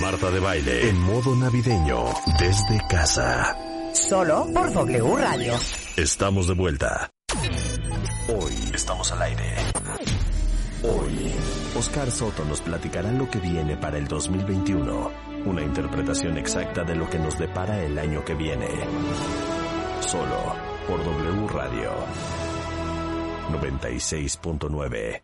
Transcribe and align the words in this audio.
Marta 0.00 0.30
de 0.30 0.38
baile 0.38 0.88
en 0.88 1.00
modo 1.00 1.34
navideño 1.34 2.04
desde 2.38 2.78
casa. 2.88 3.56
Solo 3.92 4.46
por 4.54 4.72
W 4.72 5.16
Radio. 5.16 5.54
Estamos 5.96 6.46
de 6.46 6.54
vuelta. 6.54 7.10
Hoy 8.28 8.52
estamos 8.72 9.10
al 9.10 9.22
aire. 9.22 9.54
Hoy, 10.84 11.32
Oscar 11.76 12.10
Soto 12.12 12.44
nos 12.44 12.60
platicará 12.60 13.10
lo 13.10 13.28
que 13.28 13.40
viene 13.40 13.76
para 13.76 13.98
el 13.98 14.06
2021. 14.06 15.10
Una 15.46 15.62
interpretación 15.62 16.38
exacta 16.38 16.84
de 16.84 16.94
lo 16.94 17.10
que 17.10 17.18
nos 17.18 17.36
depara 17.36 17.82
el 17.82 17.98
año 17.98 18.24
que 18.24 18.34
viene. 18.34 18.68
Solo 20.00 20.54
por 20.86 21.02
W 21.04 21.48
Radio 21.48 21.90
96.9. 23.50 25.22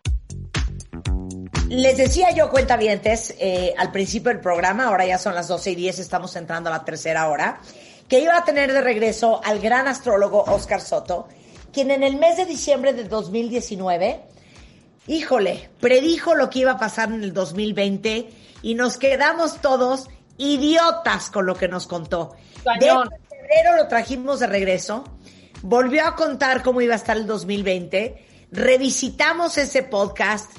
Les 1.69 1.97
decía 1.97 2.29
yo, 2.31 2.51
cuentavientes, 2.51 3.33
eh, 3.39 3.73
al 3.77 3.91
principio 3.91 4.29
del 4.29 4.39
programa, 4.39 4.85
ahora 4.85 5.05
ya 5.05 5.17
son 5.17 5.33
las 5.33 5.47
12 5.47 5.71
y 5.71 5.75
10, 5.75 5.97
estamos 5.97 6.35
entrando 6.35 6.69
a 6.69 6.73
la 6.73 6.85
tercera 6.85 7.27
hora, 7.27 7.59
que 8.07 8.19
iba 8.19 8.37
a 8.37 8.45
tener 8.45 8.71
de 8.71 8.81
regreso 8.81 9.41
al 9.43 9.59
gran 9.59 9.87
astrólogo 9.87 10.43
Oscar 10.43 10.79
Soto, 10.79 11.27
quien 11.73 11.89
en 11.89 12.03
el 12.03 12.17
mes 12.17 12.37
de 12.37 12.45
diciembre 12.45 12.93
de 12.93 13.05
2019, 13.05 14.21
híjole, 15.07 15.71
predijo 15.79 16.35
lo 16.35 16.51
que 16.51 16.59
iba 16.59 16.73
a 16.73 16.77
pasar 16.77 17.11
en 17.11 17.23
el 17.23 17.33
2020 17.33 18.29
y 18.61 18.75
nos 18.75 18.97
quedamos 18.97 19.59
todos 19.59 20.07
idiotas 20.37 21.31
con 21.31 21.47
lo 21.47 21.55
que 21.55 21.67
nos 21.67 21.87
contó. 21.87 22.35
De 22.79 22.85
hecho, 22.85 23.03
en 23.03 23.09
febrero 23.27 23.75
lo 23.75 23.87
trajimos 23.87 24.39
de 24.39 24.47
regreso, 24.47 25.03
volvió 25.63 26.05
a 26.05 26.15
contar 26.15 26.61
cómo 26.61 26.81
iba 26.81 26.93
a 26.93 26.97
estar 26.97 27.17
el 27.17 27.25
2020, 27.25 28.23
revisitamos 28.51 29.57
ese 29.57 29.81
podcast 29.81 30.51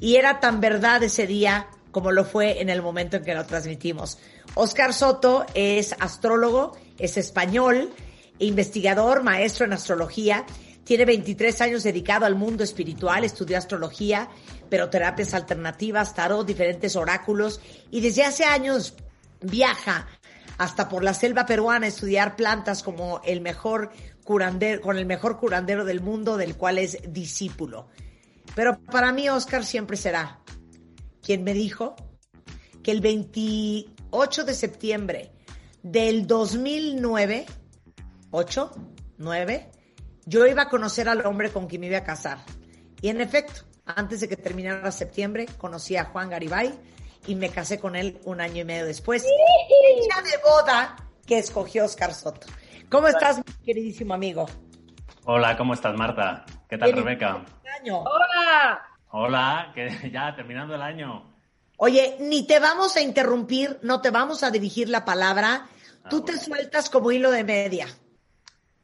y 0.00 0.16
era 0.16 0.40
tan 0.40 0.60
verdad 0.60 1.02
ese 1.02 1.26
día 1.26 1.68
como 1.90 2.12
lo 2.12 2.24
fue 2.24 2.60
en 2.60 2.68
el 2.68 2.82
momento 2.82 3.16
en 3.16 3.24
que 3.24 3.34
lo 3.34 3.46
transmitimos. 3.46 4.18
Oscar 4.54 4.92
Soto 4.94 5.46
es 5.54 5.94
astrólogo, 5.98 6.76
es 6.98 7.16
español, 7.16 7.90
investigador, 8.38 9.22
maestro 9.22 9.64
en 9.64 9.72
astrología, 9.72 10.44
tiene 10.84 11.04
23 11.04 11.60
años 11.60 11.82
dedicado 11.82 12.24
al 12.24 12.34
mundo 12.34 12.64
espiritual, 12.64 13.24
estudió 13.24 13.58
astrología, 13.58 14.28
pero 14.70 14.88
terapias 14.88 15.34
alternativas, 15.34 16.14
tarot, 16.14 16.46
diferentes 16.46 16.96
oráculos 16.96 17.60
y 17.90 18.00
desde 18.00 18.24
hace 18.24 18.44
años 18.44 18.94
viaja 19.40 20.08
hasta 20.56 20.88
por 20.88 21.04
la 21.04 21.14
selva 21.14 21.46
peruana 21.46 21.86
a 21.86 21.88
estudiar 21.88 22.36
plantas 22.36 22.82
como 22.82 23.20
el 23.24 23.40
mejor 23.40 23.90
curandero, 24.24 24.80
con 24.80 24.96
el 24.98 25.06
mejor 25.06 25.38
curandero 25.38 25.84
del 25.84 26.00
mundo, 26.00 26.36
del 26.36 26.56
cual 26.56 26.78
es 26.78 26.98
discípulo. 27.08 27.88
Pero 28.58 28.76
para 28.80 29.12
mí 29.12 29.28
Oscar 29.28 29.64
siempre 29.64 29.96
será 29.96 30.40
quien 31.22 31.44
me 31.44 31.54
dijo 31.54 31.94
que 32.82 32.90
el 32.90 33.00
28 33.00 34.44
de 34.44 34.52
septiembre 34.52 35.30
del 35.84 36.26
2009, 36.26 37.46
8, 38.32 38.72
9, 39.18 39.70
yo 40.26 40.44
iba 40.44 40.62
a 40.62 40.68
conocer 40.68 41.08
al 41.08 41.24
hombre 41.24 41.52
con 41.52 41.68
quien 41.68 41.82
me 41.82 41.86
iba 41.86 41.98
a 41.98 42.02
casar. 42.02 42.38
Y 43.00 43.10
en 43.10 43.20
efecto, 43.20 43.60
antes 43.86 44.18
de 44.22 44.28
que 44.28 44.36
terminara 44.36 44.90
septiembre, 44.90 45.46
conocí 45.56 45.94
a 45.94 46.06
Juan 46.06 46.28
Garibay 46.28 46.74
y 47.28 47.36
me 47.36 47.50
casé 47.50 47.78
con 47.78 47.94
él 47.94 48.20
un 48.24 48.40
año 48.40 48.62
y 48.62 48.64
medio 48.64 48.86
después. 48.86 49.22
Fecha 49.22 50.20
de 50.20 50.36
boda 50.42 50.96
que 51.24 51.38
escogió 51.38 51.84
Oscar 51.84 52.12
Soto. 52.12 52.48
¿Cómo 52.90 53.06
estás, 53.06 53.36
mi 53.36 53.64
queridísimo 53.64 54.14
amigo? 54.14 54.46
Hola, 55.26 55.56
¿cómo 55.56 55.74
estás, 55.74 55.94
Marta? 55.94 56.44
¿Qué 56.68 56.76
tal, 56.76 56.92
Bien, 56.92 57.04
Rebeca? 57.04 57.44
Año. 57.80 58.00
Hola. 58.02 58.82
Hola, 59.10 59.72
que 59.74 60.10
ya 60.12 60.34
terminando 60.36 60.74
el 60.74 60.82
año. 60.82 61.34
Oye, 61.78 62.16
ni 62.20 62.46
te 62.46 62.58
vamos 62.58 62.96
a 62.96 63.00
interrumpir, 63.00 63.78
no 63.82 64.00
te 64.00 64.10
vamos 64.10 64.42
a 64.42 64.50
dirigir 64.50 64.88
la 64.88 65.04
palabra. 65.04 65.66
Tú 66.10 66.22
te 66.22 66.36
sueltas 66.38 66.90
como 66.90 67.12
hilo 67.12 67.30
de 67.30 67.44
media. 67.44 67.86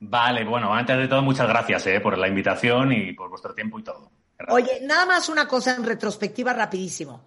Vale, 0.01 0.45
bueno, 0.45 0.73
antes 0.73 0.97
de 0.97 1.09
todo, 1.09 1.23
muchas 1.23 1.49
gracias 1.49 1.87
eh, 1.87 2.01
por 2.01 2.17
la 2.17 2.29
invitación 2.29 2.93
y 2.93 3.13
por 3.13 3.31
vuestro 3.31 3.55
tiempo 3.55 3.79
y 3.79 3.83
todo. 3.83 4.11
Oye, 4.49 4.81
nada 4.83 5.07
más 5.07 5.29
una 5.29 5.49
cosa 5.49 5.75
en 5.75 5.85
retrospectiva 5.85 6.53
rapidísimo. 6.53 7.23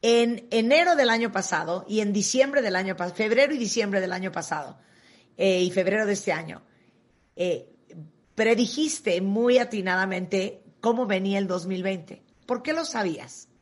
En 0.00 0.46
enero 0.50 0.94
del 0.94 1.10
año 1.10 1.32
pasado 1.32 1.84
y 1.88 2.00
en 2.00 2.12
diciembre 2.12 2.62
del 2.62 2.76
año 2.76 2.96
pasado, 2.96 3.16
febrero 3.16 3.52
y 3.52 3.58
diciembre 3.58 4.00
del 4.00 4.12
año 4.12 4.30
pasado 4.30 4.78
eh, 5.36 5.60
y 5.60 5.70
febrero 5.70 6.06
de 6.06 6.12
este 6.12 6.32
año, 6.32 6.62
eh, 7.34 7.77
predijiste 8.38 9.20
muy 9.20 9.58
atinadamente 9.58 10.62
cómo 10.80 11.06
venía 11.06 11.40
el 11.40 11.48
2020. 11.48 12.22
¿Por 12.46 12.62
qué 12.62 12.72
lo 12.72 12.84
sabías? 12.84 13.52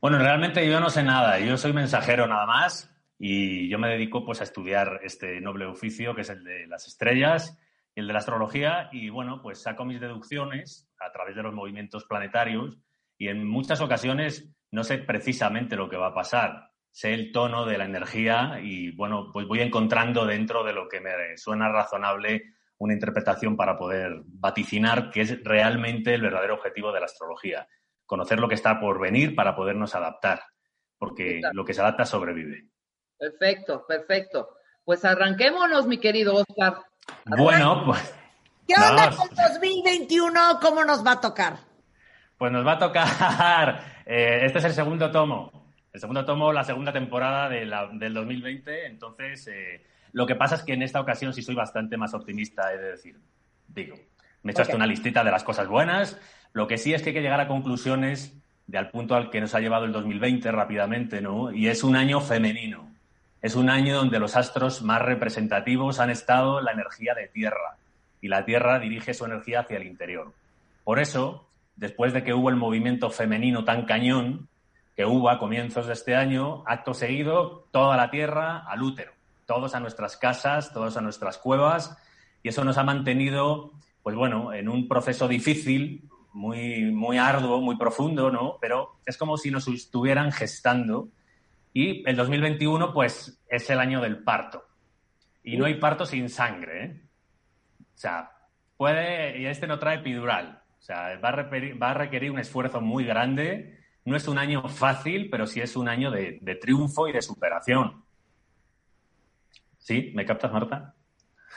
Bueno, 0.00 0.18
realmente 0.18 0.68
yo 0.68 0.80
no 0.80 0.90
sé 0.90 1.04
nada, 1.04 1.38
yo 1.38 1.56
soy 1.56 1.72
mensajero 1.72 2.26
nada 2.26 2.44
más 2.44 2.90
y 3.20 3.68
yo 3.68 3.78
me 3.78 3.88
dedico 3.88 4.26
pues 4.26 4.40
a 4.40 4.44
estudiar 4.44 4.98
este 5.04 5.40
noble 5.40 5.66
oficio 5.66 6.12
que 6.16 6.22
es 6.22 6.28
el 6.28 6.42
de 6.42 6.66
las 6.66 6.88
estrellas 6.88 7.56
y 7.94 8.00
el 8.00 8.08
de 8.08 8.14
la 8.14 8.18
astrología 8.18 8.88
y 8.90 9.10
bueno, 9.10 9.40
pues 9.40 9.62
saco 9.62 9.84
mis 9.84 10.00
deducciones 10.00 10.90
a 10.98 11.12
través 11.12 11.36
de 11.36 11.44
los 11.44 11.54
movimientos 11.54 12.04
planetarios 12.04 12.76
y 13.16 13.28
en 13.28 13.46
muchas 13.46 13.80
ocasiones 13.80 14.50
no 14.72 14.82
sé 14.82 14.98
precisamente 14.98 15.76
lo 15.76 15.88
que 15.88 15.96
va 15.96 16.08
a 16.08 16.14
pasar, 16.14 16.72
sé 16.90 17.14
el 17.14 17.30
tono 17.30 17.64
de 17.64 17.78
la 17.78 17.84
energía 17.84 18.58
y 18.60 18.90
bueno, 18.90 19.30
pues 19.32 19.46
voy 19.46 19.60
encontrando 19.60 20.26
dentro 20.26 20.64
de 20.64 20.72
lo 20.72 20.88
que 20.88 21.00
me 21.00 21.12
suena 21.36 21.68
razonable 21.68 22.53
una 22.78 22.94
interpretación 22.94 23.56
para 23.56 23.76
poder 23.78 24.22
vaticinar 24.24 25.10
qué 25.10 25.22
es 25.22 25.42
realmente 25.44 26.14
el 26.14 26.22
verdadero 26.22 26.54
objetivo 26.54 26.92
de 26.92 27.00
la 27.00 27.06
astrología, 27.06 27.66
conocer 28.06 28.40
lo 28.40 28.48
que 28.48 28.54
está 28.54 28.80
por 28.80 29.00
venir 29.00 29.34
para 29.34 29.54
podernos 29.56 29.94
adaptar, 29.94 30.42
porque 30.98 31.36
Exacto. 31.36 31.56
lo 31.56 31.64
que 31.64 31.74
se 31.74 31.80
adapta 31.80 32.04
sobrevive. 32.04 32.66
Perfecto, 33.18 33.84
perfecto. 33.86 34.48
Pues 34.84 35.04
arranquémonos, 35.04 35.86
mi 35.86 35.98
querido 35.98 36.34
Oscar. 36.36 36.78
Bueno, 37.26 37.84
pues, 37.86 38.14
¿Qué 38.66 38.74
onda 38.74 39.10
No. 39.10 39.16
con 39.16 39.28
2021? 39.34 40.58
¿Cómo 40.60 40.84
nos 40.84 41.04
va 41.06 41.12
a 41.12 41.20
tocar? 41.20 41.56
pues 42.36 42.50
nos 42.52 42.66
va 42.66 42.72
a 42.72 42.78
tocar, 42.78 43.04
eh, 44.06 44.40
este 44.42 44.58
es 44.58 44.64
el 44.64 44.72
segundo 44.72 45.10
tomo, 45.10 45.72
el 45.92 46.00
segundo 46.00 46.24
tomo, 46.24 46.52
la 46.52 46.64
segunda 46.64 46.92
temporada 46.92 47.48
de 47.48 47.64
la- 47.64 47.88
del 47.92 48.12
2020, 48.12 48.86
entonces 48.86 49.46
eh, 49.46 49.86
lo 50.14 50.26
que 50.26 50.36
pasa 50.36 50.54
es 50.54 50.62
que 50.62 50.72
en 50.72 50.82
esta 50.82 51.00
ocasión 51.00 51.34
sí 51.34 51.42
soy 51.42 51.56
bastante 51.56 51.96
más 51.96 52.14
optimista, 52.14 52.72
he 52.72 52.78
de 52.78 52.92
decir, 52.92 53.18
digo, 53.66 53.96
me 54.44 54.50
he 54.50 54.52
hecho 54.52 54.62
hasta 54.62 54.76
una 54.76 54.86
listita 54.86 55.24
de 55.24 55.32
las 55.32 55.42
cosas 55.42 55.66
buenas, 55.66 56.18
lo 56.52 56.68
que 56.68 56.78
sí 56.78 56.94
es 56.94 57.02
que 57.02 57.10
hay 57.10 57.14
que 57.14 57.20
llegar 57.20 57.40
a 57.40 57.48
conclusiones 57.48 58.32
de 58.68 58.78
al 58.78 58.90
punto 58.90 59.16
al 59.16 59.28
que 59.28 59.40
nos 59.40 59.56
ha 59.56 59.60
llevado 59.60 59.86
el 59.86 59.92
2020 59.92 60.52
rápidamente, 60.52 61.20
¿no? 61.20 61.50
Y 61.50 61.66
es 61.66 61.82
un 61.82 61.96
año 61.96 62.20
femenino, 62.20 62.88
es 63.42 63.56
un 63.56 63.68
año 63.68 63.96
donde 63.96 64.20
los 64.20 64.36
astros 64.36 64.82
más 64.82 65.02
representativos 65.02 65.98
han 65.98 66.10
estado 66.10 66.60
la 66.60 66.70
energía 66.70 67.14
de 67.14 67.26
Tierra. 67.26 67.76
Y 68.20 68.28
la 68.28 68.44
Tierra 68.44 68.78
dirige 68.78 69.14
su 69.14 69.24
energía 69.24 69.60
hacia 69.60 69.78
el 69.78 69.86
interior. 69.86 70.32
Por 70.84 71.00
eso, 71.00 71.48
después 71.74 72.12
de 72.12 72.22
que 72.22 72.32
hubo 72.34 72.50
el 72.50 72.56
movimiento 72.56 73.10
femenino 73.10 73.64
tan 73.64 73.84
cañón 73.84 74.48
que 74.94 75.04
hubo 75.04 75.28
a 75.28 75.40
comienzos 75.40 75.88
de 75.88 75.92
este 75.92 76.14
año, 76.14 76.62
acto 76.66 76.94
seguido, 76.94 77.66
toda 77.72 77.96
la 77.96 78.10
Tierra 78.10 78.64
al 78.64 78.80
útero, 78.80 79.12
todos 79.46 79.74
a 79.74 79.80
nuestras 79.80 80.16
casas, 80.16 80.72
todos 80.72 80.96
a 80.96 81.00
nuestras 81.00 81.38
cuevas, 81.38 81.96
y 82.42 82.48
eso 82.48 82.64
nos 82.64 82.76
ha 82.78 82.84
mantenido, 82.84 83.72
pues 84.02 84.14
bueno, 84.14 84.52
en 84.52 84.68
un 84.68 84.86
proceso 84.86 85.28
difícil, 85.28 86.08
muy, 86.34 86.92
muy 86.92 87.16
arduo, 87.16 87.60
muy 87.60 87.76
profundo, 87.76 88.30
¿no? 88.30 88.58
Pero 88.60 89.00
es 89.06 89.16
como 89.16 89.38
si 89.38 89.50
nos 89.50 89.66
estuvieran 89.68 90.32
gestando. 90.32 91.08
Y 91.72 92.06
el 92.08 92.16
2021, 92.16 92.92
pues, 92.92 93.42
es 93.48 93.70
el 93.70 93.78
año 93.78 94.00
del 94.00 94.22
parto. 94.22 94.64
Y 95.42 95.56
no 95.56 95.64
hay 95.64 95.74
parto 95.74 96.04
sin 96.04 96.28
sangre, 96.28 96.84
¿eh? 96.84 97.02
O 97.94 97.96
sea, 97.96 98.30
puede, 98.76 99.40
y 99.40 99.46
este 99.46 99.66
no 99.66 99.78
trae 99.78 99.96
epidural. 99.96 100.62
O 100.78 100.82
sea, 100.82 101.18
va 101.18 101.28
a, 101.30 101.94
requerir, 101.94 102.30
un 102.30 102.38
esfuerzo 102.38 102.80
muy 102.80 103.04
grande. 103.04 103.78
No 104.04 104.16
es 104.16 104.28
un 104.28 104.38
año 104.38 104.68
fácil, 104.68 105.30
pero 105.30 105.46
sí 105.46 105.60
es 105.60 105.76
un 105.76 105.88
año 105.88 106.10
de 106.10 106.58
triunfo 106.60 107.08
y 107.08 107.12
de 107.12 107.22
superación. 107.22 108.03
¿Sí? 109.84 110.12
¿Me 110.14 110.24
captas, 110.24 110.50
Marta? 110.50 110.94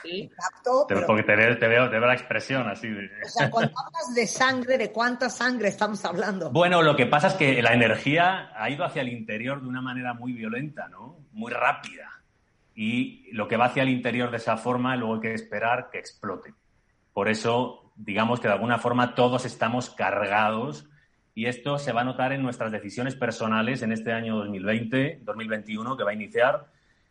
Sí. 0.02 0.30
Capto, 0.36 0.84
Te- 0.86 0.94
pero, 0.94 1.06
porque 1.06 1.22
te 1.22 1.34
veo, 1.34 1.58
te, 1.58 1.66
veo, 1.66 1.88
te 1.90 1.98
veo 1.98 2.06
la 2.06 2.12
expresión 2.14 2.68
así. 2.68 2.88
de- 2.88 3.10
o 3.24 3.28
sea, 3.28 3.50
cuando 3.50 3.72
hablas 3.78 4.14
de 4.14 4.26
sangre, 4.26 4.76
¿de 4.78 4.92
cuánta 4.92 5.30
sangre 5.30 5.68
estamos 5.68 6.04
hablando? 6.04 6.50
Bueno, 6.50 6.82
lo 6.82 6.94
que 6.94 7.06
pasa 7.06 7.28
es 7.28 7.34
que 7.34 7.62
la 7.62 7.72
energía 7.72 8.50
ha 8.54 8.68
ido 8.68 8.84
hacia 8.84 9.00
el 9.02 9.08
interior 9.08 9.62
de 9.62 9.66
una 9.68 9.80
manera 9.80 10.12
muy 10.12 10.34
violenta, 10.34 10.88
¿no? 10.88 11.16
Muy 11.32 11.50
rápida. 11.52 12.10
y 12.80 13.28
lo 13.32 13.48
que 13.48 13.56
va 13.56 13.64
hacia 13.64 13.82
el 13.82 13.88
interior 13.88 14.30
de 14.30 14.36
esa 14.36 14.56
forma 14.56 14.94
luego 14.94 15.14
hay 15.16 15.20
que 15.20 15.34
esperar 15.34 15.88
que 15.90 15.98
explote. 15.98 16.54
Por 17.12 17.28
eso, 17.28 17.90
digamos 17.96 18.38
que 18.38 18.46
de 18.46 18.54
alguna 18.54 18.78
forma 18.78 19.16
todos 19.16 19.44
estamos 19.46 19.90
cargados 19.90 20.86
y 21.34 21.46
esto 21.46 21.78
se 21.80 21.90
va 21.92 22.02
a 22.02 22.04
notar 22.04 22.32
en 22.32 22.40
nuestras 22.40 22.70
decisiones 22.70 23.16
personales 23.16 23.82
en 23.82 23.90
este 23.90 24.12
año 24.12 24.36
2020, 24.36 25.22
2021 25.24 25.96
que 25.96 26.04
va 26.04 26.10
a 26.12 26.14
iniciar 26.14 26.66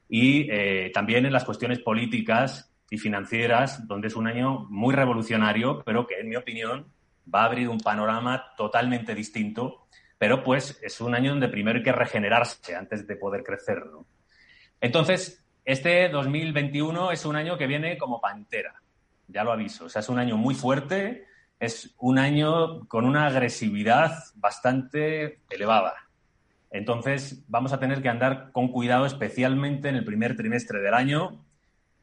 y 0.10 0.50
eh, 0.52 0.92
también 0.94 1.26
en 1.26 1.34
las 1.34 1.44
cuestiones 1.44 1.80
políticas 1.80 2.74
y 2.90 2.98
financieras, 2.98 3.88
donde 3.88 4.08
es 4.08 4.16
un 4.16 4.28
año 4.28 4.66
muy 4.70 4.96
revolucionario, 4.96 5.84
pero 5.86 6.08
que 6.08 6.20
en 6.20 6.30
mi 6.30 6.36
opinión 6.36 6.92
va 7.34 7.42
a 7.42 7.46
abrir 7.46 7.68
un 7.68 7.80
panorama 7.80 8.54
totalmente 8.56 9.14
distinto, 9.14 9.88
pero 10.18 10.44
pues 10.44 10.80
es 10.82 11.02
un 11.02 11.14
año 11.14 11.32
donde 11.32 11.50
primero 11.50 11.78
hay 11.78 11.84
que 11.84 11.92
regenerarse 11.92 12.76
antes 12.76 13.06
de 13.06 13.16
poder 13.18 13.44
crecer. 13.44 13.86
¿no? 13.86 14.06
Entonces, 14.80 15.46
este 15.66 16.08
2021 16.10 17.12
es 17.12 17.26
un 17.26 17.36
año 17.36 17.58
que 17.58 17.68
viene 17.68 17.98
como 17.98 18.22
pantera, 18.22 18.82
ya 19.28 19.44
lo 19.44 19.52
aviso. 19.52 19.86
O 19.86 19.90
sea, 19.90 20.00
es 20.00 20.10
un 20.10 20.20
año 20.20 20.38
muy 20.38 20.56
fuerte, 20.56 21.26
es 21.60 21.94
un 22.00 22.20
año 22.20 22.88
con 22.88 23.06
una 23.06 23.28
agresividad 23.28 24.24
bastante 24.36 25.42
elevada. 25.50 26.07
Entonces, 26.72 27.44
vamos 27.48 27.74
a 27.74 27.80
tener 27.80 28.02
que 28.02 28.10
andar 28.10 28.52
con 28.52 28.70
cuidado, 28.70 29.06
especialmente 29.06 29.90
en 29.90 29.96
el 29.96 30.06
primer 30.06 30.36
trimestre 30.36 30.80
del 30.80 30.94
año, 30.94 31.44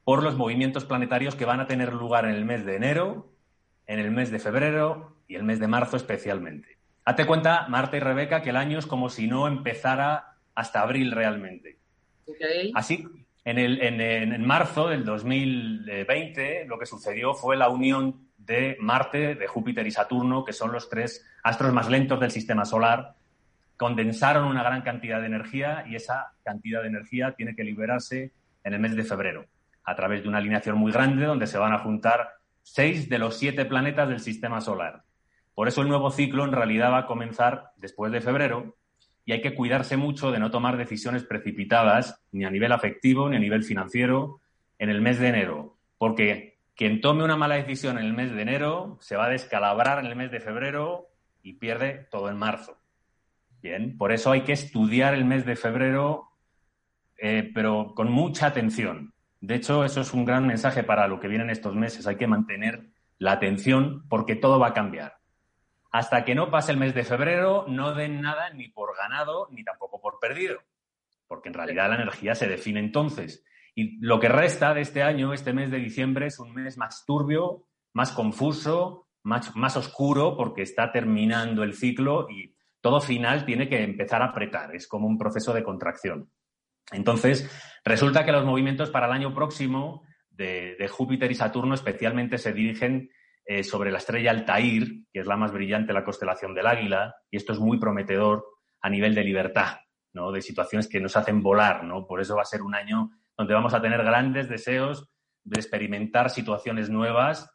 por 0.04 0.22
los 0.22 0.36
movimientos 0.36 0.84
planetarios 0.84 1.34
que 1.34 1.44
van 1.44 1.60
a 1.60 1.66
tener 1.66 1.92
lugar 1.92 2.24
en 2.24 2.34
el 2.34 2.44
mes 2.44 2.64
de 2.64 2.76
enero, 2.76 3.32
en 3.86 3.98
el 3.98 4.10
mes 4.10 4.30
de 4.30 4.38
febrero 4.38 5.16
y 5.28 5.34
el 5.34 5.44
mes 5.44 5.60
de 5.60 5.68
marzo 5.68 5.96
especialmente. 5.96 6.78
Hazte 7.04 7.26
cuenta, 7.26 7.66
Marta 7.68 7.96
y 7.96 8.00
Rebeca, 8.00 8.42
que 8.42 8.50
el 8.50 8.56
año 8.56 8.78
es 8.78 8.86
como 8.86 9.10
si 9.10 9.26
no 9.26 9.46
empezara 9.46 10.36
hasta 10.54 10.80
abril 10.80 11.12
realmente. 11.12 11.78
Así, 12.74 13.06
en, 13.44 13.58
el, 13.58 13.82
en, 13.82 14.44
marzo 14.46 14.88
del 14.88 15.04
2020 15.04 16.64
lo 16.66 16.78
que 16.78 16.86
sucedió 16.86 17.34
fue 17.34 17.56
la 17.56 17.68
unión 17.68 18.28
de 18.38 18.76
Marte, 18.80 19.34
de 19.34 19.46
Júpiter 19.46 19.86
y 19.86 19.90
Saturno, 19.90 20.44
que 20.44 20.52
son 20.52 20.72
los 20.72 20.88
tres 20.88 21.26
astros 21.42 21.72
más 21.72 21.90
lentos 21.90 22.20
del 22.20 22.30
sistema 22.30 22.64
solar, 22.64 23.14
condensaron 23.76 24.46
una 24.46 24.62
gran 24.62 24.82
cantidad 24.82 25.20
de 25.20 25.26
energía 25.26 25.84
y 25.88 25.96
esa 25.96 26.32
cantidad 26.44 26.82
de 26.82 26.88
energía 26.88 27.32
tiene 27.32 27.54
que 27.54 27.64
liberarse 27.64 28.32
en 28.62 28.74
el 28.74 28.80
mes 28.80 28.96
de 28.96 29.04
febrero, 29.04 29.46
a 29.84 29.94
través 29.94 30.22
de 30.22 30.28
una 30.28 30.38
alineación 30.38 30.76
muy 30.76 30.92
grande 30.92 31.26
donde 31.26 31.46
se 31.46 31.58
van 31.58 31.72
a 31.72 31.80
juntar 31.80 32.30
seis 32.62 33.08
de 33.08 33.18
los 33.18 33.36
siete 33.36 33.64
planetas 33.64 34.08
del 34.08 34.20
sistema 34.20 34.60
solar. 34.60 35.02
Por 35.54 35.68
eso 35.68 35.82
el 35.82 35.88
nuevo 35.88 36.10
ciclo 36.10 36.44
en 36.44 36.52
realidad 36.52 36.92
va 36.92 36.98
a 36.98 37.06
comenzar 37.06 37.70
después 37.76 38.10
de 38.10 38.20
febrero 38.20 38.76
y 39.24 39.32
hay 39.32 39.40
que 39.40 39.54
cuidarse 39.54 39.96
mucho 39.96 40.30
de 40.30 40.38
no 40.38 40.50
tomar 40.50 40.76
decisiones 40.76 41.24
precipitadas, 41.24 42.22
ni 42.32 42.44
a 42.44 42.50
nivel 42.50 42.72
afectivo, 42.72 43.28
ni 43.28 43.36
a 43.36 43.40
nivel 43.40 43.62
financiero, 43.62 44.40
en 44.78 44.90
el 44.90 45.00
mes 45.00 45.18
de 45.18 45.28
enero. 45.28 45.78
Porque 45.98 46.58
quien 46.74 47.00
tome 47.00 47.24
una 47.24 47.36
mala 47.36 47.54
decisión 47.54 47.98
en 47.98 48.04
el 48.04 48.12
mes 48.12 48.32
de 48.32 48.42
enero 48.42 48.98
se 49.00 49.16
va 49.16 49.26
a 49.26 49.30
descalabrar 49.30 49.98
en 50.00 50.06
el 50.06 50.16
mes 50.16 50.30
de 50.30 50.40
febrero 50.40 51.08
y 51.42 51.54
pierde 51.54 52.06
todo 52.10 52.28
en 52.28 52.36
marzo. 52.36 52.76
Bien, 53.64 53.96
por 53.96 54.12
eso 54.12 54.30
hay 54.30 54.42
que 54.42 54.52
estudiar 54.52 55.14
el 55.14 55.24
mes 55.24 55.46
de 55.46 55.56
febrero, 55.56 56.28
eh, 57.16 57.50
pero 57.54 57.94
con 57.94 58.12
mucha 58.12 58.48
atención. 58.48 59.14
De 59.40 59.54
hecho, 59.54 59.86
eso 59.86 60.02
es 60.02 60.12
un 60.12 60.26
gran 60.26 60.46
mensaje 60.46 60.82
para 60.82 61.08
lo 61.08 61.18
que 61.18 61.28
vienen 61.28 61.48
estos 61.48 61.74
meses. 61.74 62.06
Hay 62.06 62.16
que 62.16 62.26
mantener 62.26 62.90
la 63.16 63.32
atención 63.32 64.06
porque 64.10 64.36
todo 64.36 64.58
va 64.58 64.68
a 64.68 64.74
cambiar 64.74 65.16
hasta 65.90 66.26
que 66.26 66.34
no 66.34 66.50
pase 66.50 66.72
el 66.72 66.76
mes 66.76 66.92
de 66.94 67.04
febrero, 67.04 67.64
no 67.66 67.94
den 67.94 68.20
nada 68.20 68.50
ni 68.50 68.68
por 68.68 68.94
ganado 68.98 69.48
ni 69.50 69.64
tampoco 69.64 69.98
por 69.98 70.18
perdido, 70.20 70.58
porque 71.26 71.48
en 71.48 71.54
realidad 71.54 71.88
la 71.88 71.94
energía 71.94 72.34
se 72.34 72.48
define 72.48 72.80
entonces. 72.80 73.46
Y 73.74 73.96
lo 74.04 74.20
que 74.20 74.28
resta 74.28 74.74
de 74.74 74.82
este 74.82 75.02
año, 75.02 75.32
este 75.32 75.54
mes 75.54 75.70
de 75.70 75.78
diciembre, 75.78 76.26
es 76.26 76.38
un 76.38 76.52
mes 76.52 76.76
más 76.76 77.06
turbio, 77.06 77.64
más 77.94 78.12
confuso, 78.12 79.06
más, 79.22 79.56
más 79.56 79.78
oscuro, 79.78 80.36
porque 80.36 80.60
está 80.60 80.92
terminando 80.92 81.62
el 81.62 81.72
ciclo 81.72 82.28
y 82.28 82.53
todo 82.84 83.00
final 83.00 83.46
tiene 83.46 83.66
que 83.66 83.82
empezar 83.82 84.20
a 84.20 84.26
apretar. 84.26 84.76
Es 84.76 84.86
como 84.86 85.06
un 85.08 85.16
proceso 85.16 85.54
de 85.54 85.62
contracción. 85.62 86.30
Entonces, 86.92 87.50
resulta 87.82 88.26
que 88.26 88.32
los 88.32 88.44
movimientos 88.44 88.90
para 88.90 89.06
el 89.06 89.12
año 89.12 89.32
próximo 89.32 90.02
de, 90.28 90.76
de 90.78 90.86
Júpiter 90.86 91.32
y 91.32 91.34
Saturno 91.34 91.74
especialmente 91.74 92.36
se 92.36 92.52
dirigen 92.52 93.08
eh, 93.46 93.64
sobre 93.64 93.90
la 93.90 93.96
estrella 93.96 94.32
Altair, 94.32 95.06
que 95.10 95.20
es 95.20 95.26
la 95.26 95.38
más 95.38 95.50
brillante 95.50 95.94
la 95.94 96.04
constelación 96.04 96.52
del 96.52 96.66
águila, 96.66 97.14
y 97.30 97.38
esto 97.38 97.54
es 97.54 97.58
muy 97.58 97.78
prometedor 97.78 98.44
a 98.82 98.90
nivel 98.90 99.14
de 99.14 99.24
libertad, 99.24 99.78
¿no? 100.12 100.30
de 100.30 100.42
situaciones 100.42 100.86
que 100.86 101.00
nos 101.00 101.16
hacen 101.16 101.42
volar. 101.42 101.84
¿no? 101.84 102.06
Por 102.06 102.20
eso 102.20 102.36
va 102.36 102.42
a 102.42 102.44
ser 102.44 102.60
un 102.60 102.74
año 102.74 103.12
donde 103.34 103.54
vamos 103.54 103.72
a 103.72 103.80
tener 103.80 104.04
grandes 104.04 104.46
deseos 104.46 105.10
de 105.42 105.58
experimentar 105.58 106.28
situaciones 106.28 106.90
nuevas, 106.90 107.50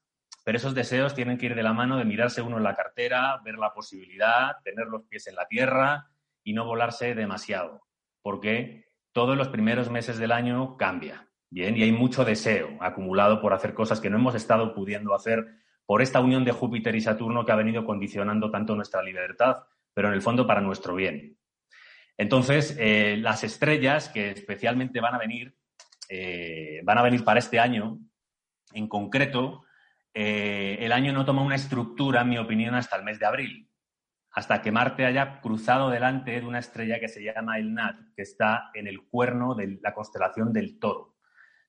pero 0.50 0.57
esos 0.57 0.74
deseos 0.74 1.13
tienen 1.13 1.38
que 1.38 1.46
ir 1.46 1.54
de 1.54 1.62
la 1.62 1.74
mano 1.74 1.96
de 1.96 2.06
mirarse 2.06 2.42
uno 2.42 2.57
en 2.57 2.63
la 2.63 2.75
cartera, 2.75 3.40
ver 3.46 3.60
la 3.60 3.72
posibilidad, 3.72 4.57
tener 4.63 4.88
los 4.88 5.04
pies 5.04 5.28
en 5.28 5.36
la 5.36 5.46
tierra 5.48 6.07
y 6.44 6.54
no 6.54 6.66
volarse 6.66 7.13
demasiado, 7.13 7.86
porque 8.24 8.88
todos 9.12 9.38
los 9.38 9.50
primeros 9.50 9.92
meses 9.92 10.18
del 10.18 10.31
año 10.31 10.75
cambia. 10.75 11.30
Bien, 11.51 11.78
y 11.78 11.84
hay 11.84 11.92
mucho 11.92 12.25
deseo 12.25 12.80
acumulado 12.81 13.42
por 13.42 13.54
hacer 13.54 13.75
cosas 13.75 14.01
que 14.01 14.10
no 14.10 14.18
hemos 14.18 14.34
estado 14.34 14.74
pudiendo 14.74 15.13
hacer 15.13 15.46
por 15.86 16.01
esta 16.01 16.19
unión 16.19 16.44
de 16.44 16.51
Júpiter 16.51 16.96
y 16.96 17.01
Saturno 17.01 17.46
que 17.46 17.51
ha 17.51 17.56
venido 17.56 17.86
condicionando 17.86 18.50
tanto 18.50 18.75
nuestra 18.75 19.04
libertad, 19.04 19.57
pero 19.94 20.07
en 20.07 20.16
el 20.16 20.24
fondo 20.24 20.48
para 20.48 20.62
nuestro 20.62 20.96
bien. 20.96 21.38
Entonces, 22.18 22.75
eh, 22.80 23.18
las 23.18 23.44
estrellas 23.44 24.10
que 24.10 24.31
especialmente 24.31 25.00
van 25.00 25.13
a 25.13 25.19
venir, 25.19 25.54
eh, 26.10 26.81
van 26.84 26.98
a 26.98 27.04
venir 27.04 27.24
para 27.24 27.38
este 27.38 27.60
año, 27.60 28.00
en 28.74 28.88
concreto, 28.88 29.66
eh, 30.13 30.77
el 30.79 30.91
año 30.91 31.13
no 31.13 31.25
toma 31.25 31.41
una 31.41 31.56
estructura, 31.56 32.21
en 32.21 32.29
mi 32.29 32.38
opinión, 32.38 32.75
hasta 32.75 32.95
el 32.95 33.03
mes 33.03 33.19
de 33.19 33.25
abril, 33.25 33.69
hasta 34.31 34.61
que 34.61 34.71
Marte 34.71 35.06
haya 35.06 35.39
cruzado 35.41 35.89
delante 35.89 36.39
de 36.39 36.45
una 36.45 36.59
estrella 36.59 37.00
que 37.00 37.07
se 37.07 37.23
llama 37.23 37.57
el 37.57 37.73
Nat, 37.73 37.95
que 38.15 38.23
está 38.23 38.71
en 38.73 38.88
el 38.88 39.07
cuerno 39.07 39.56
de 39.56 39.79
la 39.81 39.94
constelación 39.94 40.53
del 40.53 40.79
Toro, 40.79 41.15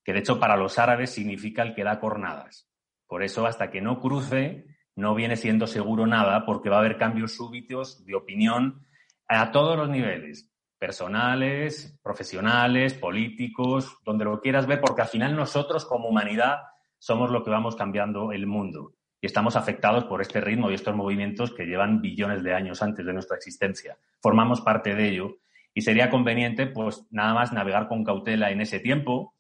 que 0.05 0.13
de 0.13 0.21
hecho 0.21 0.39
para 0.39 0.57
los 0.57 0.79
árabes 0.79 1.11
significa 1.11 1.63
el 1.63 1.75
que 1.75 1.85
da 1.85 2.01
cornadas. 2.01 2.69
Por 3.07 3.23
eso, 3.23 3.47
hasta 3.47 3.71
que 3.71 3.81
no 3.81 4.01
cruce, 4.01 4.67
no 4.95 5.15
viene 5.15 5.37
siendo 5.37 5.67
seguro 5.67 6.07
nada, 6.07 6.45
porque 6.45 6.71
va 6.71 6.77
a 6.77 6.81
haber 6.81 6.97
cambios 6.97 7.35
súbitos 7.35 8.05
de 8.05 8.15
opinión 8.15 8.87
a 9.27 9.51
todos 9.51 9.77
los 9.77 9.89
niveles, 9.89 10.51
personales, 10.79 11.99
profesionales, 12.03 12.95
políticos, 12.95 13.99
donde 14.05 14.25
lo 14.25 14.41
quieras 14.41 14.67
ver, 14.67 14.81
porque 14.81 15.03
al 15.03 15.09
final 15.09 15.37
nosotros 15.37 15.85
como 15.85 16.09
humanidad 16.09 16.61
somos 17.01 17.31
lo 17.31 17.43
que 17.43 17.51
vamos 17.51 17.75
cambiando 17.75 18.31
el 18.31 18.47
mundo 18.47 18.95
y 19.21 19.27
estamos 19.27 19.57
afectados 19.57 20.05
por 20.05 20.23
este 20.23 20.41
ritmo 20.41 20.71
y 20.71 20.75
estos 20.75 20.95
movimientos 20.95 21.53
que 21.53 21.65
llevan 21.65 22.01
billones 22.01 22.43
de 22.43 22.55
años 22.55 22.83
antes 22.83 23.05
de 23.05 23.13
nuestra 23.13 23.37
existencia. 23.37 23.99
Formamos 24.21 24.61
parte 24.61 24.95
de 24.95 25.09
ello 25.09 25.39
y 25.75 25.83
sería 25.83 26.11
conveniente, 26.11 26.67
pues, 26.67 27.07
nada 27.11 27.35
más 27.35 27.53
navegar 27.53 27.89
con 27.89 28.05
cautela 28.05 28.51
en 28.51 28.61
ese 28.61 28.81
tiempo. 28.81 29.35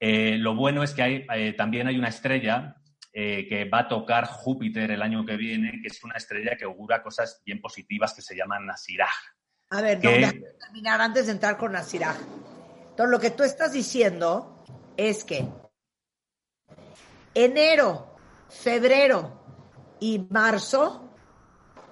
Eh, 0.00 0.36
lo 0.38 0.54
bueno 0.54 0.82
es 0.82 0.94
que 0.94 1.02
hay, 1.02 1.26
eh, 1.34 1.52
también 1.52 1.86
hay 1.86 1.98
una 1.98 2.08
estrella 2.08 2.76
eh, 3.12 3.46
que 3.48 3.66
va 3.66 3.80
a 3.80 3.88
tocar 3.88 4.26
Júpiter 4.26 4.90
el 4.90 5.02
año 5.02 5.24
que 5.24 5.36
viene, 5.36 5.80
que 5.80 5.88
es 5.88 6.02
una 6.02 6.16
estrella 6.16 6.56
que 6.56 6.64
augura 6.64 7.02
cosas 7.02 7.42
bien 7.44 7.60
positivas 7.60 8.14
que 8.14 8.22
se 8.22 8.36
llaman 8.36 8.66
Nasiraj. 8.66 9.14
A 9.70 9.80
ver, 9.80 10.00
que... 10.00 10.42
terminar 10.58 11.00
antes 11.00 11.26
de 11.26 11.32
entrar 11.32 11.56
con 11.56 11.72
Nasiraj. 11.72 12.16
Entonces, 12.90 13.10
lo 13.10 13.20
que 13.20 13.30
tú 13.30 13.42
estás 13.42 13.72
diciendo 13.72 14.64
es 14.96 15.24
que 15.24 15.46
enero, 17.34 18.14
febrero 18.48 19.40
y 20.00 20.26
marzo 20.30 21.10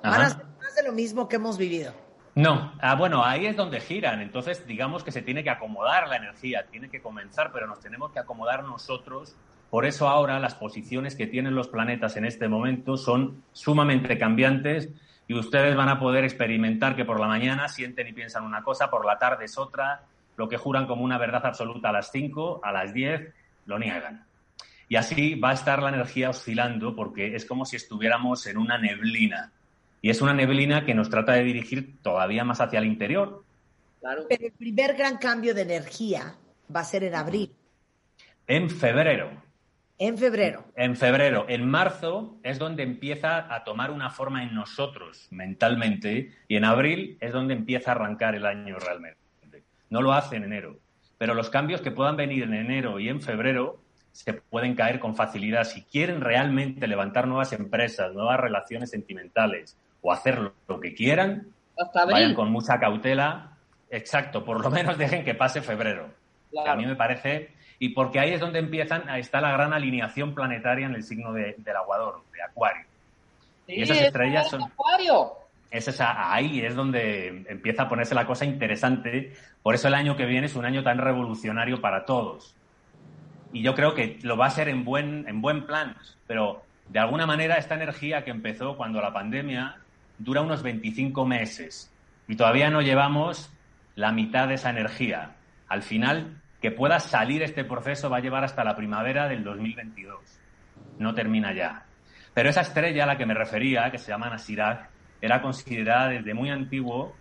van 0.02 0.20
a 0.20 0.30
ser 0.30 0.44
más 0.44 0.74
de 0.74 0.82
lo 0.84 0.92
mismo 0.92 1.28
que 1.28 1.36
hemos 1.36 1.58
vivido. 1.58 1.92
No, 2.34 2.72
ah, 2.80 2.94
bueno, 2.94 3.24
ahí 3.24 3.46
es 3.46 3.56
donde 3.56 3.80
giran. 3.80 4.20
Entonces, 4.20 4.66
digamos 4.66 5.02
que 5.02 5.12
se 5.12 5.22
tiene 5.22 5.42
que 5.42 5.50
acomodar 5.50 6.08
la 6.08 6.16
energía, 6.16 6.66
tiene 6.70 6.88
que 6.88 7.02
comenzar, 7.02 7.50
pero 7.52 7.66
nos 7.66 7.80
tenemos 7.80 8.12
que 8.12 8.20
acomodar 8.20 8.64
nosotros 8.64 9.36
por 9.70 9.86
eso 9.86 10.08
ahora 10.08 10.40
las 10.40 10.56
posiciones 10.56 11.14
que 11.14 11.28
tienen 11.28 11.54
los 11.54 11.68
planetas 11.68 12.16
en 12.16 12.24
este 12.24 12.48
momento 12.48 12.96
son 12.96 13.44
sumamente 13.52 14.18
cambiantes 14.18 14.90
y 15.28 15.34
ustedes 15.34 15.76
van 15.76 15.88
a 15.88 16.00
poder 16.00 16.24
experimentar 16.24 16.96
que 16.96 17.04
por 17.04 17.20
la 17.20 17.28
mañana 17.28 17.68
sienten 17.68 18.08
y 18.08 18.12
piensan 18.12 18.44
una 18.44 18.64
cosa, 18.64 18.90
por 18.90 19.06
la 19.06 19.16
tarde 19.16 19.44
es 19.44 19.56
otra, 19.56 20.02
lo 20.36 20.48
que 20.48 20.56
juran 20.56 20.88
como 20.88 21.04
una 21.04 21.18
verdad 21.18 21.46
absoluta 21.46 21.90
a 21.90 21.92
las 21.92 22.10
5, 22.10 22.62
a 22.64 22.72
las 22.72 22.92
10, 22.92 23.32
lo 23.66 23.78
niegan. 23.78 24.26
Y 24.90 24.96
así 24.96 25.36
va 25.36 25.50
a 25.50 25.54
estar 25.54 25.80
la 25.80 25.90
energía 25.90 26.30
oscilando 26.30 26.96
porque 26.96 27.36
es 27.36 27.46
como 27.46 27.64
si 27.64 27.76
estuviéramos 27.76 28.44
en 28.48 28.58
una 28.58 28.76
neblina. 28.76 29.52
Y 30.02 30.10
es 30.10 30.20
una 30.20 30.34
neblina 30.34 30.84
que 30.84 30.94
nos 30.94 31.08
trata 31.08 31.34
de 31.34 31.44
dirigir 31.44 32.02
todavía 32.02 32.42
más 32.42 32.60
hacia 32.60 32.80
el 32.80 32.86
interior. 32.86 33.44
Claro. 34.00 34.24
Pero 34.28 34.46
el 34.46 34.52
primer 34.52 34.96
gran 34.96 35.18
cambio 35.18 35.54
de 35.54 35.62
energía 35.62 36.34
va 36.74 36.80
a 36.80 36.84
ser 36.84 37.04
en 37.04 37.14
abril. 37.14 37.52
En 38.48 38.68
febrero. 38.68 39.30
En 39.96 40.18
febrero. 40.18 40.64
En 40.74 40.96
febrero. 40.96 41.46
En 41.48 41.70
marzo 41.70 42.40
es 42.42 42.58
donde 42.58 42.82
empieza 42.82 43.54
a 43.54 43.62
tomar 43.62 43.92
una 43.92 44.10
forma 44.10 44.42
en 44.42 44.56
nosotros 44.56 45.28
mentalmente 45.30 46.34
y 46.48 46.56
en 46.56 46.64
abril 46.64 47.16
es 47.20 47.32
donde 47.32 47.54
empieza 47.54 47.92
a 47.92 47.94
arrancar 47.94 48.34
el 48.34 48.44
año 48.44 48.76
realmente. 48.76 49.20
No 49.88 50.02
lo 50.02 50.12
hace 50.12 50.34
en 50.34 50.44
enero. 50.44 50.80
pero 51.16 51.34
los 51.34 51.48
cambios 51.48 51.80
que 51.80 51.92
puedan 51.92 52.16
venir 52.16 52.42
en 52.42 52.54
enero 52.54 52.98
y 52.98 53.08
en 53.08 53.20
febrero 53.20 53.78
se 54.12 54.34
pueden 54.34 54.74
caer 54.74 55.00
con 55.00 55.14
facilidad. 55.14 55.64
Si 55.64 55.82
quieren 55.82 56.20
realmente 56.20 56.86
levantar 56.86 57.26
nuevas 57.26 57.52
empresas, 57.52 58.12
nuevas 58.12 58.40
relaciones 58.40 58.90
sentimentales 58.90 59.76
o 60.02 60.12
hacer 60.12 60.52
lo 60.68 60.80
que 60.80 60.94
quieran, 60.94 61.48
vayan 61.94 62.34
con 62.34 62.50
mucha 62.50 62.78
cautela. 62.78 63.52
Exacto, 63.90 64.44
por 64.44 64.62
lo 64.62 64.70
menos 64.70 64.98
dejen 64.98 65.24
que 65.24 65.34
pase 65.34 65.62
febrero. 65.62 66.10
a 66.66 66.74
mí 66.76 66.86
me 66.86 66.96
parece. 66.96 67.50
Y 67.78 67.90
porque 67.90 68.20
ahí 68.20 68.32
es 68.32 68.40
donde 68.40 68.58
empiezan, 68.58 69.08
ahí 69.08 69.20
está 69.20 69.40
la 69.40 69.52
gran 69.52 69.72
alineación 69.72 70.34
planetaria 70.34 70.86
en 70.86 70.94
el 70.94 71.02
signo 71.02 71.32
de, 71.32 71.54
del 71.58 71.76
Aguador, 71.76 72.22
de 72.32 72.42
Acuario. 72.42 72.84
y 73.66 73.82
esas 73.82 73.98
estrellas 73.98 74.50
son. 74.50 74.62
Acuario. 74.62 75.32
Es 75.70 76.00
ahí 76.00 76.60
es 76.60 76.74
donde 76.74 77.44
empieza 77.48 77.84
a 77.84 77.88
ponerse 77.88 78.14
la 78.14 78.26
cosa 78.26 78.44
interesante. 78.44 79.32
Por 79.62 79.74
eso 79.76 79.86
el 79.86 79.94
año 79.94 80.16
que 80.16 80.26
viene 80.26 80.46
es 80.46 80.56
un 80.56 80.64
año 80.64 80.82
tan 80.82 80.98
revolucionario 80.98 81.80
para 81.80 82.04
todos. 82.04 82.56
Y 83.52 83.62
yo 83.62 83.74
creo 83.74 83.94
que 83.94 84.18
lo 84.22 84.36
va 84.36 84.46
a 84.46 84.50
ser 84.50 84.68
en 84.68 84.84
buen, 84.84 85.26
en 85.28 85.40
buen 85.40 85.66
plan. 85.66 85.96
Pero 86.26 86.62
de 86.88 86.98
alguna 86.98 87.26
manera 87.26 87.56
esta 87.56 87.74
energía 87.74 88.24
que 88.24 88.30
empezó 88.30 88.76
cuando 88.76 89.00
la 89.00 89.12
pandemia 89.12 89.76
dura 90.18 90.42
unos 90.42 90.62
25 90.62 91.24
meses 91.26 91.92
y 92.28 92.36
todavía 92.36 92.70
no 92.70 92.82
llevamos 92.82 93.50
la 93.96 94.12
mitad 94.12 94.48
de 94.48 94.54
esa 94.54 94.70
energía. 94.70 95.32
Al 95.68 95.82
final, 95.82 96.40
que 96.60 96.70
pueda 96.70 97.00
salir 97.00 97.42
este 97.42 97.64
proceso 97.64 98.10
va 98.10 98.18
a 98.18 98.20
llevar 98.20 98.44
hasta 98.44 98.64
la 98.64 98.76
primavera 98.76 99.28
del 99.28 99.42
2022. 99.42 100.18
No 100.98 101.14
termina 101.14 101.52
ya. 101.52 101.84
Pero 102.34 102.50
esa 102.50 102.60
estrella 102.60 103.04
a 103.04 103.06
la 103.06 103.16
que 103.16 103.26
me 103.26 103.34
refería, 103.34 103.90
que 103.90 103.98
se 103.98 104.12
llama 104.12 104.30
Nasirak, 104.30 104.88
era 105.20 105.42
considerada 105.42 106.08
desde 106.08 106.34
muy 106.34 106.50
antiguo 106.50 107.16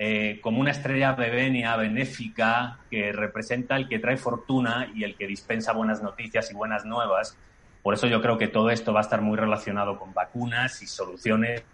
eh, 0.00 0.38
como 0.40 0.60
una 0.60 0.70
estrella 0.70 1.12
bebenia, 1.12 1.74
benéfica, 1.74 2.78
que 2.88 3.10
representa 3.10 3.74
el 3.74 3.88
que 3.88 3.98
trae 3.98 4.16
fortuna 4.16 4.92
y 4.94 5.02
el 5.02 5.16
que 5.16 5.26
dispensa 5.26 5.72
buenas 5.72 6.00
noticias 6.04 6.52
y 6.52 6.54
buenas 6.54 6.84
nuevas. 6.84 7.36
Por 7.82 7.94
eso 7.94 8.06
yo 8.06 8.22
creo 8.22 8.38
que 8.38 8.46
todo 8.46 8.70
esto 8.70 8.92
va 8.92 9.00
a 9.00 9.02
estar 9.02 9.20
muy 9.22 9.36
relacionado 9.36 9.98
con 9.98 10.14
vacunas 10.14 10.80
y 10.82 10.86
soluciones 10.86 11.64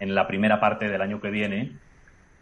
en 0.00 0.14
la 0.16 0.26
primera 0.26 0.58
parte 0.58 0.88
del 0.88 1.00
año 1.00 1.20
que 1.20 1.30
viene, 1.30 1.78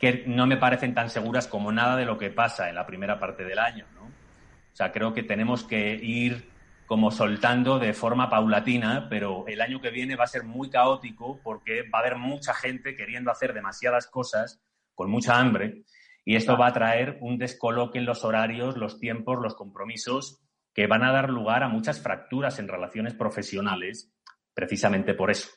que 0.01 0.25
no 0.27 0.47
me 0.47 0.57
parecen 0.57 0.95
tan 0.95 1.11
seguras 1.11 1.49
como 1.49 1.71
nada 1.71 1.97
de 1.97 2.07
lo 2.07 2.17
que 2.17 2.31
pasa 2.31 2.71
en 2.71 2.75
la 2.75 2.87
primera 2.87 3.21
parte 3.21 3.45
del 3.45 3.59
año. 3.59 3.85
¿no? 3.95 4.05
O 4.05 4.77
sea, 4.77 4.91
creo 4.91 5.13
que 5.13 5.23
tenemos 5.23 5.65
que 5.65 5.97
ir 5.97 6.49
como 6.87 7.11
soltando 7.11 7.79
de 7.79 7.93
forma 7.93 8.31
paulatina, 8.31 9.07
pero 9.11 9.45
el 9.49 9.61
año 9.61 9.83
que 9.83 9.91
viene 9.91 10.17
va 10.17 10.25
a 10.25 10.29
ser 10.29 10.45
muy 10.45 10.71
caótico 10.71 11.41
porque 11.43 11.83
va 11.83 11.99
a 11.99 12.01
haber 12.01 12.17
mucha 12.17 12.55
gente 12.55 12.97
queriendo 12.97 13.31
hacer 13.31 13.53
demasiadas 13.53 14.07
cosas 14.07 14.63
con 14.95 15.11
mucha 15.11 15.39
hambre 15.39 15.85
y 16.25 16.37
esto 16.37 16.57
va 16.57 16.69
a 16.69 16.73
traer 16.73 17.19
un 17.21 17.39
descoloque 17.39 17.99
en 17.99 18.07
los 18.07 18.25
horarios, 18.25 18.77
los 18.77 18.99
tiempos, 18.99 19.39
los 19.43 19.55
compromisos 19.55 20.41
que 20.73 20.87
van 20.87 21.05
a 21.05 21.13
dar 21.13 21.31
lugar 21.31 21.63
a 21.63 21.69
muchas 21.69 22.01
fracturas 22.01 22.59
en 22.59 22.69
relaciones 22.69 23.15
profesionales 23.15 24.11
precisamente 24.55 25.15
por 25.15 25.31
eso. 25.31 25.49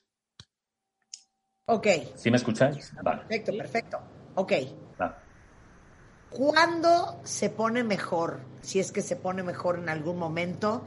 Ok. 1.66 1.88
¿Sí 2.16 2.32
me 2.32 2.38
escucháis? 2.38 2.94
Perfecto, 3.04 3.52
perfecto. 3.58 4.00
Ok. 4.36 4.54
¿Cuándo 6.30 7.22
se 7.24 7.50
pone 7.50 7.84
mejor? 7.84 8.42
Si 8.62 8.80
es 8.80 8.92
que 8.92 9.02
se 9.02 9.16
pone 9.16 9.44
mejor 9.44 9.80
en 9.80 9.90
algún 9.90 10.18
momento. 10.18 10.86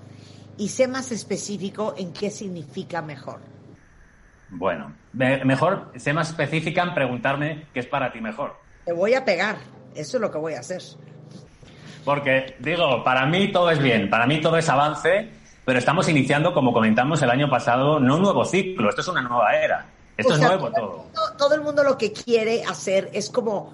Y 0.59 0.69
sé 0.69 0.87
más 0.87 1.13
específico 1.13 1.95
en 1.97 2.13
qué 2.13 2.31
significa 2.31 3.01
mejor. 3.01 3.41
Bueno, 4.51 4.93
mejor, 5.13 5.93
sé 5.97 6.13
más 6.13 6.31
específica 6.31 6.83
en 6.83 6.95
preguntarme 6.95 7.67
qué 7.73 7.81
es 7.81 7.87
para 7.87 8.13
ti 8.13 8.21
mejor. 8.21 8.57
Te 8.85 8.93
voy 8.93 9.15
a 9.15 9.25
pegar. 9.25 9.57
Eso 9.95 10.17
es 10.17 10.21
lo 10.21 10.31
que 10.31 10.39
voy 10.39 10.55
a 10.55 10.61
hacer. 10.61 10.83
Porque, 12.05 12.57
digo, 12.59 13.05
para 13.05 13.27
mí 13.27 13.53
todo 13.53 13.71
es 13.71 13.79
bien, 13.79 14.09
para 14.09 14.27
mí 14.27 14.41
todo 14.41 14.57
es 14.57 14.69
avance, 14.69 15.31
pero 15.65 15.79
estamos 15.79 16.09
iniciando, 16.09 16.55
como 16.55 16.73
comentamos 16.73 17.21
el 17.23 17.31
año 17.31 17.49
pasado, 17.49 18.01
no 18.01 18.17
un 18.17 18.23
nuevo 18.23 18.45
ciclo, 18.45 18.89
esto 18.89 19.03
es 19.03 19.09
una 19.09 19.23
nueva 19.23 19.55
era. 19.57 19.87
Esto 20.17 20.35
es 20.35 20.41
nuevo 20.41 20.71
todo. 20.71 21.07
Todo 21.39 21.55
el 21.55 21.63
mundo 21.63 21.83
lo 21.83 21.97
que 21.97 22.13
quiere 22.13 22.63
hacer 22.65 23.11
es 23.13 23.31
como, 23.31 23.73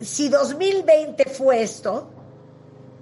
si 0.00 0.28
2020 0.28 1.24
fue 1.26 1.62
esto, 1.62 2.10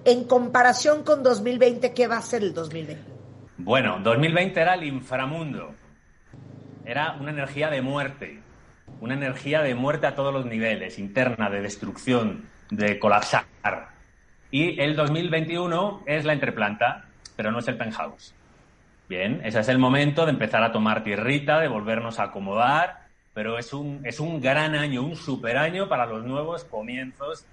en 0.04 0.24
comparación 0.24 1.02
con 1.02 1.22
2020, 1.22 1.92
¿qué 1.92 2.06
va 2.06 2.18
a 2.18 2.22
ser 2.22 2.42
el 2.42 2.54
2020? 2.54 3.12
Bueno, 3.58 3.98
2020 4.02 4.60
era 4.60 4.74
el 4.74 4.84
inframundo. 4.84 5.74
Era 6.84 7.12
una 7.18 7.30
energía 7.30 7.70
de 7.70 7.80
muerte. 7.80 8.40
Una 9.00 9.14
energía 9.14 9.62
de 9.62 9.74
muerte 9.74 10.06
a 10.06 10.14
todos 10.14 10.32
los 10.32 10.44
niveles, 10.44 10.98
interna, 10.98 11.48
de 11.48 11.62
destrucción, 11.62 12.48
de 12.70 12.98
colapsar. 12.98 13.44
Y 14.50 14.80
el 14.80 14.94
2021 14.94 16.02
es 16.06 16.24
la 16.24 16.34
entreplanta, 16.34 17.06
pero 17.36 17.50
no 17.50 17.58
es 17.58 17.68
el 17.68 17.76
penthouse. 17.76 18.34
Bien, 19.08 19.40
ese 19.44 19.60
es 19.60 19.68
el 19.68 19.78
momento 19.78 20.24
de 20.26 20.32
empezar 20.32 20.62
a 20.62 20.72
tomar 20.72 21.02
tierrita, 21.02 21.58
de 21.58 21.68
volvernos 21.68 22.18
a 22.18 22.24
acomodar, 22.24 23.04
pero 23.32 23.58
es 23.58 23.72
un, 23.72 24.00
es 24.04 24.20
un 24.20 24.40
gran 24.40 24.74
año, 24.74 25.02
un 25.02 25.16
super 25.16 25.56
año 25.56 25.88
para 25.88 26.06
los 26.06 26.24
nuevos 26.24 26.64
comienzos, 26.64 27.46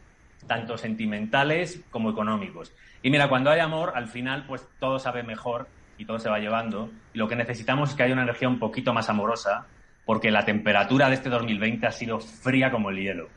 tanto 0.47 0.77
sentimentales 0.77 1.81
como 1.89 2.11
económicos. 2.11 2.73
Y 3.01 3.09
mira, 3.09 3.29
cuando 3.29 3.49
hay 3.49 3.59
amor, 3.59 3.93
al 3.95 4.07
final, 4.07 4.45
pues 4.45 4.67
todo 4.79 4.99
sabe 4.99 5.23
mejor 5.23 5.67
y 6.01 6.05
todo 6.05 6.17
se 6.17 6.31
va 6.31 6.39
llevando. 6.39 6.89
Lo 7.13 7.27
que 7.27 7.35
necesitamos 7.35 7.91
es 7.91 7.95
que 7.95 8.01
haya 8.01 8.13
una 8.13 8.23
energía 8.23 8.49
un 8.49 8.57
poquito 8.57 8.91
más 8.91 9.07
amorosa, 9.07 9.67
porque 10.03 10.31
la 10.31 10.43
temperatura 10.43 11.07
de 11.09 11.13
este 11.13 11.29
2020 11.29 11.85
ha 11.85 11.91
sido 11.91 12.19
fría 12.19 12.71
como 12.71 12.89
el 12.89 12.97
hielo. 12.97 13.29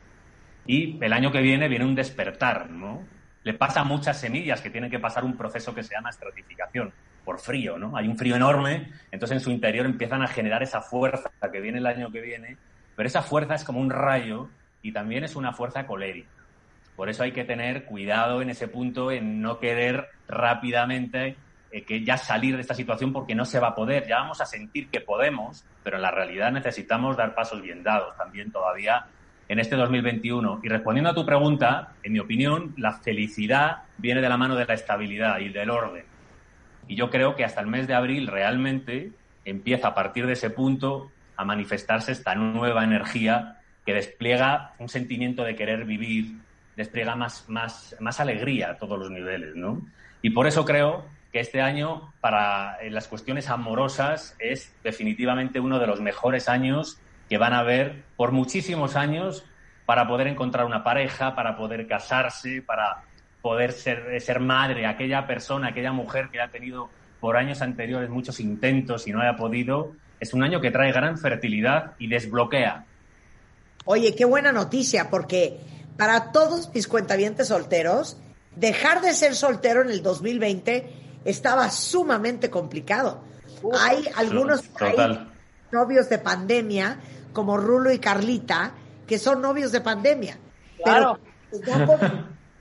Y 0.67 0.97
el 1.05 1.13
año 1.13 1.31
que 1.31 1.43
viene 1.43 1.69
viene 1.69 1.85
un 1.85 1.95
despertar, 1.95 2.71
¿no? 2.71 3.03
Le 3.43 3.53
pasa 3.53 3.83
a 3.83 3.85
muchas 3.85 4.19
semillas 4.19 4.63
que 4.63 4.71
tienen 4.71 4.91
que 4.91 4.99
pasar 4.99 5.25
un 5.25 5.37
proceso 5.37 5.75
que 5.75 5.83
se 5.83 5.95
llama 5.95 6.09
estratificación 6.09 6.91
por 7.23 7.39
frío, 7.39 7.77
¿no? 7.77 7.99
Hay 7.99 8.09
un 8.09 8.17
frío 8.17 8.35
enorme, 8.35 8.91
entonces 9.11 9.37
en 9.37 9.45
su 9.45 9.51
interior 9.51 9.85
empiezan 9.85 10.23
a 10.23 10.27
generar 10.27 10.63
esa 10.63 10.81
fuerza 10.81 11.31
que 11.53 11.61
viene 11.61 11.81
el 11.81 11.87
año 11.87 12.11
que 12.11 12.23
viene, 12.23 12.57
pero 12.97 13.07
esa 13.07 13.21
fuerza 13.21 13.57
es 13.57 13.65
como 13.65 13.79
un 13.79 13.91
rayo 13.91 14.49
y 14.81 14.93
también 14.93 15.23
es 15.23 15.37
una 15.37 15.53
fuerza 15.53 15.87
colérica. 15.87 16.31
Por 16.97 17.11
eso 17.11 17.25
hay 17.25 17.33
que 17.33 17.45
tener 17.45 17.85
cuidado 17.85 18.41
en 18.41 18.49
ese 18.49 18.69
punto, 18.69 19.11
en 19.11 19.43
no 19.43 19.59
querer 19.59 20.09
rápidamente 20.29 21.37
eh, 21.75 21.83
que 21.83 22.05
ya 22.05 22.17
salir 22.17 22.55
de 22.55 22.61
esta 22.61 22.73
situación 22.73 23.13
porque 23.13 23.35
no 23.35 23.45
se 23.45 23.59
va 23.59 23.69
a 23.69 23.75
poder. 23.75 24.07
Ya 24.07 24.19
vamos 24.19 24.41
a 24.41 24.47
sentir 24.47 24.91
que 24.91 25.01
podemos, 25.01 25.65
pero 25.83 25.97
en 25.97 26.03
la 26.03 26.13
realidad 26.13 26.53
necesitamos 26.53 27.17
dar 27.17 27.35
pasos 27.35 27.61
bien 27.61 27.83
dados 27.83 28.17
también 28.17 28.53
todavía 28.53 29.07
en 29.49 29.59
este 29.59 29.75
2021. 29.75 30.61
Y 30.63 30.69
respondiendo 30.69 31.11
a 31.11 31.15
tu 31.17 31.27
pregunta, 31.27 31.95
en 32.05 32.13
mi 32.13 32.21
opinión, 32.21 32.75
la 32.77 32.93
felicidad 32.93 33.79
viene 33.99 34.21
de 34.21 34.29
la 34.29 34.37
mano 34.37 34.55
de 34.55 34.67
la 34.67 34.75
estabilidad 34.75 35.41
y 35.41 35.49
del 35.49 35.69
orden. 35.69 36.05
Y 36.87 36.95
yo 36.95 37.11
creo 37.11 37.35
que 37.35 37.45
hasta 37.45 37.61
el 37.61 37.67
mes 37.67 37.89
de 37.89 37.95
abril 37.95 38.29
realmente 38.29 39.11
empieza 39.45 39.89
a 39.89 39.95
partir 39.97 40.29
de 40.29 40.35
ese 40.35 40.51
punto 40.51 41.11
a 41.37 41.45
manifestarse 41.45 42.13
esta 42.13 42.37
nueva 42.37 42.85
energía 42.85 43.59
que 43.85 43.95
despliega 43.95 44.75
un 44.79 44.89
sentimiento 44.89 45.43
de 45.43 45.57
querer 45.57 45.87
vivir, 45.87 46.37
despliega 46.77 47.17
más, 47.17 47.49
más, 47.49 47.97
más 47.99 48.21
alegría 48.21 48.71
a 48.71 48.77
todos 48.77 48.97
los 48.97 49.11
niveles, 49.11 49.57
¿no? 49.57 49.83
Y 50.23 50.31
por 50.31 50.47
eso 50.47 50.65
creo 50.65 51.13
que 51.35 51.41
este 51.41 51.61
año 51.61 52.13
para 52.21 52.79
las 52.91 53.09
cuestiones 53.09 53.51
amorosas 53.51 54.37
es 54.39 54.73
definitivamente 54.85 55.59
uno 55.59 55.81
de 55.81 55.89
los 55.89 56.01
mejores 56.01 56.49
años 56.49 56.97
que 57.29 57.39
van 57.39 57.53
a 57.53 57.59
haber 57.59 58.05
por 58.15 58.31
muchísimos 58.31 58.95
años 58.95 59.45
para 59.85 60.07
poder 60.07 60.29
encontrar 60.29 60.65
una 60.65 60.85
pareja, 60.85 61.35
para 61.35 61.57
poder 61.57 61.89
casarse, 61.89 62.63
para 62.63 63.03
poder 63.43 63.73
ser, 63.73 64.21
ser 64.21 64.39
madre, 64.39 64.87
aquella 64.87 65.27
persona, 65.27 65.71
aquella 65.71 65.91
mujer 65.91 66.29
que 66.31 66.41
ha 66.41 66.53
tenido 66.53 66.89
por 67.19 67.37
años 67.37 67.63
anteriores 67.63 68.11
muchos 68.11 68.39
intentos 68.39 69.09
y 69.09 69.11
no 69.11 69.21
haya 69.21 69.35
podido, 69.35 69.91
es 70.21 70.35
un 70.35 70.45
año 70.45 70.61
que 70.61 70.71
trae 70.71 70.93
gran 70.93 71.19
fertilidad 71.19 71.95
y 71.99 72.07
desbloquea. 72.07 72.85
Oye, 73.87 74.15
qué 74.15 74.25
buena 74.25 74.53
noticia, 74.53 75.11
porque 75.11 75.59
para 75.97 76.31
todos 76.31 76.73
mis 76.73 76.87
cuentavientes 76.87 77.49
solteros, 77.49 78.19
dejar 78.55 79.01
de 79.01 79.15
ser 79.15 79.35
soltero 79.35 79.83
en 79.83 79.91
el 79.91 80.01
2020 80.01 81.03
estaba 81.25 81.71
sumamente 81.71 82.51
complicado. 82.51 83.23
hay 83.79 84.09
algunos 84.17 84.63
novios 85.73 86.09
de 86.09 86.19
pandemia, 86.19 87.01
como 87.33 87.57
Rulo 87.57 87.91
y 87.91 87.99
Carlita, 87.99 88.73
que 89.07 89.19
son 89.19 89.41
novios 89.41 89.73
de 89.73 89.81
pandemia. 89.81 90.39
Pero 90.85 91.19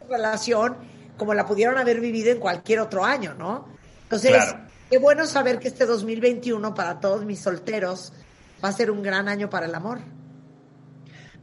relación 0.09 0.75
como 1.17 1.33
la 1.33 1.45
pudieron 1.45 1.77
haber 1.77 1.99
vivido 1.99 2.31
en 2.31 2.39
cualquier 2.39 2.79
otro 2.79 3.05
año, 3.05 3.33
¿no? 3.35 3.67
Entonces, 4.03 4.55
qué 4.89 4.97
bueno 4.97 5.25
saber 5.25 5.59
que 5.59 5.67
este 5.67 5.85
2021 5.85 6.73
para 6.73 6.99
todos 6.99 7.23
mis 7.25 7.39
solteros 7.39 8.13
va 8.63 8.69
a 8.69 8.71
ser 8.71 8.91
un 8.91 9.03
gran 9.03 9.27
año 9.27 9.49
para 9.49 9.65
el 9.65 9.75
amor. 9.75 9.99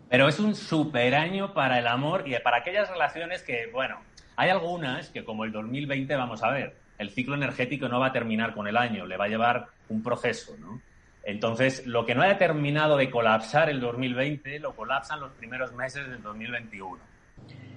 Pero 0.08 0.28
es 0.28 0.40
un 0.40 0.56
super 0.56 1.14
año 1.14 1.54
para 1.54 1.78
el 1.78 1.86
amor 1.86 2.24
y 2.26 2.36
para 2.40 2.58
aquellas 2.58 2.90
relaciones 2.90 3.42
que, 3.42 3.70
bueno, 3.72 4.00
hay 4.36 4.50
algunas 4.50 5.08
que 5.10 5.24
como 5.24 5.44
el 5.44 5.52
2020 5.52 6.14
vamos 6.16 6.42
a 6.42 6.50
ver, 6.50 6.76
el 7.00 7.10
ciclo 7.10 7.34
energético 7.34 7.88
no 7.88 7.98
va 7.98 8.08
a 8.08 8.12
terminar 8.12 8.52
con 8.52 8.68
el 8.68 8.76
año, 8.76 9.06
le 9.06 9.16
va 9.16 9.24
a 9.24 9.28
llevar 9.28 9.68
un 9.88 10.02
proceso, 10.02 10.54
¿no? 10.60 10.82
Entonces, 11.24 11.86
lo 11.86 12.04
que 12.04 12.14
no 12.14 12.20
haya 12.20 12.36
terminado 12.36 12.98
de 12.98 13.10
colapsar 13.10 13.70
el 13.70 13.80
2020, 13.80 14.58
lo 14.60 14.76
colapsan 14.76 15.18
los 15.18 15.32
primeros 15.32 15.72
meses 15.72 16.06
del 16.08 16.22
2021. 16.22 16.98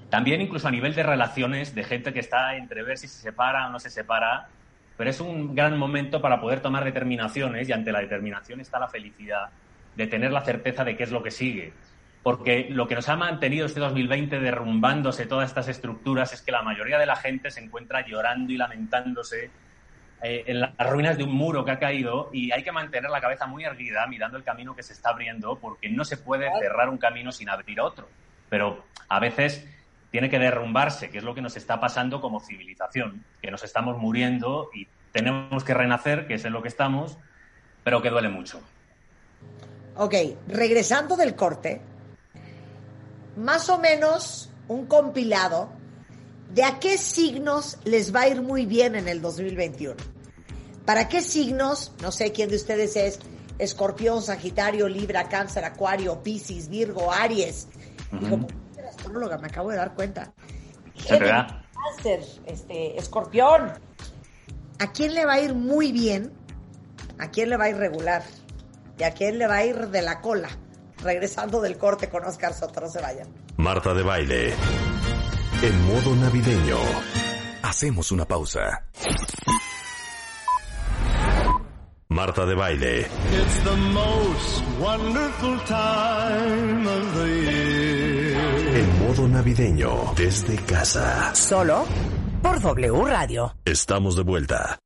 También 0.09 0.41
incluso 0.41 0.67
a 0.67 0.71
nivel 0.71 0.93
de 0.93 1.03
relaciones, 1.03 1.73
de 1.73 1.85
gente 1.85 2.11
que 2.11 2.19
está 2.19 2.57
entre 2.57 2.83
ver 2.83 2.97
si 2.97 3.07
se 3.07 3.21
separa 3.21 3.67
o 3.67 3.69
no 3.69 3.79
se 3.79 3.89
separa, 3.89 4.47
pero 4.97 5.09
es 5.09 5.21
un 5.21 5.55
gran 5.55 5.77
momento 5.77 6.21
para 6.21 6.41
poder 6.41 6.59
tomar 6.59 6.83
determinaciones 6.83 7.69
y 7.69 7.71
ante 7.71 7.93
la 7.93 8.01
determinación 8.01 8.59
está 8.59 8.77
la 8.77 8.89
felicidad 8.89 9.49
de 9.95 10.07
tener 10.07 10.33
la 10.33 10.41
certeza 10.41 10.83
de 10.83 10.97
qué 10.97 11.03
es 11.03 11.11
lo 11.11 11.23
que 11.23 11.31
sigue. 11.31 11.71
Porque 12.23 12.67
lo 12.69 12.87
que 12.87 12.95
nos 12.95 13.09
ha 13.09 13.17
mantenido 13.17 13.65
este 13.65 13.81
2020 13.81 14.39
derrumbándose 14.39 15.25
todas 15.25 15.49
estas 15.49 15.67
estructuras 15.67 16.31
es 16.31 16.41
que 16.41 16.53
la 16.53 16.61
mayoría 16.61 16.97
de 16.97 17.05
la 17.05 17.17
gente 17.17 17.51
se 17.51 17.61
encuentra 17.61 18.07
llorando 18.07 18.53
y 18.53 18.57
lamentándose 18.57 19.51
eh, 20.21 20.45
en 20.47 20.61
las 20.61 20.71
ruinas 20.89 21.17
de 21.17 21.25
un 21.25 21.33
muro 21.35 21.65
que 21.65 21.71
ha 21.71 21.79
caído 21.79 22.29
y 22.31 22.49
hay 22.53 22.63
que 22.63 22.71
mantener 22.71 23.11
la 23.11 23.19
cabeza 23.19 23.45
muy 23.45 23.65
erguida 23.65 24.07
mirando 24.07 24.37
el 24.37 24.43
camino 24.45 24.73
que 24.73 24.81
se 24.81 24.93
está 24.93 25.09
abriendo 25.09 25.59
porque 25.59 25.89
no 25.89 26.05
se 26.05 26.15
puede 26.15 26.49
cerrar 26.61 26.87
un 26.87 26.97
camino 26.97 27.33
sin 27.33 27.49
abrir 27.49 27.81
otro. 27.81 28.07
Pero 28.49 28.85
a 29.09 29.19
veces 29.19 29.67
tiene 30.11 30.29
que 30.29 30.39
derrumbarse, 30.39 31.09
que 31.09 31.17
es 31.17 31.25
lo 31.25 31.35
que 31.35 31.41
nos 31.41 31.57
está 31.57 31.81
pasando 31.81 32.21
como 32.21 32.39
civilización, 32.39 33.25
que 33.41 33.51
nos 33.51 33.65
estamos 33.65 33.97
muriendo 33.97 34.69
y 34.73 34.87
tenemos 35.11 35.63
que 35.65 35.73
renacer, 35.73 36.25
que 36.25 36.35
es 36.35 36.45
en 36.45 36.53
lo 36.53 36.61
que 36.61 36.69
estamos, 36.69 37.17
pero 37.83 38.01
que 38.01 38.09
duele 38.09 38.29
mucho. 38.29 38.61
Ok, 39.95 40.15
regresando 40.47 41.17
del 41.17 41.35
corte, 41.35 41.81
más 43.35 43.69
o 43.69 43.77
menos 43.77 44.49
un 44.67 44.85
compilado 44.85 45.69
de 46.53 46.63
a 46.63 46.79
qué 46.79 46.97
signos 46.97 47.77
les 47.83 48.13
va 48.13 48.21
a 48.21 48.27
ir 48.27 48.41
muy 48.41 48.65
bien 48.65 48.95
en 48.95 49.07
el 49.07 49.21
2021. 49.21 49.95
¿Para 50.85 51.07
qué 51.07 51.21
signos? 51.21 51.93
No 52.01 52.11
sé 52.11 52.31
quién 52.31 52.49
de 52.49 52.57
ustedes 52.57 52.95
es 52.95 53.19
Escorpión, 53.57 54.21
Sagitario, 54.21 54.87
Libra, 54.87 55.29
Cáncer, 55.29 55.63
Acuario, 55.65 56.21
Piscis, 56.21 56.67
Virgo, 56.67 57.11
Aries. 57.11 57.67
Como 58.09 58.47
astróloga, 58.87 59.37
me 59.37 59.47
acabo 59.47 59.71
de 59.71 59.77
dar 59.77 59.95
cuenta. 59.95 60.33
Cáncer, 61.73 62.23
este, 62.45 62.97
Escorpión. 62.99 63.71
¿A 64.79 64.91
quién 64.91 65.13
le 65.13 65.25
va 65.25 65.33
a 65.33 65.41
ir 65.41 65.53
muy 65.53 65.91
bien? 65.91 66.33
¿A 67.17 67.31
quién 67.31 67.49
le 67.49 67.57
va 67.57 67.65
a 67.65 67.69
ir 67.69 67.77
regular? 67.77 68.23
¿Y 68.97 69.03
a 69.03 69.11
quién 69.11 69.37
le 69.37 69.47
va 69.47 69.57
a 69.57 69.65
ir 69.65 69.87
de 69.87 70.01
la 70.01 70.21
cola? 70.21 70.49
Regresando 71.03 71.59
del 71.59 71.77
corte 71.77 72.09
con 72.09 72.23
Oscar 72.23 72.53
Soto, 72.53 72.79
no 72.79 72.87
se 72.89 73.01
vayan. 73.01 73.27
Marta 73.57 73.93
de 73.93 74.03
baile. 74.03 74.53
En 75.61 75.85
modo 75.87 76.15
navideño. 76.15 76.77
Hacemos 77.61 78.11
una 78.11 78.25
pausa. 78.25 78.85
Marta 82.09 82.45
de 82.45 82.55
baile. 82.55 82.99
It's 83.01 83.63
the 83.63 83.75
most 83.75 84.63
wonderful 84.79 85.59
time 85.65 86.87
of 86.87 87.15
the 87.17 87.27
year. 87.41 88.75
En 88.75 89.07
modo 89.07 89.27
navideño. 89.27 90.13
Desde 90.15 90.55
casa. 90.57 91.33
Solo 91.35 91.85
por 92.41 92.59
W 92.61 93.05
Radio. 93.05 93.55
Estamos 93.65 94.15
de 94.15 94.23
vuelta. 94.23 94.82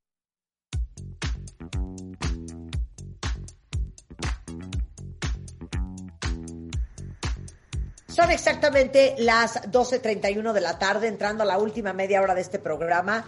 Son 8.17 8.31
exactamente 8.31 9.13
las 9.19 9.61
12.31 9.69 10.51
de 10.51 10.59
la 10.59 10.79
tarde, 10.79 11.07
entrando 11.07 11.43
a 11.43 11.45
la 11.45 11.59
última 11.59 11.93
media 11.93 12.19
hora 12.19 12.33
de 12.33 12.41
este 12.41 12.57
programa, 12.57 13.27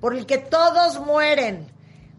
por 0.00 0.16
el 0.16 0.24
que 0.24 0.38
todos 0.38 0.98
mueren. 0.98 1.66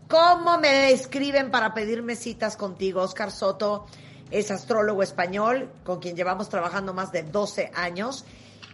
¿Cómo 0.08 0.60
me 0.60 0.92
escriben 0.92 1.50
para 1.50 1.74
pedirme 1.74 2.16
citas 2.16 2.58
contigo? 2.58 3.02
Oscar 3.02 3.32
Soto 3.32 3.88
es 4.30 4.52
astrólogo 4.52 5.02
español, 5.02 5.72
con 5.84 6.00
quien 6.00 6.16
llevamos 6.16 6.48
trabajando 6.48 6.94
más 6.94 7.12
de 7.12 7.24
12 7.24 7.72
años. 7.74 8.24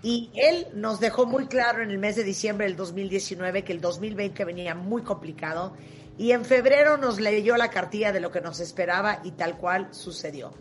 Y 0.04 0.30
él 0.36 0.68
nos 0.74 1.00
dejó 1.00 1.25
muy 1.25 1.48
claro 1.48 1.82
en 1.82 1.89
el 1.89 2.00
mes 2.00 2.18
de 2.18 2.25
diciembre 2.25 2.68
del 2.68 2.75
2019 2.75 3.63
que 3.63 3.72
el 3.72 3.80
2020 3.80 4.43
venía 4.43 4.76
muy 4.76 5.04
complicado. 5.04 5.72
Y 6.17 6.34
en 6.34 6.43
febrero 6.43 6.98
nos 6.98 7.22
leyó 7.22 7.56
la 7.56 7.69
cartilla 7.69 8.12
de 8.12 8.19
lo 8.19 8.30
que 8.30 8.41
nos 8.41 8.60
esperaba 8.60 9.22
y 9.24 9.32
tal 9.32 9.58
cual 9.58 9.88
sucedió. 9.91 10.52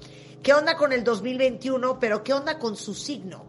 ¿Qué 0.47 0.55
onda 0.55 0.77
con 0.77 0.93
el 0.93 1.03
2021? 1.03 1.99
Pero 1.99 2.23
¿qué 2.23 2.33
onda 2.33 2.57
con 2.57 2.77
su 2.77 2.95
signo? 2.95 3.47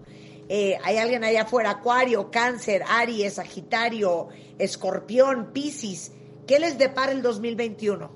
Eh, 0.49 0.75
hay 0.83 0.97
alguien 0.97 1.23
allá 1.23 1.43
afuera, 1.43 1.69
Acuario, 1.69 2.31
Cáncer, 2.31 2.81
Aries, 2.89 3.36
Sagitario, 3.36 4.29
Escorpión, 4.57 5.53
Piscis. 5.53 6.12
¿Qué 6.47 6.57
les 6.57 6.79
depara 6.79 7.12
el 7.12 7.21
2021? 7.21 8.12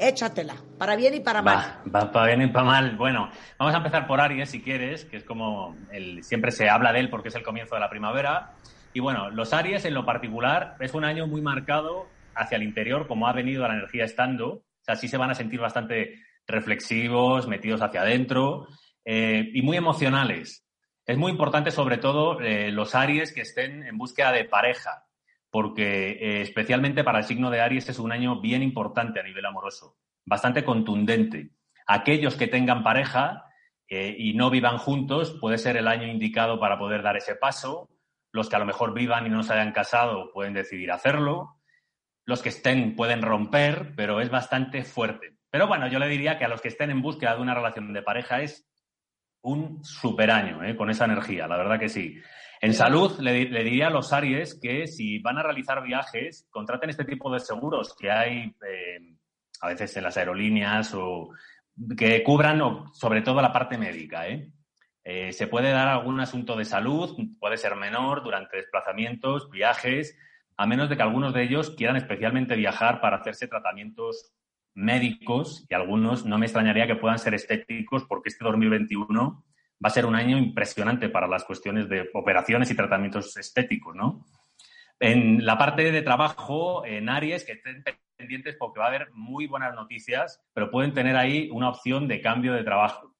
Échatela, 0.00 0.56
para 0.76 0.96
bien 0.96 1.14
y 1.14 1.20
para 1.20 1.42
mal. 1.42 1.80
Va, 1.86 2.00
va 2.00 2.10
para 2.10 2.26
bien 2.26 2.42
y 2.42 2.52
para 2.52 2.64
mal. 2.64 2.96
Bueno, 2.96 3.30
vamos 3.56 3.72
a 3.72 3.76
empezar 3.76 4.08
por 4.08 4.20
Aries, 4.20 4.50
si 4.50 4.60
quieres, 4.60 5.04
que 5.04 5.18
es 5.18 5.22
como 5.22 5.76
el, 5.92 6.24
siempre 6.24 6.50
se 6.50 6.68
habla 6.68 6.92
de 6.92 6.98
él 6.98 7.10
porque 7.10 7.28
es 7.28 7.36
el 7.36 7.44
comienzo 7.44 7.76
de 7.76 7.82
la 7.82 7.88
primavera. 7.88 8.54
Y 8.94 8.98
bueno, 8.98 9.30
los 9.30 9.52
Aries 9.52 9.84
en 9.84 9.94
lo 9.94 10.04
particular 10.04 10.74
es 10.80 10.92
un 10.94 11.04
año 11.04 11.28
muy 11.28 11.40
marcado 11.40 12.08
hacia 12.34 12.56
el 12.56 12.64
interior, 12.64 13.06
como 13.06 13.28
ha 13.28 13.32
venido 13.32 13.62
la 13.62 13.74
energía 13.74 14.04
estando. 14.04 14.48
O 14.54 14.84
sea, 14.84 14.96
sí 14.96 15.06
se 15.06 15.18
van 15.18 15.30
a 15.30 15.36
sentir 15.36 15.60
bastante 15.60 16.16
reflexivos, 16.46 17.48
metidos 17.48 17.82
hacia 17.82 18.02
adentro 18.02 18.66
eh, 19.04 19.50
y 19.52 19.62
muy 19.62 19.76
emocionales. 19.76 20.66
Es 21.06 21.18
muy 21.18 21.30
importante, 21.30 21.70
sobre 21.70 21.98
todo, 21.98 22.40
eh, 22.40 22.70
los 22.70 22.94
Aries 22.94 23.32
que 23.32 23.42
estén 23.42 23.82
en 23.82 23.98
búsqueda 23.98 24.32
de 24.32 24.44
pareja, 24.44 25.06
porque 25.50 26.12
eh, 26.12 26.40
especialmente 26.42 27.04
para 27.04 27.18
el 27.18 27.24
signo 27.24 27.50
de 27.50 27.60
Aries 27.60 27.88
es 27.88 27.98
un 27.98 28.12
año 28.12 28.40
bien 28.40 28.62
importante 28.62 29.20
a 29.20 29.22
nivel 29.22 29.44
amoroso, 29.44 29.96
bastante 30.24 30.64
contundente. 30.64 31.50
Aquellos 31.86 32.36
que 32.36 32.48
tengan 32.48 32.82
pareja 32.82 33.44
y 33.86 34.32
no 34.34 34.50
vivan 34.50 34.78
juntos, 34.78 35.36
puede 35.40 35.58
ser 35.58 35.76
el 35.76 35.86
año 35.86 36.08
indicado 36.08 36.58
para 36.58 36.78
poder 36.78 37.02
dar 37.02 37.16
ese 37.16 37.36
paso. 37.36 37.90
Los 38.32 38.48
que 38.48 38.56
a 38.56 38.58
lo 38.58 38.64
mejor 38.64 38.92
vivan 38.94 39.26
y 39.26 39.28
no 39.28 39.44
se 39.44 39.52
hayan 39.52 39.72
casado 39.72 40.32
pueden 40.32 40.54
decidir 40.54 40.90
hacerlo. 40.90 41.60
Los 42.24 42.42
que 42.42 42.48
estén 42.48 42.96
pueden 42.96 43.22
romper, 43.22 43.92
pero 43.94 44.20
es 44.20 44.30
bastante 44.30 44.82
fuerte. 44.82 45.36
Pero 45.54 45.68
bueno, 45.68 45.86
yo 45.86 46.00
le 46.00 46.08
diría 46.08 46.36
que 46.36 46.44
a 46.44 46.48
los 46.48 46.60
que 46.60 46.66
estén 46.66 46.90
en 46.90 47.00
búsqueda 47.00 47.36
de 47.36 47.40
una 47.40 47.54
relación 47.54 47.92
de 47.92 48.02
pareja 48.02 48.42
es 48.42 48.68
un 49.40 49.84
super 49.84 50.28
año, 50.32 50.64
¿eh? 50.64 50.76
con 50.76 50.90
esa 50.90 51.04
energía, 51.04 51.46
la 51.46 51.56
verdad 51.56 51.78
que 51.78 51.88
sí. 51.88 52.20
En 52.60 52.74
salud, 52.74 53.20
le, 53.20 53.48
le, 53.48 53.62
diría 53.62 53.86
a 53.86 53.90
los 53.90 54.12
Aries 54.12 54.58
que 54.60 54.88
si 54.88 55.20
van 55.20 55.38
a 55.38 55.44
realizar 55.44 55.80
viajes, 55.84 56.48
contraten 56.50 56.90
este 56.90 57.04
tipo 57.04 57.32
de 57.32 57.38
seguros 57.38 57.94
que 57.96 58.10
hay 58.10 58.52
eh, 58.68 59.14
a 59.60 59.68
veces 59.68 59.96
en 59.96 60.02
las 60.02 60.16
aerolíneas 60.16 60.92
o 60.92 61.30
que 61.96 62.24
cubran 62.24 62.60
o, 62.60 62.92
sobre 62.92 63.22
todo 63.22 63.40
la 63.40 63.52
parte 63.52 63.78
médica. 63.78 64.26
¿eh? 64.26 64.50
Eh, 65.04 65.32
se 65.32 65.46
puede 65.46 65.70
dar 65.70 65.86
algún 65.86 66.18
asunto 66.18 66.56
de 66.56 66.64
salud, 66.64 67.16
puede 67.38 67.58
ser 67.58 67.76
menor 67.76 68.24
durante 68.24 68.56
desplazamientos, 68.56 69.48
viajes, 69.50 70.18
a 70.56 70.66
menos 70.66 70.88
de 70.88 70.96
que 70.96 71.02
algunos 71.04 71.32
de 71.32 71.44
ellos 71.44 71.70
quieran 71.76 71.94
especialmente 71.94 72.56
viajar 72.56 73.00
para 73.00 73.18
hacerse 73.18 73.46
tratamientos 73.46 74.34
médicos 74.74 75.66
y 75.68 75.74
algunos 75.74 76.24
no 76.26 76.38
me 76.38 76.46
extrañaría 76.46 76.86
que 76.86 76.96
puedan 76.96 77.18
ser 77.18 77.34
estéticos 77.34 78.04
porque 78.04 78.28
este 78.28 78.44
2021 78.44 79.44
va 79.84 79.88
a 79.88 79.90
ser 79.90 80.06
un 80.06 80.14
año 80.14 80.38
impresionante 80.38 81.08
para 81.08 81.28
las 81.28 81.44
cuestiones 81.44 81.88
de 81.88 82.08
operaciones 82.14 82.70
y 82.70 82.76
tratamientos 82.76 83.36
estéticos, 83.36 83.94
¿no? 83.94 84.24
En 85.00 85.44
la 85.44 85.58
parte 85.58 85.90
de 85.90 86.02
trabajo, 86.02 86.84
en 86.86 87.08
Aries, 87.08 87.44
que 87.44 87.52
estén 87.52 87.82
pendientes 88.16 88.56
porque 88.58 88.78
va 88.78 88.86
a 88.86 88.88
haber 88.88 89.10
muy 89.12 89.46
buenas 89.46 89.74
noticias, 89.74 90.42
pero 90.52 90.70
pueden 90.70 90.94
tener 90.94 91.16
ahí 91.16 91.50
una 91.52 91.68
opción 91.68 92.06
de 92.08 92.20
cambio 92.20 92.54
de 92.54 92.62
trabajo. 92.62 93.14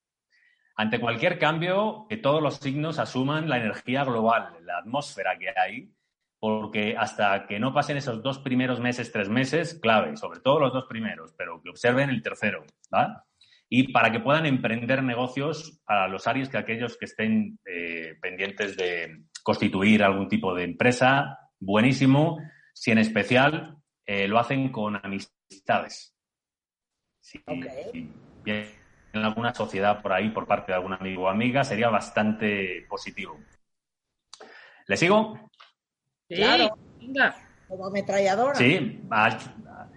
Ante 0.76 1.00
cualquier 1.00 1.38
cambio, 1.38 2.06
que 2.08 2.16
todos 2.16 2.42
los 2.42 2.56
signos 2.56 2.98
asuman 2.98 3.48
la 3.48 3.58
energía 3.58 4.04
global, 4.04 4.56
la 4.62 4.78
atmósfera 4.78 5.38
que 5.38 5.52
hay, 5.56 5.92
porque 6.44 6.94
hasta 6.94 7.46
que 7.46 7.58
no 7.58 7.72
pasen 7.72 7.96
esos 7.96 8.22
dos 8.22 8.38
primeros 8.38 8.78
meses, 8.78 9.10
tres 9.10 9.30
meses, 9.30 9.78
clave, 9.80 10.14
sobre 10.18 10.40
todo 10.40 10.60
los 10.60 10.74
dos 10.74 10.84
primeros, 10.86 11.32
pero 11.38 11.62
que 11.62 11.70
observen 11.70 12.10
el 12.10 12.22
tercero, 12.22 12.66
¿va? 12.94 13.24
Y 13.70 13.94
para 13.94 14.12
que 14.12 14.20
puedan 14.20 14.44
emprender 14.44 15.02
negocios 15.02 15.80
a 15.86 16.06
los 16.06 16.26
Aries, 16.26 16.50
que 16.50 16.58
aquellos 16.58 16.98
que 16.98 17.06
estén 17.06 17.58
eh, 17.64 18.18
pendientes 18.20 18.76
de 18.76 19.24
constituir 19.42 20.02
algún 20.02 20.28
tipo 20.28 20.54
de 20.54 20.64
empresa, 20.64 21.38
buenísimo. 21.58 22.38
Si 22.74 22.90
en 22.90 22.98
especial 22.98 23.78
eh, 24.04 24.28
lo 24.28 24.38
hacen 24.38 24.70
con 24.70 24.96
amistades. 24.96 26.14
Si 27.22 27.38
Ok. 27.46 27.64
viene 28.44 28.68
alguna 29.14 29.54
sociedad 29.54 30.02
por 30.02 30.12
ahí 30.12 30.28
por 30.28 30.46
parte 30.46 30.72
de 30.72 30.76
algún 30.76 30.92
amigo 30.92 31.22
o 31.22 31.28
amiga, 31.28 31.64
sería 31.64 31.88
bastante 31.88 32.84
positivo. 32.86 33.40
¿Le 34.86 34.98
sigo? 34.98 35.50
Sí, 36.34 36.42
Claro. 36.42 36.76
venga. 37.00 37.34
Como 37.68 37.86
ametralladora. 37.86 38.54
Sí, 38.54 39.02
al, 39.10 39.38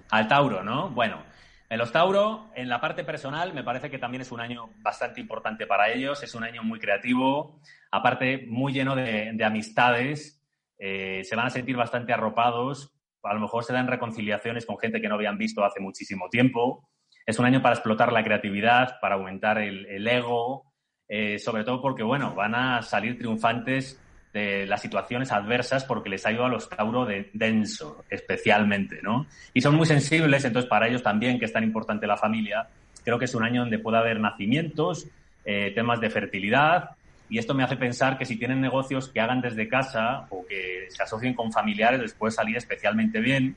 al 0.09 0.27
Tauro, 0.27 0.63
¿no? 0.63 0.89
Bueno, 0.89 1.23
en 1.69 1.77
los 1.77 1.91
Tauro, 1.91 2.49
en 2.55 2.69
la 2.69 2.79
parte 2.79 3.03
personal, 3.03 3.53
me 3.53 3.63
parece 3.63 3.89
que 3.89 3.99
también 3.99 4.21
es 4.21 4.31
un 4.31 4.39
año 4.39 4.69
bastante 4.81 5.19
importante 5.19 5.67
para 5.67 5.89
ellos. 5.91 6.23
Es 6.23 6.33
un 6.33 6.43
año 6.43 6.63
muy 6.63 6.79
creativo, 6.79 7.59
aparte 7.91 8.45
muy 8.47 8.71
lleno 8.71 8.95
de, 8.95 9.31
de 9.33 9.45
amistades. 9.45 10.41
Eh, 10.79 11.23
se 11.23 11.35
van 11.35 11.47
a 11.47 11.49
sentir 11.49 11.75
bastante 11.75 12.13
arropados. 12.13 12.93
A 13.23 13.33
lo 13.33 13.41
mejor 13.41 13.63
se 13.65 13.73
dan 13.73 13.87
reconciliaciones 13.87 14.65
con 14.65 14.77
gente 14.79 15.01
que 15.01 15.09
no 15.09 15.15
habían 15.15 15.37
visto 15.37 15.65
hace 15.65 15.81
muchísimo 15.81 16.29
tiempo. 16.29 16.87
Es 17.25 17.37
un 17.39 17.45
año 17.45 17.61
para 17.61 17.75
explotar 17.75 18.13
la 18.13 18.23
creatividad, 18.23 18.99
para 19.01 19.15
aumentar 19.15 19.57
el, 19.57 19.85
el 19.87 20.07
ego, 20.07 20.71
eh, 21.09 21.37
sobre 21.39 21.65
todo 21.65 21.81
porque, 21.81 22.03
bueno, 22.03 22.33
van 22.33 22.55
a 22.55 22.81
salir 22.81 23.17
triunfantes 23.17 24.01
de 24.37 24.65
las 24.65 24.81
situaciones 24.81 25.31
adversas 25.31 25.83
porque 25.83 26.09
les 26.09 26.25
ha 26.25 26.31
ido 26.31 26.45
a 26.45 26.49
los 26.49 26.69
Tauro 26.69 27.05
de 27.05 27.29
denso, 27.33 28.03
especialmente, 28.09 28.99
¿no? 29.01 29.25
Y 29.53 29.61
son 29.61 29.75
muy 29.75 29.85
sensibles, 29.85 30.45
entonces 30.45 30.69
para 30.69 30.87
ellos 30.87 31.03
también, 31.03 31.39
que 31.39 31.45
es 31.45 31.53
tan 31.53 31.63
importante 31.63 32.05
la 32.07 32.17
familia, 32.17 32.67
creo 33.03 33.17
que 33.17 33.25
es 33.25 33.35
un 33.35 33.43
año 33.43 33.61
donde 33.61 33.79
puede 33.79 33.97
haber 33.97 34.19
nacimientos, 34.19 35.07
eh, 35.45 35.71
temas 35.73 35.99
de 35.99 36.09
fertilidad, 36.09 36.91
y 37.29 37.39
esto 37.39 37.53
me 37.53 37.63
hace 37.63 37.75
pensar 37.75 38.17
que 38.17 38.25
si 38.25 38.37
tienen 38.37 38.61
negocios 38.61 39.09
que 39.09 39.19
hagan 39.19 39.41
desde 39.41 39.67
casa 39.67 40.27
o 40.29 40.45
que 40.45 40.85
se 40.89 41.03
asocien 41.03 41.33
con 41.33 41.51
familiares, 41.51 41.99
les 41.99 42.13
puede 42.13 42.31
salir 42.31 42.55
especialmente 42.55 43.19
bien. 43.19 43.55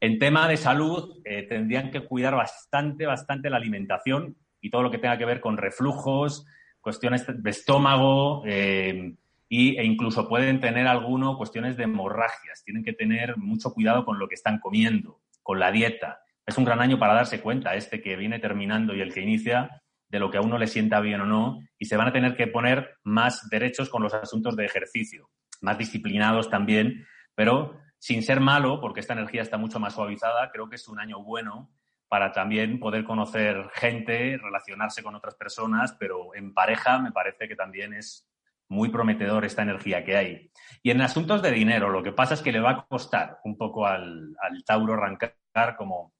En 0.00 0.18
tema 0.18 0.48
de 0.48 0.56
salud, 0.56 1.20
eh, 1.24 1.42
tendrían 1.48 1.90
que 1.90 2.00
cuidar 2.00 2.34
bastante, 2.34 3.06
bastante 3.06 3.50
la 3.50 3.56
alimentación 3.56 4.36
y 4.60 4.70
todo 4.70 4.82
lo 4.82 4.90
que 4.90 4.98
tenga 4.98 5.18
que 5.18 5.24
ver 5.24 5.40
con 5.40 5.56
reflujos, 5.56 6.46
cuestiones 6.80 7.24
de 7.26 7.50
estómago, 7.50 8.42
eh, 8.46 9.14
y, 9.54 9.76
e 9.76 9.84
incluso 9.84 10.30
pueden 10.30 10.60
tener 10.60 10.86
alguno 10.86 11.36
cuestiones 11.36 11.76
de 11.76 11.84
hemorragias. 11.84 12.64
Tienen 12.64 12.82
que 12.82 12.94
tener 12.94 13.36
mucho 13.36 13.74
cuidado 13.74 14.06
con 14.06 14.18
lo 14.18 14.26
que 14.26 14.34
están 14.34 14.58
comiendo, 14.58 15.20
con 15.42 15.60
la 15.60 15.70
dieta. 15.70 16.20
Es 16.46 16.56
un 16.56 16.64
gran 16.64 16.80
año 16.80 16.98
para 16.98 17.12
darse 17.12 17.42
cuenta, 17.42 17.74
este 17.74 18.00
que 18.00 18.16
viene 18.16 18.38
terminando 18.38 18.94
y 18.94 19.02
el 19.02 19.12
que 19.12 19.20
inicia, 19.20 19.82
de 20.08 20.18
lo 20.18 20.30
que 20.30 20.38
a 20.38 20.40
uno 20.40 20.56
le 20.56 20.66
sienta 20.68 21.00
bien 21.00 21.20
o 21.20 21.26
no, 21.26 21.60
y 21.78 21.84
se 21.84 21.98
van 21.98 22.08
a 22.08 22.12
tener 22.14 22.34
que 22.34 22.46
poner 22.46 22.96
más 23.04 23.46
derechos 23.50 23.90
con 23.90 24.02
los 24.02 24.14
asuntos 24.14 24.56
de 24.56 24.64
ejercicio, 24.64 25.28
más 25.60 25.76
disciplinados 25.76 26.48
también, 26.48 27.06
pero 27.34 27.78
sin 27.98 28.22
ser 28.22 28.40
malo, 28.40 28.80
porque 28.80 29.00
esta 29.00 29.12
energía 29.12 29.42
está 29.42 29.58
mucho 29.58 29.78
más 29.78 29.92
suavizada, 29.92 30.50
creo 30.50 30.70
que 30.70 30.76
es 30.76 30.88
un 30.88 30.98
año 30.98 31.22
bueno 31.22 31.70
para 32.08 32.32
también 32.32 32.80
poder 32.80 33.04
conocer 33.04 33.68
gente, 33.74 34.38
relacionarse 34.38 35.02
con 35.02 35.14
otras 35.14 35.34
personas, 35.34 35.94
pero 36.00 36.34
en 36.34 36.54
pareja 36.54 36.98
me 36.98 37.12
parece 37.12 37.48
que 37.48 37.56
también 37.56 37.92
es 37.92 38.31
muy 38.72 38.88
prometedor 38.88 39.44
esta 39.44 39.62
energía 39.62 40.04
que 40.04 40.16
hay. 40.16 40.50
Y 40.82 40.90
en 40.90 41.00
asuntos 41.02 41.42
de 41.42 41.52
dinero, 41.52 41.90
lo 41.90 42.02
que 42.02 42.12
pasa 42.12 42.34
es 42.34 42.42
que 42.42 42.52
le 42.52 42.60
va 42.60 42.70
a 42.70 42.86
costar 42.86 43.38
un 43.44 43.56
poco 43.56 43.86
al, 43.86 44.34
al 44.40 44.64
Tauro 44.64 44.94
arrancar, 44.94 45.36
como 45.76 46.14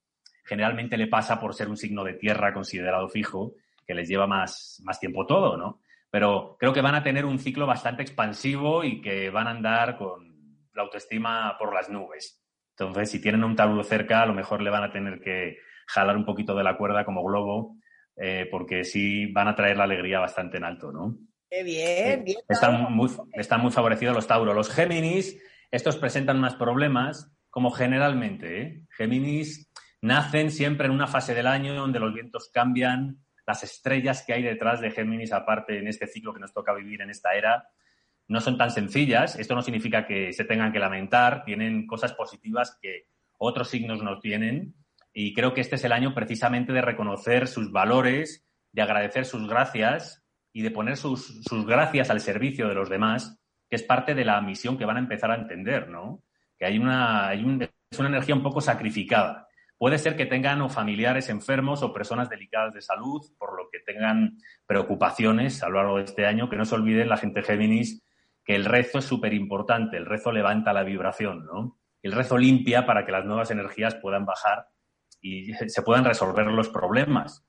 generalmente 0.44 0.96
le 0.96 1.08
pasa 1.08 1.40
por 1.40 1.54
ser 1.54 1.68
un 1.68 1.76
signo 1.76 2.04
de 2.04 2.14
tierra 2.14 2.52
considerado 2.52 3.08
fijo, 3.08 3.54
que 3.86 3.94
les 3.94 4.08
lleva 4.08 4.26
más, 4.26 4.80
más 4.84 5.00
tiempo 5.00 5.26
todo, 5.26 5.56
¿no? 5.56 5.80
Pero 6.10 6.56
creo 6.58 6.74
que 6.74 6.82
van 6.82 6.94
a 6.94 7.02
tener 7.02 7.24
un 7.24 7.38
ciclo 7.38 7.66
bastante 7.66 8.02
expansivo 8.02 8.84
y 8.84 9.00
que 9.00 9.30
van 9.30 9.46
a 9.46 9.52
andar 9.52 9.96
con 9.96 10.58
la 10.74 10.82
autoestima 10.82 11.56
por 11.58 11.74
las 11.74 11.88
nubes. 11.88 12.44
Entonces, 12.76 13.10
si 13.10 13.20
tienen 13.20 13.44
un 13.44 13.56
Tauro 13.56 13.82
cerca, 13.82 14.22
a 14.22 14.26
lo 14.26 14.34
mejor 14.34 14.60
le 14.60 14.70
van 14.70 14.84
a 14.84 14.92
tener 14.92 15.20
que 15.20 15.56
jalar 15.86 16.16
un 16.16 16.26
poquito 16.26 16.54
de 16.54 16.64
la 16.64 16.76
cuerda 16.76 17.04
como 17.04 17.24
globo, 17.24 17.76
eh, 18.16 18.46
porque 18.50 18.84
sí 18.84 19.32
van 19.32 19.48
a 19.48 19.54
traer 19.54 19.78
la 19.78 19.84
alegría 19.84 20.20
bastante 20.20 20.58
en 20.58 20.64
alto, 20.64 20.92
¿no? 20.92 21.16
Qué 21.52 21.62
bien, 21.64 22.24
bien. 22.24 22.38
Están 22.48 22.94
muy, 22.94 23.10
están 23.34 23.60
muy 23.60 23.70
favorecidos 23.70 24.14
los 24.14 24.26
Tauro. 24.26 24.54
Los 24.54 24.70
Géminis, 24.70 25.38
estos 25.70 25.98
presentan 25.98 26.40
más 26.40 26.54
problemas, 26.54 27.30
como 27.50 27.70
generalmente. 27.70 28.62
¿eh? 28.62 28.82
Géminis 28.88 29.70
nacen 30.00 30.50
siempre 30.50 30.86
en 30.86 30.92
una 30.92 31.06
fase 31.06 31.34
del 31.34 31.46
año 31.46 31.74
donde 31.74 32.00
los 32.00 32.14
vientos 32.14 32.50
cambian, 32.50 33.18
las 33.46 33.62
estrellas 33.64 34.24
que 34.26 34.32
hay 34.32 34.42
detrás 34.42 34.80
de 34.80 34.92
Géminis, 34.92 35.34
aparte 35.34 35.78
en 35.78 35.88
este 35.88 36.06
ciclo 36.06 36.32
que 36.32 36.40
nos 36.40 36.54
toca 36.54 36.72
vivir 36.72 37.02
en 37.02 37.10
esta 37.10 37.34
era, 37.34 37.68
no 38.28 38.40
son 38.40 38.56
tan 38.56 38.70
sencillas. 38.70 39.38
Esto 39.38 39.54
no 39.54 39.60
significa 39.60 40.06
que 40.06 40.32
se 40.32 40.46
tengan 40.46 40.72
que 40.72 40.78
lamentar, 40.78 41.44
tienen 41.44 41.86
cosas 41.86 42.14
positivas 42.14 42.78
que 42.80 43.08
otros 43.36 43.68
signos 43.68 44.02
no 44.02 44.20
tienen. 44.20 44.74
Y 45.12 45.34
creo 45.34 45.52
que 45.52 45.60
este 45.60 45.76
es 45.76 45.84
el 45.84 45.92
año 45.92 46.14
precisamente 46.14 46.72
de 46.72 46.80
reconocer 46.80 47.46
sus 47.46 47.70
valores, 47.70 48.48
de 48.72 48.80
agradecer 48.80 49.26
sus 49.26 49.46
gracias 49.46 50.21
y 50.52 50.62
de 50.62 50.70
poner 50.70 50.96
sus, 50.96 51.42
sus 51.42 51.66
gracias 51.66 52.10
al 52.10 52.20
servicio 52.20 52.68
de 52.68 52.74
los 52.74 52.88
demás, 52.90 53.38
que 53.68 53.76
es 53.76 53.82
parte 53.82 54.14
de 54.14 54.24
la 54.24 54.40
misión 54.40 54.76
que 54.76 54.84
van 54.84 54.96
a 54.96 55.00
empezar 55.00 55.30
a 55.30 55.36
entender, 55.36 55.88
¿no? 55.88 56.22
Que 56.58 56.66
hay 56.66 56.78
una, 56.78 57.28
hay 57.28 57.42
un- 57.44 57.62
es 57.62 57.98
una 57.98 58.08
energía 58.08 58.34
un 58.34 58.42
poco 58.42 58.60
sacrificada. 58.60 59.48
Puede 59.78 59.98
ser 59.98 60.16
que 60.16 60.26
tengan 60.26 60.62
o 60.62 60.68
familiares 60.68 61.28
enfermos 61.28 61.82
o 61.82 61.92
personas 61.92 62.28
delicadas 62.28 62.72
de 62.72 62.82
salud, 62.82 63.20
por 63.38 63.56
lo 63.56 63.68
que 63.70 63.80
tengan 63.80 64.36
preocupaciones 64.66 65.62
a 65.62 65.68
lo 65.68 65.78
largo 65.78 65.96
de 65.98 66.04
este 66.04 66.26
año. 66.26 66.48
Que 66.48 66.56
no 66.56 66.64
se 66.64 66.74
olviden 66.74 67.08
la 67.08 67.16
gente 67.16 67.42
Géminis 67.42 68.02
que 68.44 68.54
el 68.54 68.64
rezo 68.64 68.98
es 68.98 69.04
súper 69.04 69.34
importante. 69.34 69.96
El 69.96 70.06
rezo 70.06 70.32
levanta 70.32 70.72
la 70.72 70.82
vibración, 70.84 71.44
¿no? 71.46 71.78
El 72.02 72.12
rezo 72.12 72.38
limpia 72.38 72.86
para 72.86 73.04
que 73.04 73.12
las 73.12 73.24
nuevas 73.24 73.50
energías 73.50 73.94
puedan 73.96 74.24
bajar 74.24 74.66
y 75.20 75.52
se 75.54 75.82
puedan 75.82 76.04
resolver 76.04 76.46
los 76.46 76.68
problemas. 76.68 77.44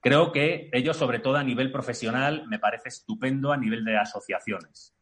Creo 0.00 0.32
que 0.32 0.70
ello, 0.72 0.94
sobre 0.94 1.18
todo 1.18 1.36
a 1.36 1.42
nivel 1.42 1.72
profesional, 1.72 2.46
me 2.48 2.58
parece 2.58 2.88
estupendo 2.88 3.52
a 3.52 3.56
nivel 3.56 3.84
de 3.84 3.96
asociaciones. 3.96 4.94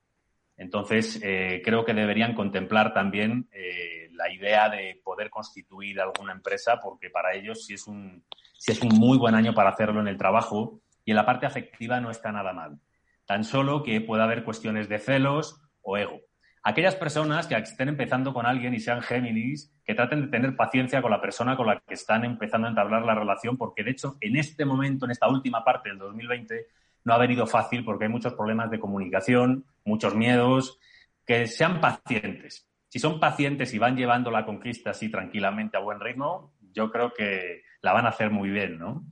Entonces, 0.56 1.20
eh, 1.22 1.60
creo 1.62 1.84
que 1.84 1.92
deberían 1.92 2.34
contemplar 2.34 2.94
también 2.94 3.48
eh, 3.52 4.08
la 4.12 4.32
idea 4.32 4.70
de 4.70 5.00
poder 5.04 5.28
constituir 5.28 6.00
alguna 6.00 6.32
empresa, 6.32 6.80
porque 6.80 7.10
para 7.10 7.34
ellos 7.34 7.66
sí 7.66 7.74
es, 7.74 7.86
un, 7.86 8.24
sí 8.56 8.72
es 8.72 8.80
un 8.80 8.88
muy 8.88 9.18
buen 9.18 9.34
año 9.34 9.52
para 9.52 9.70
hacerlo 9.70 10.00
en 10.00 10.08
el 10.08 10.16
trabajo 10.16 10.80
y 11.04 11.10
en 11.10 11.16
la 11.16 11.26
parte 11.26 11.44
afectiva 11.44 12.00
no 12.00 12.10
está 12.10 12.32
nada 12.32 12.54
mal. 12.54 12.80
Tan 13.26 13.44
solo 13.44 13.82
que 13.82 14.00
pueda 14.00 14.24
haber 14.24 14.44
cuestiones 14.44 14.88
de 14.88 14.98
celos 14.98 15.60
o 15.82 15.98
ego. 15.98 16.20
Aquellas 16.68 16.96
personas 16.96 17.46
que 17.46 17.54
estén 17.54 17.90
empezando 17.90 18.34
con 18.34 18.44
alguien 18.44 18.74
y 18.74 18.80
sean 18.80 19.00
Géminis, 19.00 19.72
que 19.84 19.94
traten 19.94 20.22
de 20.22 20.26
tener 20.26 20.56
paciencia 20.56 21.00
con 21.00 21.12
la 21.12 21.20
persona 21.20 21.56
con 21.56 21.68
la 21.68 21.78
que 21.78 21.94
están 21.94 22.24
empezando 22.24 22.66
a 22.66 22.70
entablar 22.70 23.04
la 23.04 23.14
relación, 23.14 23.56
porque 23.56 23.84
de 23.84 23.92
hecho 23.92 24.16
en 24.20 24.34
este 24.34 24.64
momento, 24.64 25.04
en 25.04 25.12
esta 25.12 25.28
última 25.28 25.62
parte 25.62 25.90
del 25.90 25.98
2020, 25.98 26.66
no 27.04 27.14
ha 27.14 27.18
venido 27.18 27.46
fácil 27.46 27.84
porque 27.84 28.06
hay 28.06 28.10
muchos 28.10 28.34
problemas 28.34 28.68
de 28.68 28.80
comunicación, 28.80 29.64
muchos 29.84 30.16
miedos, 30.16 30.80
que 31.24 31.46
sean 31.46 31.80
pacientes. 31.80 32.68
Si 32.88 32.98
son 32.98 33.20
pacientes 33.20 33.72
y 33.72 33.78
van 33.78 33.96
llevando 33.96 34.32
la 34.32 34.44
conquista 34.44 34.90
así 34.90 35.08
tranquilamente 35.08 35.76
a 35.76 35.80
buen 35.80 36.00
ritmo, 36.00 36.52
yo 36.72 36.90
creo 36.90 37.12
que 37.14 37.62
la 37.80 37.92
van 37.92 38.06
a 38.06 38.08
hacer 38.08 38.30
muy 38.30 38.50
bien, 38.50 38.76
¿no? 38.76 39.04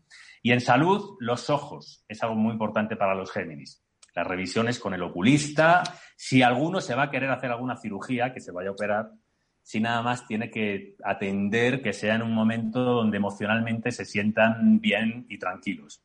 Y 0.43 0.51
en 0.51 0.61
salud, 0.61 1.17
los 1.21 1.49
ojos 1.51 2.05
es 2.09 2.21
algo 2.25 2.35
muy 2.35 2.51
importante 2.51 2.97
para 2.97 3.15
los 3.15 3.31
Géminis. 3.31 3.84
Las 4.15 4.27
revisiones 4.27 4.79
con 4.79 4.95
el 4.95 5.03
oculista, 5.03 5.83
si 6.17 6.43
alguno 6.43 6.81
se 6.81 6.95
va 6.95 7.05
a 7.05 7.11
querer 7.11 7.31
hacer 7.31 7.51
alguna 7.51 7.77
cirugía, 7.77 8.33
que 8.33 8.41
se 8.41 8.53
vaya 8.53 8.69
a 8.69 8.73
operar, 8.73 9.11
si 9.63 9.81
nada 9.81 10.03
más 10.03 10.27
tiene 10.27 10.51
que 10.51 10.95
atender 11.03 11.83
que 11.83 11.93
sea 11.93 12.15
en 12.15 12.23
un 12.23 12.33
momento 12.33 12.81
donde 12.85 13.17
emocionalmente 13.17 13.91
se 13.91 14.05
sientan 14.05 14.81
bien 14.81 15.27
y 15.29 15.39
tranquilos. 15.39 16.03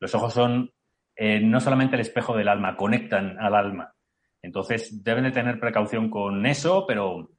Los 0.00 0.14
ojos 0.14 0.32
son 0.32 0.72
eh, 1.14 1.40
no 1.40 1.60
solamente 1.60 1.94
el 1.94 2.00
espejo 2.00 2.36
del 2.36 2.48
alma, 2.48 2.76
conectan 2.76 3.38
al 3.38 3.54
alma. 3.54 3.94
Entonces 4.40 5.04
deben 5.04 5.24
de 5.24 5.30
tener 5.30 5.60
precaución 5.60 6.10
con 6.10 6.46
eso, 6.46 6.86
pero 6.86 7.30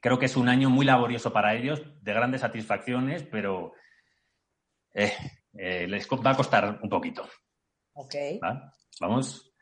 creo 0.00 0.18
que 0.18 0.26
es 0.26 0.36
un 0.36 0.48
año 0.48 0.68
muy 0.68 0.84
laborioso 0.84 1.32
para 1.32 1.54
ellos, 1.54 1.82
de 2.02 2.12
grandes 2.12 2.42
satisfacciones, 2.42 3.24
pero 3.24 3.72
eh, 4.94 5.12
eh, 5.54 5.86
les 5.88 6.06
va 6.06 6.30
a 6.30 6.36
costar 6.36 6.78
un 6.82 6.88
poquito. 6.88 7.26
Ok. 7.94 8.14
¿va? 8.42 8.74
Vamos. 9.00 9.52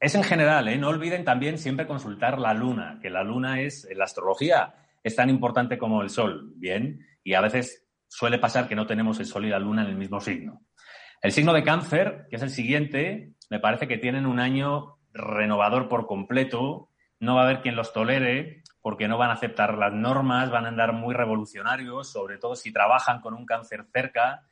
Es 0.00 0.14
en 0.14 0.22
general, 0.22 0.68
¿eh? 0.68 0.78
no 0.78 0.88
olviden 0.88 1.24
también 1.24 1.58
siempre 1.58 1.86
consultar 1.86 2.38
la 2.38 2.54
luna, 2.54 2.98
que 3.02 3.10
la 3.10 3.24
luna 3.24 3.60
es, 3.60 3.88
la 3.94 4.04
astrología, 4.04 4.74
es 5.02 5.16
tan 5.16 5.28
importante 5.28 5.76
como 5.76 6.02
el 6.02 6.10
sol, 6.10 6.52
¿bien? 6.54 7.04
Y 7.24 7.34
a 7.34 7.40
veces 7.40 7.88
suele 8.06 8.38
pasar 8.38 8.68
que 8.68 8.76
no 8.76 8.86
tenemos 8.86 9.18
el 9.18 9.26
sol 9.26 9.44
y 9.44 9.50
la 9.50 9.58
luna 9.58 9.82
en 9.82 9.88
el 9.88 9.96
mismo 9.96 10.20
signo. 10.20 10.62
El 11.20 11.32
signo 11.32 11.52
de 11.52 11.64
cáncer, 11.64 12.26
que 12.30 12.36
es 12.36 12.42
el 12.42 12.50
siguiente, 12.50 13.32
me 13.50 13.58
parece 13.58 13.88
que 13.88 13.98
tienen 13.98 14.24
un 14.24 14.38
año 14.38 14.98
renovador 15.12 15.88
por 15.88 16.06
completo, 16.06 16.90
no 17.18 17.34
va 17.34 17.42
a 17.42 17.44
haber 17.44 17.60
quien 17.60 17.74
los 17.74 17.92
tolere, 17.92 18.62
porque 18.80 19.08
no 19.08 19.18
van 19.18 19.30
a 19.30 19.34
aceptar 19.34 19.76
las 19.76 19.92
normas, 19.92 20.50
van 20.50 20.64
a 20.64 20.68
andar 20.68 20.92
muy 20.92 21.12
revolucionarios, 21.12 22.10
sobre 22.10 22.38
todo 22.38 22.54
si 22.54 22.72
trabajan 22.72 23.20
con 23.20 23.34
un 23.34 23.44
cáncer 23.44 23.84
cerca, 23.92 24.46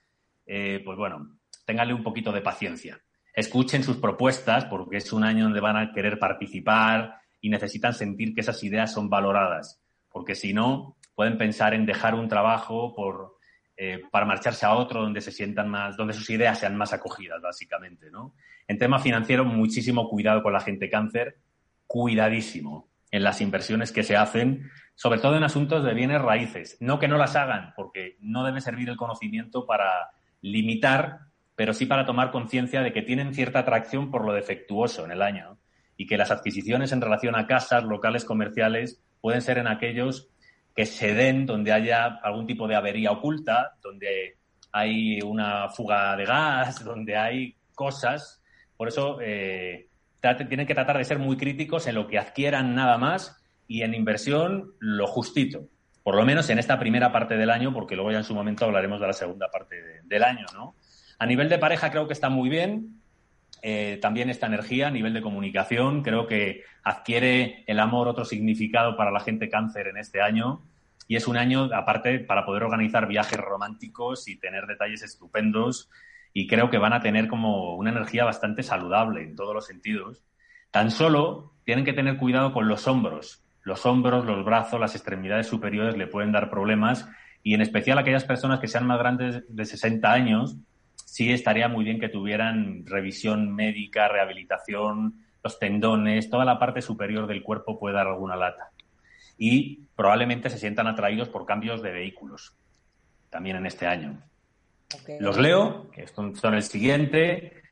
eh, 0.44 0.82
pues 0.84 0.98
bueno, 0.98 1.38
ténganle 1.64 1.94
un 1.94 2.02
poquito 2.02 2.32
de 2.32 2.40
paciencia. 2.40 3.00
Escuchen 3.36 3.84
sus 3.84 3.98
propuestas, 3.98 4.64
porque 4.64 4.96
es 4.96 5.12
un 5.12 5.22
año 5.22 5.44
donde 5.44 5.60
van 5.60 5.76
a 5.76 5.92
querer 5.92 6.18
participar 6.18 7.20
y 7.40 7.50
necesitan 7.50 7.94
sentir 7.94 8.34
que 8.34 8.40
esas 8.40 8.64
ideas 8.64 8.92
son 8.92 9.08
valoradas, 9.08 9.80
porque 10.10 10.34
si 10.34 10.52
no, 10.52 10.96
pueden 11.14 11.38
pensar 11.38 11.74
en 11.74 11.86
dejar 11.86 12.14
un 12.14 12.28
trabajo 12.28 12.94
por, 12.94 13.36
eh, 13.76 14.02
para 14.10 14.26
marcharse 14.26 14.64
a 14.64 14.74
otro 14.74 15.02
donde 15.02 15.20
se 15.20 15.30
sientan 15.30 15.68
más, 15.68 15.96
donde 15.96 16.14
sus 16.14 16.28
ideas 16.30 16.58
sean 16.58 16.76
más 16.76 16.92
acogidas, 16.92 17.42
básicamente, 17.42 18.10
¿no? 18.10 18.34
En 18.66 18.78
tema 18.78 18.98
financiero, 18.98 19.44
muchísimo 19.44 20.08
cuidado 20.08 20.42
con 20.42 20.52
la 20.52 20.60
gente 20.60 20.88
cáncer, 20.88 21.36
cuidadísimo 21.86 22.88
en 23.10 23.22
las 23.22 23.40
inversiones 23.40 23.92
que 23.92 24.02
se 24.02 24.16
hacen, 24.16 24.70
sobre 24.94 25.20
todo 25.20 25.36
en 25.36 25.44
asuntos 25.44 25.84
de 25.84 25.94
bienes 25.94 26.20
raíces. 26.20 26.76
No 26.80 26.98
que 26.98 27.06
no 27.06 27.18
las 27.18 27.36
hagan, 27.36 27.74
porque 27.76 28.16
no 28.20 28.44
debe 28.44 28.60
servir 28.60 28.88
el 28.88 28.96
conocimiento 28.96 29.66
para 29.66 30.10
limitar, 30.40 31.20
pero 31.56 31.72
sí 31.74 31.86
para 31.86 32.06
tomar 32.06 32.30
conciencia 32.30 32.82
de 32.82 32.92
que 32.92 33.02
tienen 33.02 33.34
cierta 33.34 33.60
atracción 33.60 34.10
por 34.10 34.24
lo 34.24 34.32
defectuoso 34.32 35.04
en 35.04 35.10
el 35.10 35.22
año 35.22 35.58
y 35.96 36.06
que 36.06 36.18
las 36.18 36.30
adquisiciones 36.30 36.92
en 36.92 37.00
relación 37.00 37.34
a 37.34 37.46
casas, 37.46 37.82
locales 37.82 38.24
comerciales, 38.24 39.02
pueden 39.20 39.40
ser 39.42 39.58
en 39.58 39.66
aquellos 39.66 40.28
que 40.74 40.84
se 40.84 41.14
den 41.14 41.46
donde 41.46 41.72
haya 41.72 42.04
algún 42.22 42.46
tipo 42.46 42.68
de 42.68 42.76
avería 42.76 43.10
oculta, 43.10 43.72
donde 43.82 44.36
hay 44.72 45.20
una 45.22 45.70
fuga 45.70 46.14
de 46.16 46.26
gas, 46.26 46.84
donde 46.84 47.16
hay 47.16 47.56
cosas. 47.74 48.42
Por 48.76 48.88
eso, 48.88 49.18
eh, 49.22 49.88
tienen 50.48 50.66
que 50.66 50.74
tratar 50.74 50.98
de 50.98 51.04
ser 51.04 51.18
muy 51.18 51.36
críticos 51.38 51.86
en 51.86 51.94
lo 51.94 52.06
que 52.06 52.18
adquieran 52.18 52.74
nada 52.74 52.98
más 52.98 53.42
y 53.66 53.82
en 53.82 53.94
inversión 53.94 54.72
lo 54.80 55.06
justito. 55.06 55.60
Por 56.02 56.14
lo 56.14 56.24
menos 56.24 56.50
en 56.50 56.58
esta 56.58 56.78
primera 56.78 57.10
parte 57.10 57.36
del 57.36 57.50
año, 57.50 57.72
porque 57.72 57.96
luego 57.96 58.10
ya 58.12 58.18
en 58.18 58.24
su 58.24 58.34
momento 58.34 58.64
hablaremos 58.66 59.00
de 59.00 59.06
la 59.06 59.12
segunda 59.12 59.48
parte 59.50 59.80
de- 59.80 60.00
del 60.04 60.22
año, 60.24 60.46
¿no? 60.52 60.74
A 61.18 61.26
nivel 61.26 61.48
de 61.48 61.58
pareja 61.58 61.90
creo 61.90 62.06
que 62.06 62.12
está 62.12 62.28
muy 62.28 62.48
bien. 62.48 63.00
Eh, 63.62 63.98
también 64.02 64.30
esta 64.30 64.46
energía 64.46 64.88
a 64.88 64.90
nivel 64.90 65.14
de 65.14 65.22
comunicación. 65.22 66.02
Creo 66.02 66.26
que 66.26 66.62
adquiere 66.82 67.64
el 67.66 67.80
amor 67.80 68.08
otro 68.08 68.24
significado 68.24 68.96
para 68.96 69.10
la 69.10 69.20
gente 69.20 69.48
cáncer 69.48 69.88
en 69.88 69.96
este 69.96 70.20
año. 70.20 70.62
Y 71.08 71.16
es 71.16 71.28
un 71.28 71.36
año, 71.36 71.70
aparte, 71.72 72.18
para 72.18 72.44
poder 72.44 72.64
organizar 72.64 73.06
viajes 73.06 73.38
románticos 73.38 74.28
y 74.28 74.36
tener 74.36 74.66
detalles 74.66 75.02
estupendos. 75.02 75.88
Y 76.32 76.46
creo 76.46 76.68
que 76.68 76.78
van 76.78 76.92
a 76.92 77.00
tener 77.00 77.28
como 77.28 77.76
una 77.76 77.90
energía 77.90 78.24
bastante 78.24 78.62
saludable 78.62 79.22
en 79.22 79.36
todos 79.36 79.54
los 79.54 79.66
sentidos. 79.66 80.22
Tan 80.70 80.90
solo 80.90 81.54
tienen 81.64 81.84
que 81.84 81.92
tener 81.92 82.18
cuidado 82.18 82.52
con 82.52 82.68
los 82.68 82.86
hombros. 82.86 83.42
Los 83.62 83.86
hombros, 83.86 84.26
los 84.26 84.44
brazos, 84.44 84.78
las 84.78 84.94
extremidades 84.94 85.46
superiores 85.46 85.96
le 85.96 86.06
pueden 86.06 86.32
dar 86.32 86.50
problemas. 86.50 87.08
Y 87.42 87.54
en 87.54 87.62
especial 87.62 87.98
aquellas 87.98 88.24
personas 88.24 88.60
que 88.60 88.68
sean 88.68 88.86
más 88.86 88.98
grandes 88.98 89.44
de 89.48 89.64
60 89.64 90.12
años, 90.12 90.56
sí 91.16 91.32
estaría 91.32 91.66
muy 91.66 91.82
bien 91.82 91.98
que 91.98 92.10
tuvieran 92.10 92.84
revisión 92.84 93.54
médica, 93.54 94.06
rehabilitación, 94.06 95.14
los 95.42 95.58
tendones, 95.58 96.28
toda 96.28 96.44
la 96.44 96.58
parte 96.58 96.82
superior 96.82 97.26
del 97.26 97.42
cuerpo 97.42 97.78
puede 97.78 97.94
dar 97.94 98.06
alguna 98.06 98.36
lata. 98.36 98.68
Y 99.38 99.86
probablemente 99.96 100.50
se 100.50 100.58
sientan 100.58 100.86
atraídos 100.88 101.30
por 101.30 101.46
cambios 101.46 101.80
de 101.80 101.90
vehículos, 101.90 102.54
también 103.30 103.56
en 103.56 103.64
este 103.64 103.86
año. 103.86 104.20
Los 105.18 105.38
leo, 105.38 105.90
que 105.90 106.06
son, 106.06 106.36
son 106.36 106.52
el 106.52 106.62
siguiente, 106.62 107.62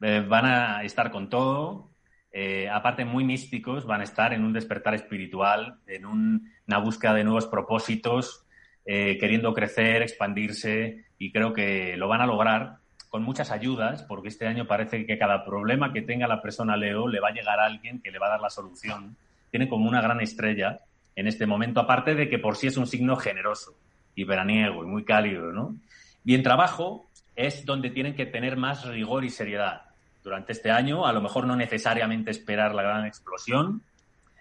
eh, 0.00 0.24
van 0.26 0.46
a 0.46 0.82
estar 0.82 1.10
con 1.10 1.28
todo, 1.28 1.90
eh, 2.32 2.70
aparte 2.70 3.04
muy 3.04 3.22
místicos, 3.22 3.84
van 3.84 4.00
a 4.00 4.04
estar 4.04 4.32
en 4.32 4.44
un 4.44 4.54
despertar 4.54 4.94
espiritual, 4.94 5.76
en 5.86 6.06
un- 6.06 6.50
una 6.66 6.78
búsqueda 6.78 7.12
de 7.12 7.24
nuevos 7.24 7.48
propósitos, 7.48 8.46
eh, 8.86 9.18
queriendo 9.18 9.52
crecer, 9.52 10.00
expandirse, 10.00 11.04
y 11.18 11.30
creo 11.32 11.52
que 11.52 11.98
lo 11.98 12.08
van 12.08 12.22
a 12.22 12.26
lograr 12.26 12.78
con 13.14 13.22
muchas 13.22 13.52
ayudas, 13.52 14.02
porque 14.02 14.26
este 14.26 14.44
año 14.44 14.66
parece 14.66 15.06
que 15.06 15.16
cada 15.16 15.44
problema 15.44 15.92
que 15.92 16.02
tenga 16.02 16.26
la 16.26 16.42
persona 16.42 16.76
Leo 16.76 17.06
le 17.06 17.20
va 17.20 17.28
a 17.28 17.32
llegar 17.32 17.60
a 17.60 17.66
alguien 17.66 18.00
que 18.02 18.10
le 18.10 18.18
va 18.18 18.26
a 18.26 18.30
dar 18.30 18.40
la 18.40 18.50
solución. 18.50 19.16
Tiene 19.52 19.68
como 19.68 19.88
una 19.88 20.02
gran 20.02 20.20
estrella 20.20 20.80
en 21.14 21.28
este 21.28 21.46
momento, 21.46 21.78
aparte 21.78 22.16
de 22.16 22.28
que 22.28 22.40
por 22.40 22.56
sí 22.56 22.66
es 22.66 22.76
un 22.76 22.88
signo 22.88 23.14
generoso 23.14 23.76
y 24.16 24.24
veraniego 24.24 24.82
y 24.82 24.88
muy 24.88 25.04
cálido, 25.04 25.52
¿no? 25.52 25.76
Y 26.24 26.34
en 26.34 26.42
trabajo 26.42 27.06
es 27.36 27.64
donde 27.64 27.90
tienen 27.90 28.16
que 28.16 28.26
tener 28.26 28.56
más 28.56 28.84
rigor 28.84 29.24
y 29.24 29.30
seriedad. 29.30 29.82
Durante 30.24 30.50
este 30.50 30.72
año, 30.72 31.06
a 31.06 31.12
lo 31.12 31.20
mejor 31.20 31.46
no 31.46 31.54
necesariamente 31.54 32.32
esperar 32.32 32.74
la 32.74 32.82
gran 32.82 33.06
explosión, 33.06 33.82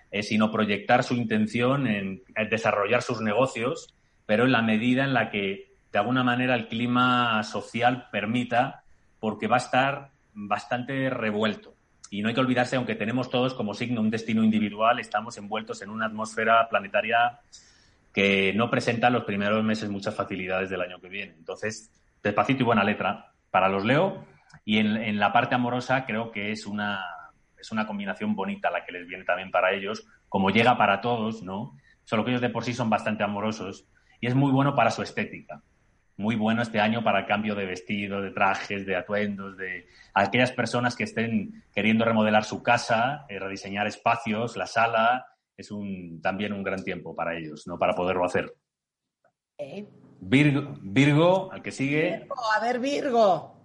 eh, 0.09 0.23
sino 0.23 0.51
proyectar 0.51 1.03
su 1.03 1.13
intención 1.13 1.85
en, 1.85 2.23
en 2.35 2.49
desarrollar 2.49 3.03
sus 3.03 3.21
negocios, 3.21 3.93
pero 4.25 4.45
en 4.45 4.51
la 4.51 4.63
medida 4.63 5.03
en 5.03 5.13
la 5.13 5.29
que 5.29 5.72
de 5.93 5.99
alguna 5.99 6.23
manera 6.23 6.55
el 6.55 6.67
clima 6.67 7.43
social 7.43 8.09
permita, 8.11 8.83
porque 9.19 9.47
va 9.47 9.57
a 9.57 9.59
estar 9.59 10.09
bastante 10.33 11.11
revuelto. 11.11 11.75
Y 12.09 12.21
no 12.21 12.29
hay 12.29 12.33
que 12.33 12.41
olvidarse, 12.41 12.75
aunque 12.75 12.95
tenemos 12.95 13.29
todos 13.29 13.53
como 13.53 13.75
signo 13.75 14.01
un 14.01 14.09
destino 14.09 14.43
individual, 14.43 14.99
estamos 14.99 15.37
envueltos 15.37 15.83
en 15.83 15.91
una 15.91 16.07
atmósfera 16.07 16.67
planetaria 16.67 17.39
que 18.11 18.53
no 18.53 18.71
presenta 18.71 19.07
en 19.07 19.13
los 19.13 19.23
primeros 19.23 19.63
meses 19.63 19.89
muchas 19.89 20.15
facilidades 20.15 20.71
del 20.71 20.81
año 20.81 20.99
que 20.99 21.09
viene. 21.09 21.33
Entonces, 21.37 21.91
despacito 22.23 22.63
y 22.63 22.65
buena 22.65 22.83
letra 22.83 23.31
para 23.51 23.69
los 23.69 23.85
Leo. 23.85 24.25
Y 24.65 24.79
en, 24.79 24.97
en 24.97 25.19
la 25.19 25.31
parte 25.31 25.55
amorosa 25.55 26.05
creo 26.05 26.31
que 26.31 26.51
es 26.51 26.65
una, 26.65 27.01
es 27.55 27.71
una 27.71 27.85
combinación 27.85 28.35
bonita 28.35 28.71
la 28.71 28.83
que 28.83 28.93
les 28.93 29.07
viene 29.07 29.25
también 29.25 29.51
para 29.51 29.73
ellos, 29.73 30.07
como 30.27 30.49
llega 30.49 30.75
para 30.75 31.01
todos, 31.01 31.43
¿no? 31.43 31.77
Solo 32.03 32.25
que 32.25 32.31
ellos 32.31 32.41
de 32.41 32.49
por 32.49 32.63
sí 32.63 32.73
son 32.73 32.89
bastante 32.89 33.23
amorosos 33.23 33.87
y 34.19 34.25
es 34.25 34.33
muy 34.33 34.51
bueno 34.51 34.75
para 34.75 34.89
su 34.89 35.03
estética. 35.03 35.61
Muy 36.17 36.35
bueno 36.35 36.61
este 36.61 36.79
año 36.79 37.03
para 37.03 37.19
el 37.21 37.25
cambio 37.25 37.55
de 37.55 37.65
vestido, 37.65 38.21
de 38.21 38.31
trajes, 38.31 38.85
de 38.85 38.95
atuendos, 38.95 39.57
de 39.57 39.87
aquellas 40.13 40.51
personas 40.51 40.95
que 40.95 41.05
estén 41.05 41.63
queriendo 41.73 42.05
remodelar 42.05 42.43
su 42.43 42.61
casa, 42.61 43.25
eh, 43.29 43.39
rediseñar 43.39 43.87
espacios, 43.87 44.55
la 44.55 44.67
sala. 44.67 45.25
Es 45.57 45.71
un, 45.71 46.21
también 46.21 46.53
un 46.53 46.63
gran 46.63 46.83
tiempo 46.83 47.15
para 47.15 47.35
ellos, 47.35 47.65
¿no? 47.67 47.79
Para 47.79 47.95
poderlo 47.95 48.25
hacer. 48.25 48.53
Virgo, 50.19 50.75
Virgo 50.81 51.51
al 51.51 51.61
que 51.61 51.71
sigue. 51.71 52.19
Virgo, 52.19 52.35
a 52.55 52.59
ver, 52.59 52.79
Virgo. 52.79 53.55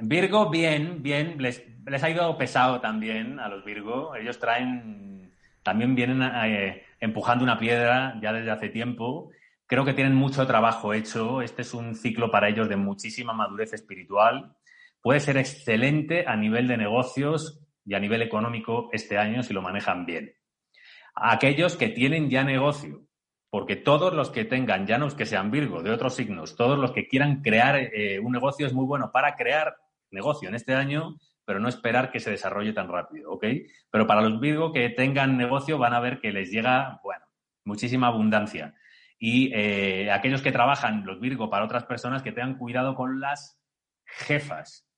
Virgo, 0.00 0.50
bien, 0.50 1.02
bien. 1.02 1.40
Les, 1.42 1.64
les 1.86 2.02
ha 2.02 2.10
ido 2.10 2.36
pesado 2.38 2.80
también 2.80 3.40
a 3.40 3.48
los 3.48 3.64
Virgo. 3.64 4.14
Ellos 4.14 4.38
traen, 4.38 5.32
también 5.62 5.94
vienen 5.94 6.22
eh, 6.22 6.82
empujando 7.00 7.44
una 7.44 7.58
piedra 7.58 8.18
ya 8.22 8.32
desde 8.32 8.50
hace 8.50 8.68
tiempo. 8.68 9.30
Creo 9.68 9.84
que 9.84 9.92
tienen 9.92 10.14
mucho 10.14 10.46
trabajo 10.46 10.94
hecho. 10.94 11.42
Este 11.42 11.60
es 11.60 11.74
un 11.74 11.94
ciclo 11.94 12.30
para 12.30 12.48
ellos 12.48 12.70
de 12.70 12.76
muchísima 12.76 13.34
madurez 13.34 13.74
espiritual. 13.74 14.56
Puede 15.02 15.20
ser 15.20 15.36
excelente 15.36 16.24
a 16.26 16.36
nivel 16.36 16.66
de 16.68 16.78
negocios 16.78 17.60
y 17.84 17.94
a 17.94 18.00
nivel 18.00 18.22
económico 18.22 18.88
este 18.92 19.18
año 19.18 19.42
si 19.42 19.52
lo 19.52 19.60
manejan 19.60 20.06
bien. 20.06 20.32
Aquellos 21.14 21.76
que 21.76 21.90
tienen 21.90 22.30
ya 22.30 22.44
negocio, 22.44 23.02
porque 23.50 23.76
todos 23.76 24.14
los 24.14 24.30
que 24.30 24.46
tengan, 24.46 24.86
ya 24.86 24.96
no 24.96 25.04
los 25.04 25.14
que 25.14 25.26
sean 25.26 25.50
Virgo, 25.50 25.82
de 25.82 25.90
otros 25.90 26.14
signos, 26.14 26.56
todos 26.56 26.78
los 26.78 26.92
que 26.92 27.06
quieran 27.06 27.42
crear 27.42 27.76
eh, 27.76 28.20
un 28.20 28.32
negocio 28.32 28.66
es 28.66 28.72
muy 28.72 28.86
bueno 28.86 29.12
para 29.12 29.36
crear 29.36 29.76
negocio 30.10 30.48
en 30.48 30.54
este 30.54 30.74
año, 30.74 31.18
pero 31.44 31.60
no 31.60 31.68
esperar 31.68 32.10
que 32.10 32.20
se 32.20 32.30
desarrolle 32.30 32.72
tan 32.72 32.88
rápido, 32.88 33.32
¿ok? 33.32 33.44
Pero 33.90 34.06
para 34.06 34.22
los 34.22 34.40
Virgo 34.40 34.72
que 34.72 34.88
tengan 34.88 35.36
negocio 35.36 35.76
van 35.76 35.92
a 35.92 36.00
ver 36.00 36.20
que 36.20 36.32
les 36.32 36.50
llega, 36.50 37.00
bueno, 37.04 37.26
muchísima 37.64 38.06
abundancia. 38.06 38.74
Y 39.18 39.52
eh, 39.54 40.10
aquellos 40.12 40.42
que 40.42 40.52
trabajan, 40.52 41.04
los 41.04 41.20
Virgo, 41.20 41.50
para 41.50 41.64
otras 41.64 41.84
personas, 41.84 42.22
que 42.22 42.32
tengan 42.32 42.56
cuidado 42.56 42.94
con 42.94 43.20
las 43.20 43.58
jefas, 44.04 44.88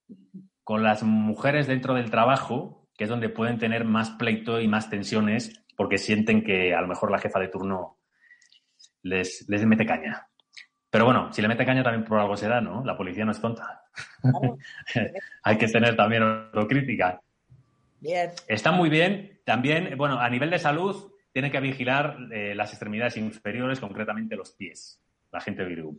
con 0.62 0.82
las 0.82 1.02
mujeres 1.02 1.66
dentro 1.66 1.94
del 1.94 2.10
trabajo, 2.10 2.88
que 2.96 3.04
es 3.04 3.10
donde 3.10 3.30
pueden 3.30 3.58
tener 3.58 3.84
más 3.84 4.10
pleito 4.10 4.60
y 4.60 4.68
más 4.68 4.90
tensiones, 4.90 5.64
porque 5.76 5.96
sienten 5.96 6.44
que 6.44 6.74
a 6.74 6.82
lo 6.82 6.88
mejor 6.88 7.10
la 7.10 7.18
jefa 7.18 7.40
de 7.40 7.48
turno 7.48 7.98
les, 9.02 9.48
les 9.48 9.64
mete 9.64 9.86
caña. 9.86 10.26
Pero 10.90 11.04
bueno, 11.04 11.32
si 11.32 11.40
le 11.40 11.48
mete 11.48 11.64
caña 11.64 11.82
también 11.82 12.04
por 12.04 12.18
algo 12.18 12.36
se 12.36 12.48
da, 12.48 12.60
¿no? 12.60 12.84
La 12.84 12.96
policía 12.96 13.24
no 13.24 13.30
es 13.30 13.40
tonta. 13.40 13.84
Hay 15.44 15.56
que 15.56 15.68
tener 15.68 15.96
también 15.96 16.22
autocrítica. 16.22 17.20
Bien. 18.00 18.30
Está 18.48 18.72
muy 18.72 18.90
bien. 18.90 19.40
También, 19.44 19.96
bueno, 19.96 20.18
a 20.18 20.28
nivel 20.28 20.50
de 20.50 20.58
salud, 20.58 21.12
tiene 21.32 21.50
que 21.50 21.60
vigilar 21.60 22.16
eh, 22.32 22.54
las 22.54 22.70
extremidades 22.70 23.16
inferiores, 23.16 23.80
concretamente 23.80 24.36
los 24.36 24.52
pies, 24.52 25.00
la 25.30 25.40
gente 25.40 25.64
Virgo. 25.64 25.94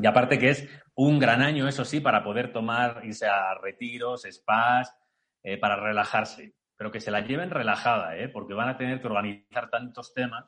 Y 0.00 0.06
aparte 0.06 0.38
que 0.38 0.50
es 0.50 0.68
un 0.94 1.18
gran 1.18 1.42
año, 1.42 1.68
eso 1.68 1.84
sí, 1.84 2.00
para 2.00 2.22
poder 2.24 2.52
tomar, 2.52 3.02
irse 3.04 3.26
a 3.26 3.54
retiros, 3.54 4.22
spas, 4.30 4.94
eh, 5.42 5.58
para 5.58 5.76
relajarse. 5.76 6.54
Pero 6.76 6.90
que 6.90 7.00
se 7.00 7.10
la 7.10 7.20
lleven 7.20 7.50
relajada, 7.50 8.16
¿eh? 8.16 8.28
porque 8.28 8.54
van 8.54 8.68
a 8.70 8.76
tener 8.76 9.00
que 9.00 9.06
organizar 9.06 9.68
tantos 9.70 10.14
temas 10.14 10.46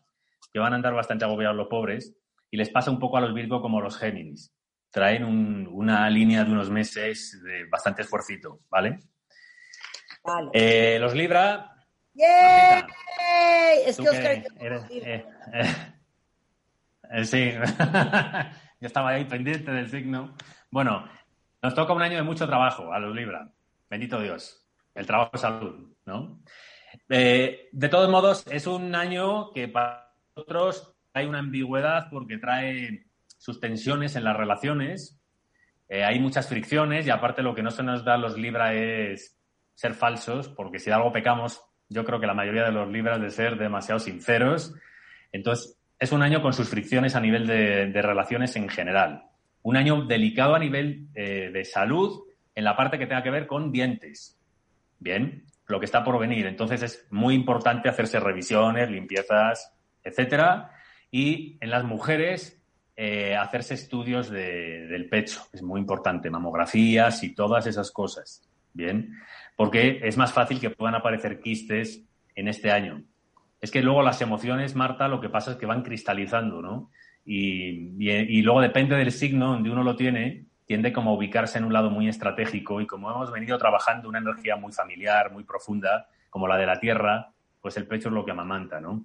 que 0.52 0.58
van 0.58 0.72
a 0.72 0.76
andar 0.76 0.94
bastante 0.94 1.24
agobiados 1.24 1.56
los 1.56 1.68
pobres. 1.68 2.16
Y 2.50 2.56
les 2.56 2.70
pasa 2.70 2.90
un 2.90 2.98
poco 2.98 3.16
a 3.18 3.20
los 3.20 3.34
Virgo 3.34 3.60
como 3.60 3.78
a 3.78 3.82
los 3.82 3.98
Géminis. 3.98 4.54
Traen 4.90 5.24
un- 5.24 5.68
una 5.70 6.08
línea 6.08 6.44
de 6.44 6.52
unos 6.52 6.70
meses 6.70 7.40
de 7.42 7.64
bastante 7.66 8.02
esfuercito, 8.02 8.60
¿vale? 8.70 9.00
Vale. 10.22 10.50
Eh, 10.54 10.98
los 11.00 11.14
Libra, 11.14 11.73
¡Yay! 12.14 12.84
Es 13.86 13.96
que 13.96 14.02
que 14.04 14.08
Oscar 14.08 14.42
yo 14.42 14.48
eres- 14.60 14.84
eh, 14.90 15.24
eh, 17.10 17.24
sí, 17.24 17.52
yo 18.80 18.86
estaba 18.86 19.10
ahí 19.10 19.24
pendiente 19.24 19.70
del 19.72 19.90
signo. 19.90 20.34
Bueno, 20.70 21.08
nos 21.62 21.74
toca 21.74 21.92
un 21.92 22.02
año 22.02 22.16
de 22.16 22.22
mucho 22.22 22.46
trabajo 22.46 22.92
a 22.92 22.98
los 22.98 23.14
Libra. 23.14 23.50
Bendito 23.90 24.20
Dios. 24.20 24.64
El 24.94 25.06
trabajo 25.06 25.30
es 25.34 25.40
salud, 25.40 25.92
¿no? 26.06 26.40
Eh, 27.08 27.68
de 27.72 27.88
todos 27.88 28.08
modos, 28.08 28.46
es 28.48 28.66
un 28.66 28.94
año 28.94 29.50
que 29.52 29.66
para 29.68 30.12
nosotros 30.36 30.94
hay 31.12 31.26
una 31.26 31.40
ambigüedad 31.40 32.08
porque 32.10 32.38
trae 32.38 33.06
sus 33.38 33.58
tensiones 33.60 34.14
en 34.16 34.24
las 34.24 34.36
relaciones. 34.36 35.20
Hay 35.90 36.18
muchas 36.18 36.48
fricciones 36.48 37.06
y 37.06 37.10
aparte 37.10 37.42
lo 37.42 37.54
que 37.54 37.62
no 37.62 37.70
se 37.70 37.84
nos 37.84 38.04
da 38.04 38.14
a 38.14 38.18
los 38.18 38.36
Libra 38.36 38.74
es 38.74 39.38
ser 39.74 39.94
falsos, 39.94 40.48
porque 40.48 40.80
si 40.80 40.86
de 40.86 40.94
algo 40.94 41.12
pecamos, 41.12 41.62
yo 41.94 42.04
creo 42.04 42.18
que 42.18 42.26
la 42.26 42.34
mayoría 42.34 42.64
de 42.64 42.72
los 42.72 42.90
Libras 42.90 43.20
de 43.20 43.30
ser 43.30 43.56
demasiado 43.56 44.00
sinceros. 44.00 44.74
Entonces, 45.30 45.78
es 45.98 46.10
un 46.10 46.22
año 46.22 46.42
con 46.42 46.52
sus 46.52 46.68
fricciones 46.68 47.14
a 47.14 47.20
nivel 47.20 47.46
de, 47.46 48.02
relaciones 48.02 48.56
en 48.56 48.68
general. 48.68 49.22
Un 49.62 49.76
año 49.76 50.04
delicado 50.04 50.56
a 50.56 50.58
nivel 50.58 51.06
eh, 51.14 51.50
de 51.52 51.64
salud 51.64 52.24
en 52.54 52.64
la 52.64 52.76
parte 52.76 52.98
que 52.98 53.06
tenga 53.06 53.22
que 53.22 53.30
ver 53.30 53.46
con 53.46 53.70
dientes. 53.70 54.36
Bien, 54.98 55.44
lo 55.68 55.78
que 55.78 55.86
está 55.86 56.02
por 56.02 56.18
venir. 56.18 56.46
Entonces 56.46 56.82
es 56.82 57.06
muy 57.10 57.34
importante 57.34 57.88
hacerse 57.88 58.18
revisiones, 58.18 58.90
limpiezas, 58.90 59.72
etcétera. 60.02 60.72
Y 61.12 61.58
en 61.60 61.70
las 61.70 61.84
mujeres, 61.84 62.60
eh, 62.96 63.36
hacerse 63.36 63.74
estudios 63.74 64.30
de- 64.30 64.88
del 64.88 65.08
pecho. 65.08 65.42
Es 65.52 65.62
muy 65.62 65.80
importante, 65.80 66.28
mamografías 66.28 67.22
y 67.22 67.34
todas 67.34 67.66
esas 67.66 67.92
cosas. 67.92 68.42
Bien, 68.74 69.14
porque 69.56 70.00
es 70.02 70.16
más 70.16 70.32
fácil 70.32 70.60
que 70.60 70.68
puedan 70.70 70.96
aparecer 70.96 71.40
quistes 71.40 72.04
en 72.34 72.48
este 72.48 72.70
año. 72.72 73.02
Es 73.60 73.70
que 73.70 73.82
luego 73.82 74.02
las 74.02 74.20
emociones, 74.20 74.74
Marta, 74.74 75.08
lo 75.08 75.20
que 75.20 75.28
pasa 75.30 75.52
es 75.52 75.56
que 75.56 75.64
van 75.66 75.82
cristalizando, 75.82 76.60
¿no? 76.60 76.90
Y, 77.24 77.94
y- 77.98 78.10
y 78.10 78.42
luego 78.42 78.60
depende 78.60 78.96
del 78.96 79.12
signo 79.12 79.46
donde 79.52 79.70
uno 79.70 79.82
lo 79.84 79.96
tiene, 79.96 80.46
tiende 80.66 80.92
como 80.92 81.10
a 81.10 81.14
ubicarse 81.14 81.58
en 81.58 81.64
un 81.64 81.72
lado 81.72 81.88
muy 81.90 82.08
estratégico 82.08 82.80
y 82.80 82.86
como 82.86 83.10
hemos 83.10 83.30
venido 83.30 83.56
trabajando 83.58 84.08
una 84.08 84.18
energía 84.18 84.56
muy 84.56 84.72
familiar, 84.72 85.32
muy 85.32 85.44
profunda, 85.44 86.08
como 86.28 86.48
la 86.48 86.56
de 86.56 86.66
la 86.66 86.80
Tierra, 86.80 87.32
pues 87.62 87.76
el 87.76 87.86
pecho 87.86 88.08
es 88.08 88.14
lo 88.14 88.24
que 88.24 88.32
amamanta, 88.32 88.80
¿no? 88.80 89.04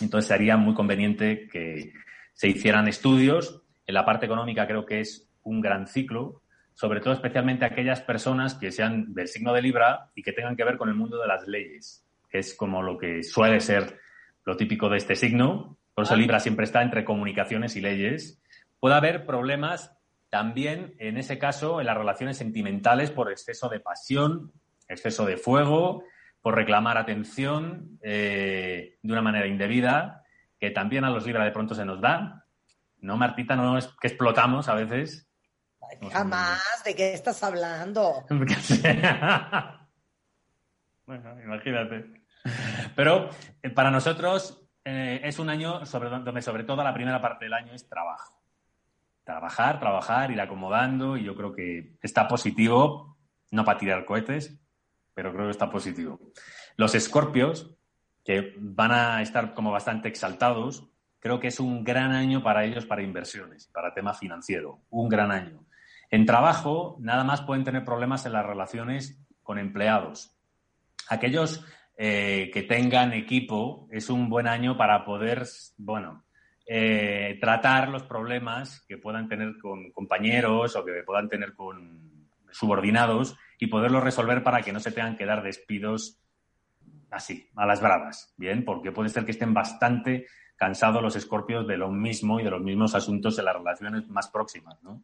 Entonces 0.00 0.26
sería 0.28 0.56
muy 0.56 0.74
conveniente 0.74 1.46
que 1.48 1.92
se 2.34 2.48
hicieran 2.48 2.88
estudios. 2.88 3.62
En 3.86 3.94
la 3.94 4.04
parte 4.04 4.26
económica 4.26 4.66
creo 4.66 4.84
que 4.84 5.00
es 5.00 5.30
un 5.44 5.60
gran 5.60 5.86
ciclo, 5.86 6.42
sobre 6.76 7.00
todo 7.00 7.14
especialmente 7.14 7.64
aquellas 7.64 8.02
personas 8.02 8.54
que 8.54 8.70
sean 8.70 9.14
del 9.14 9.28
signo 9.28 9.54
de 9.54 9.62
Libra 9.62 10.10
y 10.14 10.22
que 10.22 10.34
tengan 10.34 10.54
que 10.54 10.62
ver 10.62 10.76
con 10.76 10.90
el 10.90 10.94
mundo 10.94 11.18
de 11.18 11.26
las 11.26 11.48
leyes, 11.48 12.06
que 12.28 12.38
es 12.38 12.54
como 12.54 12.82
lo 12.82 12.98
que 12.98 13.22
suele 13.22 13.60
ser 13.60 13.98
lo 14.44 14.58
típico 14.58 14.90
de 14.90 14.98
este 14.98 15.16
signo. 15.16 15.78
Por 15.94 16.04
eso 16.04 16.14
Libra 16.14 16.38
siempre 16.38 16.66
está 16.66 16.82
entre 16.82 17.02
comunicaciones 17.02 17.76
y 17.76 17.80
leyes. 17.80 18.42
Puede 18.78 18.94
haber 18.94 19.24
problemas 19.24 19.96
también, 20.28 20.94
en 20.98 21.16
ese 21.16 21.38
caso, 21.38 21.80
en 21.80 21.86
las 21.86 21.96
relaciones 21.96 22.36
sentimentales 22.36 23.10
por 23.10 23.30
exceso 23.30 23.70
de 23.70 23.80
pasión, 23.80 24.52
exceso 24.86 25.24
de 25.24 25.38
fuego, 25.38 26.04
por 26.42 26.56
reclamar 26.56 26.98
atención 26.98 27.98
eh, 28.02 28.98
de 29.00 29.12
una 29.12 29.22
manera 29.22 29.46
indebida, 29.46 30.24
que 30.60 30.70
también 30.70 31.04
a 31.04 31.10
los 31.10 31.24
Libra 31.24 31.46
de 31.46 31.52
pronto 31.52 31.74
se 31.74 31.86
nos 31.86 32.02
da. 32.02 32.44
¿No, 32.98 33.16
Martita? 33.16 33.56
No 33.56 33.78
es 33.78 33.88
que 33.98 34.08
explotamos 34.08 34.68
a 34.68 34.74
veces. 34.74 35.26
Jamás, 36.10 36.82
¿de 36.84 36.94
qué 36.94 37.12
estás 37.12 37.42
hablando? 37.42 38.24
bueno, 41.06 41.42
imagínate. 41.42 42.24
Pero 42.94 43.30
eh, 43.62 43.70
para 43.70 43.90
nosotros 43.90 44.62
eh, 44.84 45.20
es 45.24 45.38
un 45.38 45.50
año 45.50 45.84
sobre, 45.84 46.10
donde 46.10 46.42
sobre 46.42 46.64
todo 46.64 46.84
la 46.84 46.94
primera 46.94 47.20
parte 47.20 47.46
del 47.46 47.54
año 47.54 47.72
es 47.72 47.88
trabajo. 47.88 48.40
Trabajar, 49.24 49.80
trabajar, 49.80 50.30
ir 50.30 50.40
acomodando 50.40 51.16
y 51.16 51.24
yo 51.24 51.34
creo 51.34 51.52
que 51.52 51.96
está 52.02 52.28
positivo, 52.28 53.18
no 53.50 53.64
para 53.64 53.78
tirar 53.78 54.04
cohetes, 54.04 54.60
pero 55.12 55.32
creo 55.32 55.46
que 55.46 55.50
está 55.50 55.70
positivo. 55.70 56.20
Los 56.76 56.94
escorpios, 56.94 57.72
que 58.24 58.54
van 58.58 58.92
a 58.92 59.22
estar 59.22 59.54
como 59.54 59.72
bastante 59.72 60.08
exaltados, 60.08 60.88
creo 61.18 61.40
que 61.40 61.48
es 61.48 61.58
un 61.58 61.82
gran 61.82 62.12
año 62.12 62.42
para 62.42 62.64
ellos 62.64 62.86
para 62.86 63.02
inversiones, 63.02 63.66
para 63.68 63.94
tema 63.94 64.14
financiero, 64.14 64.82
un 64.90 65.08
gran 65.08 65.32
año. 65.32 65.66
En 66.10 66.26
trabajo, 66.26 66.96
nada 67.00 67.24
más 67.24 67.42
pueden 67.42 67.64
tener 67.64 67.84
problemas 67.84 68.26
en 68.26 68.32
las 68.32 68.46
relaciones 68.46 69.20
con 69.42 69.58
empleados. 69.58 70.36
Aquellos 71.08 71.64
eh, 71.96 72.50
que 72.52 72.62
tengan 72.62 73.12
equipo, 73.12 73.88
es 73.90 74.10
un 74.10 74.28
buen 74.28 74.46
año 74.46 74.76
para 74.76 75.04
poder, 75.04 75.46
bueno, 75.78 76.24
eh, 76.66 77.38
tratar 77.40 77.88
los 77.88 78.02
problemas 78.02 78.84
que 78.88 78.98
puedan 78.98 79.28
tener 79.28 79.56
con 79.58 79.92
compañeros 79.92 80.76
o 80.76 80.84
que 80.84 81.02
puedan 81.04 81.28
tener 81.28 81.54
con 81.54 82.28
subordinados 82.50 83.36
y 83.58 83.68
poderlos 83.68 84.02
resolver 84.02 84.42
para 84.42 84.62
que 84.62 84.72
no 84.72 84.80
se 84.80 84.92
tengan 84.92 85.16
que 85.16 85.26
dar 85.26 85.42
despidos 85.42 86.20
así, 87.10 87.48
a 87.56 87.66
las 87.66 87.80
bravas, 87.80 88.34
¿bien? 88.36 88.64
Porque 88.64 88.92
puede 88.92 89.08
ser 89.08 89.24
que 89.24 89.30
estén 89.30 89.54
bastante 89.54 90.26
cansados 90.56 91.02
los 91.02 91.16
escorpios 91.16 91.66
de 91.66 91.76
lo 91.76 91.90
mismo 91.90 92.40
y 92.40 92.44
de 92.44 92.50
los 92.50 92.62
mismos 92.62 92.94
asuntos 92.94 93.38
en 93.38 93.44
las 93.44 93.56
relaciones 93.56 94.08
más 94.08 94.28
próximas, 94.28 94.82
¿no? 94.82 95.02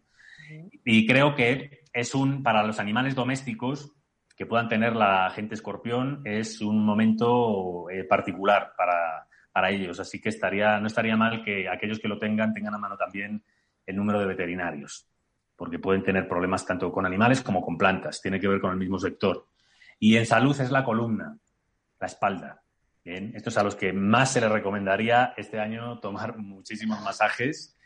Y 0.85 1.07
creo 1.07 1.35
que 1.35 1.85
es 1.93 2.15
un, 2.15 2.43
para 2.43 2.62
los 2.65 2.79
animales 2.79 3.15
domésticos 3.15 3.93
que 4.37 4.47
puedan 4.47 4.69
tener 4.69 4.97
la 4.97 5.31
gente 5.31 5.55
escorpión, 5.55 6.23
es 6.25 6.61
un 6.61 6.85
momento 6.85 7.88
eh, 7.91 8.05
particular 8.05 8.73
para, 8.77 9.29
para 9.53 9.71
ellos. 9.71 10.01
Así 10.01 10.21
que 10.21 10.31
estaría, 10.31 10.81
no 10.81 10.87
estaría 10.87 11.17
mal 11.17 11.45
que 11.45 11.69
aquellos 11.69 11.99
que 11.99 12.09
lo 12.09 12.19
tengan 12.19 12.55
tengan 12.55 12.75
a 12.75 12.79
mano 12.79 12.97
también 12.97 13.45
el 13.87 13.97
número 13.97 14.21
de 14.21 14.27
veterinarios, 14.27 15.09
porque 15.57 15.79
pueden 15.79 16.03
tener 16.03 16.29
problemas 16.29 16.65
tanto 16.65 16.91
con 16.91 17.05
animales 17.05 17.43
como 17.43 17.62
con 17.62 17.77
plantas. 17.77 18.23
Tiene 18.23 18.41
que 18.41 18.49
ver 18.49 18.61
con 18.61 18.73
el 18.73 18.79
mismo 18.79 18.99
sector. 18.99 19.49
Y 19.99 20.17
en 20.17 20.27
salud 20.27 20.59
es 20.61 20.71
la 20.71 20.85
columna, 20.85 21.38
la 22.01 22.07
espalda. 22.07 22.62
Estos 23.05 23.57
a 23.57 23.65
los 23.65 23.75
que 23.75 23.93
más 23.93 24.33
se 24.33 24.41
les 24.41 24.51
recomendaría 24.51 25.35
este 25.37 25.59
año 25.59 25.99
tomar 25.99 26.38
muchísimos 26.38 27.01
masajes, 27.03 27.77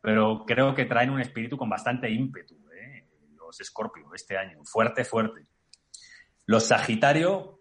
pero 0.00 0.44
creo 0.46 0.74
que 0.74 0.86
traen 0.86 1.10
un 1.10 1.20
espíritu 1.20 1.56
con 1.56 1.68
bastante 1.68 2.10
ímpetu, 2.10 2.56
¿eh? 2.72 3.04
los 3.36 3.60
Escorpio 3.60 4.14
este 4.14 4.36
año, 4.36 4.64
fuerte, 4.64 5.04
fuerte. 5.04 5.46
Los 6.46 6.64
Sagitario, 6.64 7.60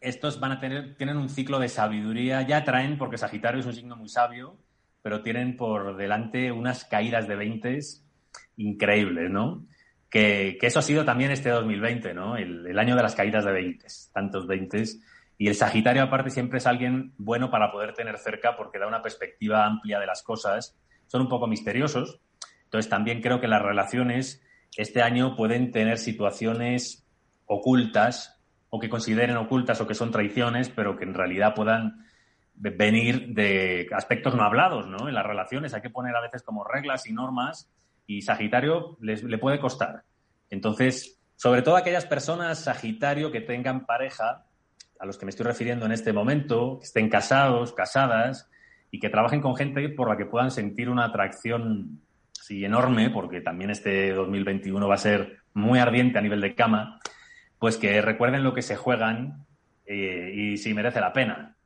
estos 0.00 0.40
van 0.40 0.52
a 0.52 0.60
tener, 0.60 0.96
tienen 0.96 1.16
un 1.16 1.28
ciclo 1.28 1.58
de 1.58 1.68
sabiduría, 1.68 2.42
ya 2.42 2.64
traen, 2.64 2.98
porque 2.98 3.18
Sagitario 3.18 3.60
es 3.60 3.66
un 3.66 3.74
signo 3.74 3.96
muy 3.96 4.08
sabio, 4.08 4.58
pero 5.02 5.22
tienen 5.22 5.56
por 5.56 5.96
delante 5.96 6.52
unas 6.52 6.84
caídas 6.84 7.28
de 7.28 7.36
veintes 7.36 8.04
increíbles, 8.56 9.30
¿no? 9.30 9.66
Que, 10.10 10.56
que, 10.60 10.66
eso 10.66 10.78
ha 10.78 10.82
sido 10.82 11.04
también 11.04 11.30
este 11.30 11.50
2020, 11.50 12.14
¿no? 12.14 12.36
El, 12.36 12.66
el 12.66 12.78
año 12.78 12.96
de 12.96 13.02
las 13.02 13.14
caídas 13.14 13.44
de 13.44 13.52
veintes, 13.52 14.10
tantos 14.12 14.46
veintes. 14.46 15.00
Y 15.36 15.48
el 15.48 15.54
Sagitario, 15.54 16.02
aparte, 16.02 16.30
siempre 16.30 16.58
es 16.58 16.66
alguien 16.66 17.12
bueno 17.16 17.50
para 17.50 17.70
poder 17.70 17.94
tener 17.94 18.18
cerca 18.18 18.56
porque 18.56 18.78
da 18.78 18.88
una 18.88 19.02
perspectiva 19.02 19.64
amplia 19.66 20.00
de 20.00 20.06
las 20.06 20.22
cosas. 20.22 20.76
Son 21.08 21.22
un 21.22 21.28
poco 21.28 21.46
misteriosos. 21.46 22.20
Entonces, 22.64 22.88
también 22.88 23.20
creo 23.20 23.40
que 23.40 23.48
las 23.48 23.62
relaciones 23.62 24.42
este 24.76 25.02
año 25.02 25.34
pueden 25.34 25.72
tener 25.72 25.98
situaciones 25.98 27.04
ocultas 27.46 28.40
o 28.70 28.78
que 28.78 28.88
consideren 28.88 29.36
ocultas 29.36 29.80
o 29.80 29.86
que 29.86 29.94
son 29.94 30.10
traiciones, 30.10 30.68
pero 30.68 30.96
que 30.96 31.04
en 31.04 31.14
realidad 31.14 31.54
puedan 31.54 32.06
venir 32.54 33.34
de 33.34 33.88
aspectos 33.92 34.34
no 34.34 34.42
hablados, 34.42 34.86
¿no? 34.86 35.08
En 35.08 35.14
las 35.14 35.24
relaciones 35.24 35.74
hay 35.74 35.80
que 35.80 35.90
poner 35.90 36.14
a 36.14 36.20
veces 36.20 36.42
como 36.42 36.64
reglas 36.64 37.06
y 37.06 37.12
normas 37.12 37.70
y 38.06 38.22
Sagitario 38.22 38.96
les, 39.00 39.22
le 39.22 39.38
puede 39.38 39.60
costar. 39.60 40.02
Entonces, 40.50 41.20
sobre 41.36 41.62
todo 41.62 41.76
aquellas 41.76 42.06
personas 42.06 42.64
Sagitario 42.64 43.30
que 43.30 43.40
tengan 43.40 43.86
pareja, 43.86 44.44
a 44.98 45.06
los 45.06 45.16
que 45.16 45.24
me 45.24 45.30
estoy 45.30 45.46
refiriendo 45.46 45.86
en 45.86 45.92
este 45.92 46.12
momento, 46.12 46.78
que 46.80 46.86
estén 46.86 47.08
casados, 47.08 47.72
casadas 47.72 48.50
y 48.90 49.00
que 49.00 49.10
trabajen 49.10 49.40
con 49.40 49.56
gente 49.56 49.88
por 49.90 50.08
la 50.08 50.16
que 50.16 50.26
puedan 50.26 50.50
sentir 50.50 50.88
una 50.88 51.04
atracción 51.04 52.00
sí, 52.32 52.64
enorme, 52.64 53.10
porque 53.10 53.40
también 53.40 53.70
este 53.70 54.12
2021 54.12 54.88
va 54.88 54.94
a 54.94 54.98
ser 54.98 55.38
muy 55.54 55.78
ardiente 55.78 56.18
a 56.18 56.22
nivel 56.22 56.40
de 56.40 56.54
cama, 56.54 57.00
pues 57.58 57.76
que 57.76 58.00
recuerden 58.00 58.44
lo 58.44 58.54
que 58.54 58.62
se 58.62 58.76
juegan 58.76 59.44
eh, 59.84 60.32
y 60.34 60.56
si 60.58 60.72
merece 60.74 61.00
la 61.00 61.12
pena. 61.12 61.56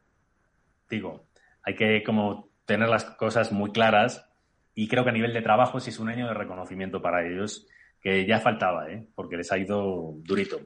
Digo, 0.88 1.26
hay 1.62 1.74
que 1.74 2.02
como 2.02 2.48
tener 2.64 2.88
las 2.88 3.04
cosas 3.04 3.52
muy 3.52 3.72
claras 3.72 4.28
y 4.74 4.88
creo 4.88 5.04
que 5.04 5.11
a 5.11 5.14
nivel 5.14 5.32
de 5.32 5.42
trabajo 5.42 5.80
sí 5.80 5.90
es 5.90 5.98
un 5.98 6.08
año 6.08 6.26
de 6.26 6.35
reconocimiento 6.35 7.02
para 7.02 7.26
ellos 7.26 7.66
que 8.00 8.26
ya 8.26 8.40
faltaba, 8.40 8.90
¿eh? 8.90 9.06
porque 9.14 9.37
les 9.37 9.52
ha 9.52 9.58
ido 9.58 10.14
durito 10.16 10.61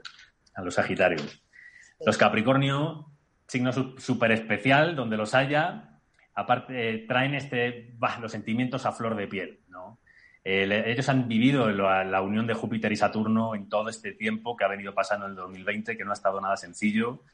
a 0.55 0.63
los 0.63 0.75
Sagitarios. 0.75 1.43
Los 2.05 2.17
Capricornio, 2.17 3.11
signo 3.47 3.73
súper 3.73 4.33
especial, 4.33 4.97
donde 4.97 5.17
los 5.17 5.35
haya, 5.35 5.96
aparte 6.37 6.91
eh, 6.91 6.99
traen 7.09 7.35
este, 7.35 7.93
bah, 7.99 8.19
los 8.21 8.31
sentimientos 8.31 8.87
a 8.87 8.93
flor 8.93 9.17
de 9.17 9.27
piel, 9.27 9.61
¿no? 9.69 9.99
Eh, 10.45 10.85
ellos 10.87 11.09
han 11.09 11.27
vivido 11.27 11.69
la, 11.71 12.05
la, 12.05 12.23
unión 12.23 12.47
de 12.47 12.55
Júpiter 12.55 12.93
y 12.93 12.97
Saturno 12.97 13.57
en 13.57 13.69
todo 13.69 13.89
este 13.89 14.13
tiempo 14.13 14.57
que 14.57 14.65
ha 14.65 14.69
venido 14.69 14.95
pasando 14.95 15.27
en 15.27 15.33
el 15.33 15.37
2020, 15.37 15.97
que 15.97 16.05
no 16.05 16.13
ha 16.13 16.15
estado 16.15 16.41
nada 16.41 16.57
sencillo. 16.57 17.25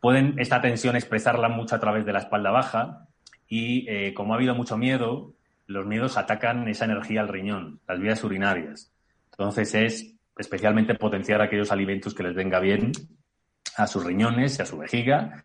Pueden 0.00 0.38
esta 0.38 0.62
tensión 0.62 0.96
expresarla 0.96 1.50
mucho 1.50 1.74
a 1.74 1.80
través 1.80 2.06
de 2.06 2.14
la 2.14 2.20
espalda 2.20 2.50
baja 2.50 3.08
y 3.46 3.86
eh, 3.88 4.14
como 4.14 4.32
ha 4.32 4.36
habido 4.36 4.54
mucho 4.54 4.78
miedo, 4.78 5.34
los 5.66 5.84
miedos 5.84 6.16
atacan 6.16 6.66
esa 6.68 6.86
energía 6.86 7.20
al 7.20 7.28
riñón, 7.28 7.80
las 7.86 8.00
vías 8.00 8.24
urinarias. 8.24 8.92
Entonces 9.32 9.74
es 9.74 10.14
especialmente 10.38 10.94
potenciar 10.94 11.42
aquellos 11.42 11.72
alimentos 11.72 12.14
que 12.14 12.22
les 12.22 12.34
venga 12.34 12.60
bien 12.60 12.92
a 13.76 13.86
sus 13.86 14.04
riñones 14.04 14.58
y 14.58 14.62
a 14.62 14.66
su 14.66 14.78
vejiga. 14.78 15.44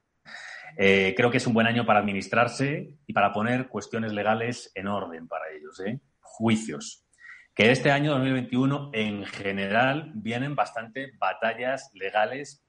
Eh, 0.78 1.14
creo 1.16 1.32
que 1.32 1.38
es 1.38 1.48
un 1.48 1.54
buen 1.54 1.68
año 1.68 1.86
para 1.86 2.00
administrarse 2.00 2.96
y 3.06 3.14
para 3.14 3.34
poner 3.34 3.68
cuestiones 3.68 4.14
legales 4.14 4.72
en 4.76 4.88
orden 4.88 5.28
para 5.28 5.46
ellos, 5.50 5.80
¿eh? 5.82 6.00
juicios. 6.20 7.06
Que 7.54 7.72
este 7.72 7.92
año 7.92 8.12
2021 8.12 8.92
en 8.94 9.26
general 9.26 10.12
vienen 10.16 10.56
bastante 10.56 11.12
batallas 11.20 11.92
legales, 11.94 12.66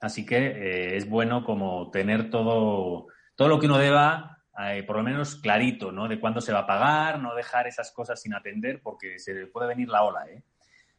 así 0.00 0.24
que 0.24 0.36
eh, 0.36 0.96
es 0.96 1.08
bueno 1.08 1.44
como 1.44 1.90
tener 1.90 2.30
todo, 2.30 3.08
todo 3.34 3.48
lo 3.48 3.58
que 3.58 3.66
uno 3.66 3.78
deba, 3.78 4.38
eh, 4.66 4.84
por 4.84 4.96
lo 4.96 5.02
menos 5.02 5.34
clarito, 5.36 5.90
¿no? 5.90 6.06
De 6.06 6.20
cuándo 6.20 6.40
se 6.40 6.52
va 6.52 6.60
a 6.60 6.66
pagar, 6.66 7.18
no 7.18 7.34
dejar 7.34 7.66
esas 7.66 7.90
cosas 7.90 8.20
sin 8.20 8.34
atender 8.34 8.80
porque 8.82 9.18
se 9.18 9.46
puede 9.48 9.66
venir 9.68 9.88
la 9.88 10.04
ola, 10.04 10.24
¿eh? 10.28 10.44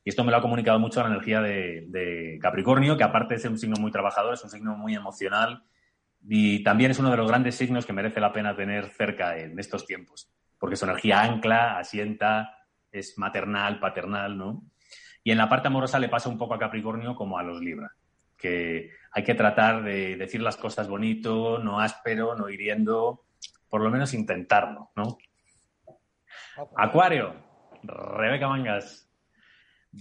Y 0.04 0.10
esto 0.10 0.24
me 0.24 0.30
lo 0.30 0.38
ha 0.38 0.42
comunicado 0.42 0.78
mucho 0.78 1.02
la 1.02 1.08
energía 1.08 1.42
de, 1.42 1.86
de, 1.88 2.38
Capricornio, 2.40 2.96
que 2.96 3.04
aparte 3.04 3.34
de 3.34 3.40
ser 3.40 3.50
un 3.50 3.58
signo 3.58 3.78
muy 3.80 3.92
trabajador, 3.92 4.36
es 4.36 4.44
un 4.44 4.52
signo 4.52 4.76
muy 4.76 4.94
emocional 4.94 5.64
y 6.28 6.64
también 6.64 6.92
es 6.92 7.00
uno 7.00 7.12
de 7.12 7.18
los 7.18 7.28
grandes 7.28 7.56
signos 7.56 7.86
que 7.86 7.94
merece 7.94 8.20
la 8.20 8.34
pena 8.34 8.56
tener 8.56 8.90
cerca 8.90 9.38
en 9.38 9.60
estos 9.60 9.86
tiempos, 9.86 10.32
porque 10.58 10.76
su 10.76 10.86
energía 10.86 11.22
ancla, 11.22 11.78
asienta, 11.78 12.58
es 12.92 13.18
maternal, 13.18 13.80
paternal, 13.80 14.38
¿no? 14.38 14.64
Y 15.24 15.32
en 15.32 15.38
la 15.38 15.50
parte 15.50 15.68
amorosa 15.68 16.00
le 16.00 16.10
pasa 16.10 16.30
un 16.30 16.38
poco 16.38 16.54
a 16.54 16.60
Capricornio 16.60 17.16
como 17.16 17.38
a 17.38 17.44
los 17.44 17.62
Libra, 17.62 17.92
que 18.38 18.92
hay 19.12 19.24
que 19.24 19.36
tratar 19.36 19.84
de 19.84 20.16
decir 20.18 20.42
las 20.42 20.58
cosas 20.58 20.88
bonito, 20.88 21.60
no 21.60 21.80
áspero, 21.80 22.36
no 22.36 22.50
hiriendo, 22.50 23.26
por 23.70 23.82
lo 23.82 23.90
menos 23.90 24.14
intentarlo, 24.14 24.92
¿no? 24.96 25.18
Acuario, 26.78 27.36
Rebeca 27.84 28.48
Mangas. 28.48 29.10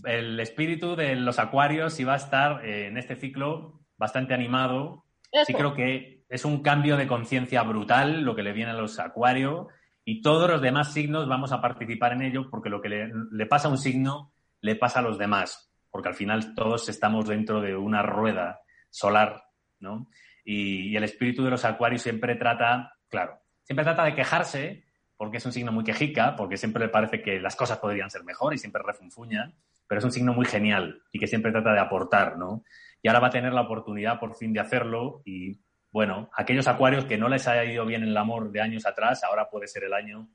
El 0.05 0.41
espíritu 0.41 0.97
de 0.97 1.17
los 1.17 1.39
acuarios 1.39 1.99
iba 2.01 2.15
a 2.15 2.17
estar 2.17 2.65
eh, 2.65 2.89
en 2.89 2.97
este 2.97 3.17
ciclo 3.17 3.81
bastante 3.97 4.35
animado. 4.35 5.05
Sí 5.47 5.55
creo 5.55 5.75
que 5.75 6.14
es 6.29 6.45
un 6.45 6.63
cambio 6.63 6.97
de 6.97 7.07
conciencia 7.07 7.63
brutal 7.63 8.23
lo 8.23 8.35
que 8.35 8.43
le 8.43 8.53
viene 8.53 8.73
a 8.73 8.75
los 8.75 8.99
acuarios 8.99 9.67
y 10.05 10.21
todos 10.21 10.51
los 10.51 10.61
demás 10.61 10.93
signos 10.93 11.29
vamos 11.29 11.53
a 11.53 11.61
participar 11.61 12.13
en 12.13 12.23
ello 12.23 12.49
porque 12.51 12.69
lo 12.69 12.81
que 12.81 12.89
le, 12.89 13.47
pasa 13.47 13.69
a 13.69 13.71
un 13.71 13.79
signo 13.79 14.33
le 14.61 14.77
pasa 14.77 15.01
a 15.01 15.03
los 15.03 15.19
demás, 15.19 15.71
porque 15.91 16.09
al 16.09 16.15
final 16.15 16.55
todos 16.55 16.89
estamos 16.89 17.27
dentro 17.27 17.61
de 17.61 17.77
una 17.77 18.03
rueda 18.03 18.61
solar, 18.91 19.45
¿no? 19.79 20.09
Y, 20.45 20.89
y 20.89 20.97
el 20.97 21.05
espíritu 21.05 21.45
de 21.45 21.51
los 21.51 21.65
acuarios 21.65 22.03
siempre 22.03 22.37
trata, 22.37 22.97
claro, 23.09 23.41
siempre 23.63 23.85
trata 23.85 24.05
de 24.05 24.15
quejarse, 24.15 24.85
porque 25.17 25.39
es 25.39 25.47
un 25.47 25.53
signo 25.53 25.73
muy 25.73 25.85
quejica, 25.85 26.35
porque 26.37 26.57
siempre 26.57 26.85
le 26.85 26.89
parece 26.91 27.23
que 27.23 27.41
las 27.41 27.57
cosas 27.57 27.79
podrían 27.79 28.11
ser 28.11 28.25
mejor 28.25 28.55
y 28.55 28.59
siempre 28.59 28.83
refunfuña, 28.85 29.53
pero 29.87 29.99
es 29.99 30.05
un 30.05 30.13
signo 30.13 30.33
muy 30.33 30.47
genial 30.47 31.03
y 31.13 31.19
que 31.19 31.27
siempre 31.27 31.53
trata 31.53 31.73
de 31.73 31.81
aportar, 31.81 32.37
¿no? 32.37 32.65
Y 33.03 33.09
ahora 33.09 33.21
va 33.21 33.27
a 33.29 33.31
tener 33.31 33.53
la 33.53 33.63
oportunidad 33.63 34.19
por 34.19 34.35
fin 34.35 34.53
de 34.53 34.61
hacerlo 34.61 35.23
y, 35.25 35.59
bueno, 35.95 36.29
aquellos 36.37 36.67
acuarios 36.67 37.05
que 37.05 37.17
no 37.17 37.29
les 37.29 37.47
haya 37.47 37.65
ido 37.71 37.87
bien 37.87 38.03
en 38.03 38.09
el 38.09 38.17
amor 38.17 38.51
de 38.51 38.61
años 38.61 38.85
atrás, 38.85 39.23
ahora 39.23 39.49
puede 39.49 39.69
ser 39.69 39.85
el 39.85 39.93
año 39.93 40.29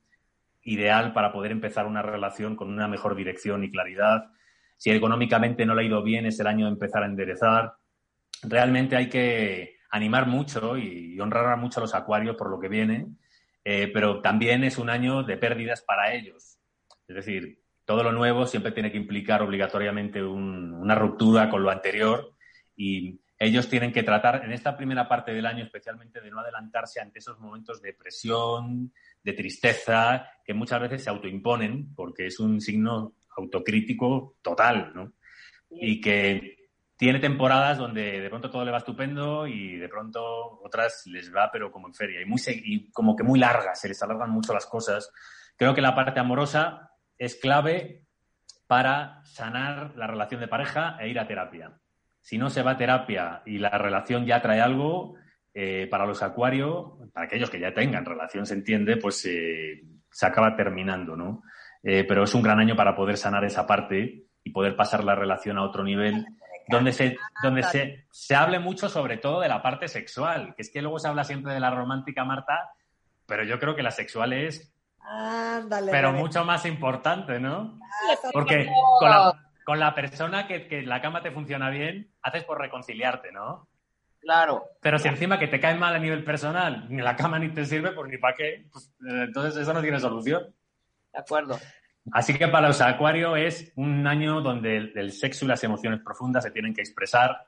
ideal 0.61 1.11
para 1.11 1.33
poder 1.33 1.51
empezar 1.51 1.85
una 1.85 2.01
relación 2.01 2.55
con 2.55 2.69
una 2.69 2.87
mejor 2.87 3.13
dirección 3.13 3.65
y 3.65 3.69
claridad. 3.69 4.31
Si 4.77 4.89
económicamente 4.89 5.65
no 5.65 5.75
le 5.75 5.81
ha 5.81 5.85
ido 5.85 6.01
bien, 6.01 6.25
es 6.25 6.39
el 6.39 6.47
año 6.47 6.67
de 6.67 6.71
empezar 6.71 7.03
a 7.03 7.07
enderezar. 7.07 7.73
Realmente 8.43 8.95
hay 8.95 9.09
que 9.09 9.75
animar 9.91 10.27
mucho 10.27 10.77
y 10.77 11.19
honrar 11.19 11.57
mucho 11.57 11.81
a 11.81 11.83
los 11.83 11.93
acuarios 11.93 12.37
por 12.37 12.49
lo 12.49 12.57
que 12.57 12.69
viene, 12.69 13.07
eh, 13.65 13.91
pero 13.93 14.21
también 14.21 14.63
es 14.63 14.77
un 14.77 14.89
año 14.89 15.23
de 15.23 15.35
pérdidas 15.35 15.81
para 15.81 16.13
ellos. 16.13 16.57
Es 17.05 17.15
decir, 17.17 17.59
todo 17.83 18.01
lo 18.03 18.13
nuevo 18.13 18.47
siempre 18.47 18.71
tiene 18.71 18.93
que 18.93 18.97
implicar 18.97 19.41
obligatoriamente 19.41 20.23
un- 20.23 20.73
una 20.73 20.95
ruptura 20.95 21.49
con 21.49 21.63
lo 21.63 21.69
anterior 21.69 22.33
y 22.77 23.19
ellos 23.39 23.69
tienen 23.69 23.93
que 23.93 24.03
tratar 24.03 24.43
en 24.43 24.51
esta 24.51 24.75
primera 24.75 25.07
parte 25.07 25.33
del 25.33 25.45
año 25.45 25.63
especialmente 25.63 26.19
de 26.19 26.29
no 26.29 26.41
adelantarse 26.41 26.99
ante 26.99 27.19
esos 27.19 27.39
momentos 27.39 27.81
de 27.81 27.93
presión, 27.93 28.91
de 29.23 29.33
tristeza, 29.33 30.29
que 30.43 30.53
muchas 30.53 30.81
veces 30.81 31.03
se 31.03 31.09
autoimponen 31.09 31.95
porque 31.95 32.27
es 32.27 32.39
un 32.41 32.59
signo 32.59 33.13
autocrítico 33.37 34.35
total, 34.41 34.91
¿no? 34.93 35.13
Y 35.69 36.01
que 36.01 36.69
tiene 36.97 37.19
temporadas 37.19 37.77
donde 37.77 38.19
de 38.19 38.29
pronto 38.29 38.49
todo 38.49 38.65
le 38.65 38.71
va 38.71 38.79
estupendo 38.79 39.47
y 39.47 39.77
de 39.77 39.87
pronto 39.87 40.59
otras 40.61 41.03
les 41.05 41.33
va 41.33 41.49
pero 41.49 41.71
como 41.71 41.87
en 41.87 41.93
feria 41.93 42.21
y, 42.21 42.25
muy, 42.25 42.41
y 42.45 42.91
como 42.91 43.15
que 43.15 43.23
muy 43.23 43.39
largas, 43.39 43.79
se 43.79 43.87
les 43.87 44.03
alargan 44.03 44.31
mucho 44.31 44.53
las 44.53 44.65
cosas. 44.65 45.09
Creo 45.55 45.73
que 45.73 45.81
la 45.81 45.95
parte 45.95 46.19
amorosa 46.19 46.91
es 47.17 47.35
clave 47.35 48.03
para 48.67 49.21
sanar 49.23 49.95
la 49.95 50.07
relación 50.07 50.41
de 50.41 50.49
pareja 50.49 50.97
e 50.99 51.07
ir 51.07 51.19
a 51.19 51.27
terapia. 51.27 51.79
Si 52.21 52.37
no 52.37 52.49
se 52.49 52.61
va 52.63 52.71
a 52.71 52.77
terapia 52.77 53.41
y 53.45 53.57
la 53.57 53.69
relación 53.69 54.25
ya 54.25 54.41
trae 54.41 54.61
algo, 54.61 55.15
eh, 55.53 55.87
para 55.89 56.05
los 56.05 56.21
acuarios, 56.21 56.93
para 57.11 57.25
aquellos 57.25 57.49
que 57.49 57.59
ya 57.59 57.73
tengan 57.73 58.05
relación, 58.05 58.45
se 58.45 58.53
entiende, 58.53 58.97
pues 58.97 59.25
eh, 59.25 59.81
se 60.09 60.25
acaba 60.25 60.55
terminando, 60.55 61.15
¿no? 61.15 61.41
Eh, 61.81 62.05
pero 62.07 62.23
es 62.23 62.35
un 62.35 62.41
gran 62.43 62.59
año 62.59 62.75
para 62.75 62.95
poder 62.95 63.17
sanar 63.17 63.43
esa 63.45 63.65
parte 63.65 64.25
y 64.43 64.51
poder 64.51 64.75
pasar 64.75 65.03
la 65.03 65.15
relación 65.15 65.57
a 65.57 65.63
otro 65.63 65.83
nivel, 65.83 66.25
donde 66.67 66.93
se, 66.93 67.17
donde 67.41 67.63
se, 67.63 68.05
se 68.11 68.35
hable 68.35 68.59
mucho 68.59 68.89
sobre 68.89 69.17
todo 69.17 69.41
de 69.41 69.49
la 69.49 69.61
parte 69.61 69.87
sexual, 69.87 70.53
que 70.55 70.61
es 70.61 70.71
que 70.71 70.81
luego 70.81 70.99
se 70.99 71.07
habla 71.07 71.23
siempre 71.23 71.53
de 71.53 71.59
la 71.59 71.71
romántica, 71.71 72.23
Marta, 72.23 72.69
pero 73.25 73.43
yo 73.43 73.59
creo 73.59 73.75
que 73.75 73.83
la 73.83 73.91
sexual 73.91 74.33
es, 74.33 74.71
Ándale. 75.01 75.91
pero 75.91 76.09
Rebeca. 76.09 76.25
mucho 76.25 76.45
más 76.45 76.65
importante, 76.65 77.39
¿no? 77.39 77.79
Ah, 77.81 78.29
Porque 78.31 78.69
con 78.99 79.09
la, 79.09 79.48
con 79.69 79.79
la 79.79 79.93
persona 79.93 80.47
que, 80.47 80.67
que 80.67 80.81
la 80.81 80.99
cama 80.99 81.21
te 81.21 81.29
funciona 81.29 81.69
bien, 81.69 82.11
haces 82.23 82.43
por 82.43 82.59
reconciliarte, 82.59 83.31
¿no? 83.31 83.69
Claro. 84.19 84.63
Pero 84.81 84.97
si 84.97 85.07
encima 85.07 85.37
que 85.37 85.47
te 85.47 85.59
cae 85.59 85.75
mal 85.75 85.93
a 85.93 85.99
nivel 85.99 86.23
personal, 86.23 86.87
ni 86.89 87.03
la 87.03 87.15
cama 87.15 87.37
ni 87.37 87.49
te 87.49 87.63
sirve, 87.67 87.91
pues 87.91 88.09
ni 88.09 88.17
para 88.17 88.35
qué. 88.35 88.65
Pues, 88.71 88.87
eh, 89.07 89.25
entonces 89.27 89.61
eso 89.61 89.71
no 89.71 89.83
tiene 89.83 89.99
solución. 89.99 90.55
De 91.13 91.19
acuerdo. 91.19 91.59
Así 92.11 92.35
que 92.35 92.47
para 92.47 92.69
los 92.69 92.81
acuarios 92.81 93.37
es 93.37 93.71
un 93.75 94.07
año 94.07 94.41
donde 94.41 94.75
el, 94.75 94.97
el 94.97 95.11
sexo 95.11 95.45
y 95.45 95.49
las 95.49 95.63
emociones 95.63 95.99
profundas 96.03 96.43
se 96.43 96.49
tienen 96.49 96.73
que 96.73 96.81
expresar 96.81 97.45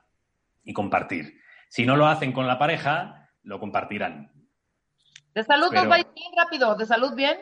y 0.63 0.73
compartir. 0.73 1.41
Si 1.69 1.87
no 1.87 1.95
lo 1.95 2.05
hacen 2.05 2.33
con 2.33 2.45
la 2.45 2.59
pareja, 2.59 3.31
lo 3.41 3.59
compartirán. 3.59 4.31
De 5.33 5.43
salud 5.43 5.69
Pero- 5.71 5.81
nos 5.81 5.91
va 5.91 5.95
a 5.95 5.99
ir 6.01 6.07
bien 6.13 6.31
rápido. 6.37 6.75
De 6.75 6.85
salud 6.85 7.15
bien. 7.15 7.39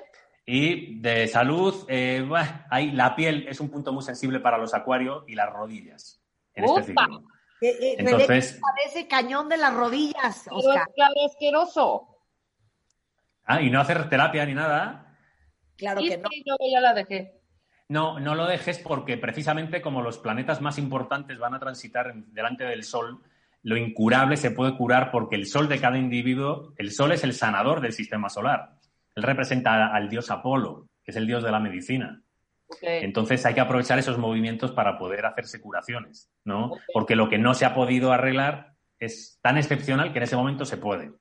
Y 0.51 0.99
de 0.99 1.27
salud, 1.27 1.85
eh, 1.87 2.27
ahí 2.71 2.89
la 2.89 3.15
piel 3.15 3.45
es 3.47 3.59
un 3.59 3.69
punto 3.69 3.93
muy 3.93 4.01
sensible 4.01 4.39
para 4.39 4.57
los 4.57 4.73
acuarios 4.73 5.23
y 5.27 5.35
las 5.35 5.47
rodillas 5.53 6.23
en 6.55 6.63
este 6.63 6.91
Upa. 6.91 7.03
ciclo. 7.05 7.19
Eh, 7.61 7.67
eh, 7.79 7.95
Entonces- 7.99 8.59
parece 8.59 9.07
cañón 9.07 9.47
de 9.47 9.57
las 9.57 9.75
rodillas, 9.75 10.41
Pero 10.45 10.57
Oscar. 10.57 10.87
es 10.87 10.95
claro, 10.95 11.13
asqueroso. 11.27 12.07
Ah, 13.45 13.61
y 13.61 13.69
no 13.69 13.79
hacer 13.79 14.09
terapia 14.09 14.43
ni 14.47 14.55
nada. 14.55 15.15
Claro 15.77 16.01
Y 16.01 16.09
que 16.09 16.17
no. 16.17 16.29
luego 16.45 16.65
ya 16.73 16.81
la 16.81 16.93
dejé. 16.95 17.41
No, 17.87 18.19
no 18.19 18.33
lo 18.33 18.47
dejes 18.47 18.79
porque 18.79 19.17
precisamente 19.17 19.83
como 19.83 20.01
los 20.01 20.17
planetas 20.17 20.61
más 20.61 20.79
importantes 20.79 21.37
van 21.37 21.53
a 21.53 21.59
transitar 21.59 22.11
delante 22.15 22.63
del 22.63 22.83
Sol, 22.83 23.21
lo 23.61 23.77
incurable 23.77 24.35
se 24.35 24.49
puede 24.49 24.75
curar 24.75 25.11
porque 25.11 25.35
el 25.35 25.45
Sol 25.45 25.69
de 25.69 25.79
cada 25.79 25.99
individuo, 25.99 26.73
el 26.77 26.89
Sol 26.91 27.11
es 27.11 27.23
el 27.23 27.33
sanador 27.35 27.81
del 27.81 27.93
sistema 27.93 28.29
solar. 28.29 28.78
Él 29.19 29.23
representa 29.23 29.93
al 29.93 30.09
dios 30.09 30.31
Apolo, 30.31 30.87
que 31.03 31.11
es 31.11 31.17
el 31.17 31.27
dios 31.27 31.43
de 31.43 31.51
la 31.51 31.59
medicina. 31.59 32.21
Entonces 32.81 33.45
hay 33.45 33.53
que 33.53 33.59
aprovechar 33.59 33.99
esos 33.99 34.17
movimientos 34.17 34.71
para 34.71 34.97
poder 34.97 35.25
hacerse 35.25 35.59
curaciones, 35.59 36.29
¿no? 36.45 36.71
Porque 36.93 37.15
lo 37.15 37.27
que 37.27 37.37
no 37.37 37.53
se 37.53 37.65
ha 37.65 37.73
podido 37.73 38.13
arreglar 38.13 38.73
es 38.99 39.39
tan 39.41 39.57
excepcional 39.57 40.11
que 40.11 40.19
en 40.19 40.23
ese 40.23 40.35
momento 40.35 40.65
se 40.65 40.77
puede. 40.77 41.11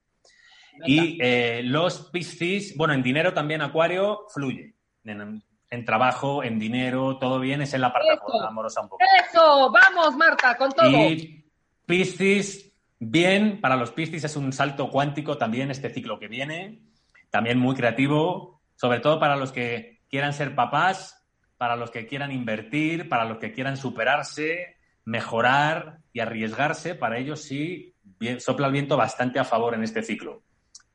Y 0.84 1.18
eh, 1.20 1.62
los 1.64 2.10
Piscis, 2.10 2.76
bueno, 2.76 2.94
en 2.94 3.02
dinero 3.02 3.34
también 3.34 3.62
Acuario 3.62 4.26
fluye. 4.32 4.74
En, 5.04 5.42
en 5.70 5.84
trabajo, 5.84 6.44
en 6.44 6.58
dinero, 6.58 7.18
todo 7.18 7.40
bien, 7.40 7.62
es 7.62 7.74
en 7.74 7.80
la 7.80 7.92
parte 7.92 8.12
Eso. 8.12 8.46
amorosa 8.46 8.82
un 8.82 8.88
poco. 8.90 9.02
Eso, 9.28 9.72
vamos, 9.72 10.16
Marta, 10.16 10.56
con 10.56 10.70
todo. 10.70 10.88
Y 10.90 11.50
Piscis, 11.86 12.72
bien, 12.98 13.60
para 13.60 13.74
los 13.76 13.90
Piscis 13.90 14.22
es 14.24 14.36
un 14.36 14.52
salto 14.52 14.90
cuántico 14.90 15.36
también 15.36 15.70
este 15.70 15.90
ciclo 15.90 16.18
que 16.18 16.28
viene, 16.28 16.82
también 17.30 17.58
muy 17.58 17.74
creativo, 17.74 18.60
sobre 18.76 19.00
todo 19.00 19.18
para 19.18 19.36
los 19.36 19.52
que 19.52 20.00
quieran 20.08 20.32
ser 20.32 20.54
papás, 20.54 21.26
para 21.56 21.76
los 21.76 21.90
que 21.90 22.06
quieran 22.06 22.32
invertir, 22.32 23.08
para 23.08 23.24
los 23.24 23.38
que 23.38 23.52
quieran 23.52 23.76
superarse, 23.76 24.76
mejorar 25.04 25.98
y 26.12 26.20
arriesgarse, 26.20 26.94
para 26.94 27.18
ellos 27.18 27.42
sí 27.42 27.94
bien- 28.18 28.40
sopla 28.40 28.66
el 28.66 28.72
viento 28.72 28.96
bastante 28.96 29.38
a 29.38 29.44
favor 29.44 29.74
en 29.74 29.82
este 29.82 30.02
ciclo. 30.02 30.42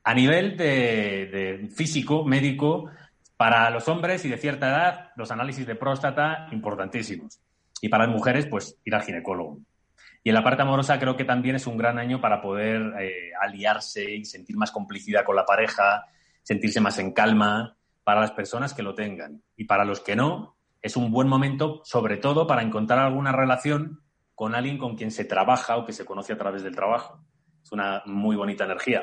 A 0.02 0.14
nivel 0.14 0.56
de, 0.56 1.68
físico, 1.74 2.24
médico, 2.24 2.90
para 3.36 3.68
los 3.70 3.88
hombres 3.88 4.24
y 4.24 4.28
de 4.28 4.38
cierta 4.38 4.68
edad, 4.68 5.10
los 5.16 5.30
análisis 5.30 5.66
de 5.66 5.74
próstata 5.74 6.48
importantísimos. 6.52 7.40
Y 7.80 7.88
para 7.88 8.06
las 8.06 8.14
mujeres, 8.14 8.46
pues 8.46 8.78
ir 8.84 8.94
al 8.94 9.02
ginecólogo. 9.02 9.58
Y 10.22 10.30
en 10.30 10.34
la 10.34 10.44
parte 10.44 10.62
amorosa 10.62 10.98
creo 10.98 11.16
que 11.16 11.24
también 11.24 11.56
es 11.56 11.66
un 11.66 11.76
gran 11.76 11.98
año 11.98 12.20
para 12.20 12.40
poder 12.40 12.80
eh, 13.00 13.32
aliarse 13.40 14.10
y 14.10 14.24
sentir 14.24 14.56
más 14.56 14.70
complicidad 14.70 15.24
con 15.24 15.36
la 15.36 15.44
pareja, 15.44 16.06
sentirse 16.44 16.80
más 16.80 16.98
en 17.00 17.12
calma, 17.12 17.76
para 18.04 18.20
las 18.20 18.30
personas 18.30 18.72
que 18.74 18.82
lo 18.82 18.94
tengan. 18.94 19.42
Y 19.56 19.64
para 19.64 19.84
los 19.84 20.00
que 20.00 20.14
no, 20.14 20.56
es 20.80 20.96
un 20.96 21.10
buen 21.10 21.26
momento, 21.26 21.80
sobre 21.84 22.18
todo 22.18 22.46
para 22.46 22.62
encontrar 22.62 23.00
alguna 23.00 23.32
relación 23.32 24.02
con 24.34 24.54
alguien 24.54 24.78
con 24.78 24.96
quien 24.96 25.10
se 25.10 25.24
trabaja 25.24 25.76
o 25.76 25.84
que 25.84 25.92
se 25.92 26.04
conoce 26.04 26.34
a 26.34 26.38
través 26.38 26.62
del 26.62 26.74
trabajo. 26.74 27.24
Es 27.62 27.72
una 27.72 28.02
muy 28.06 28.36
bonita 28.36 28.64
energía. 28.64 29.02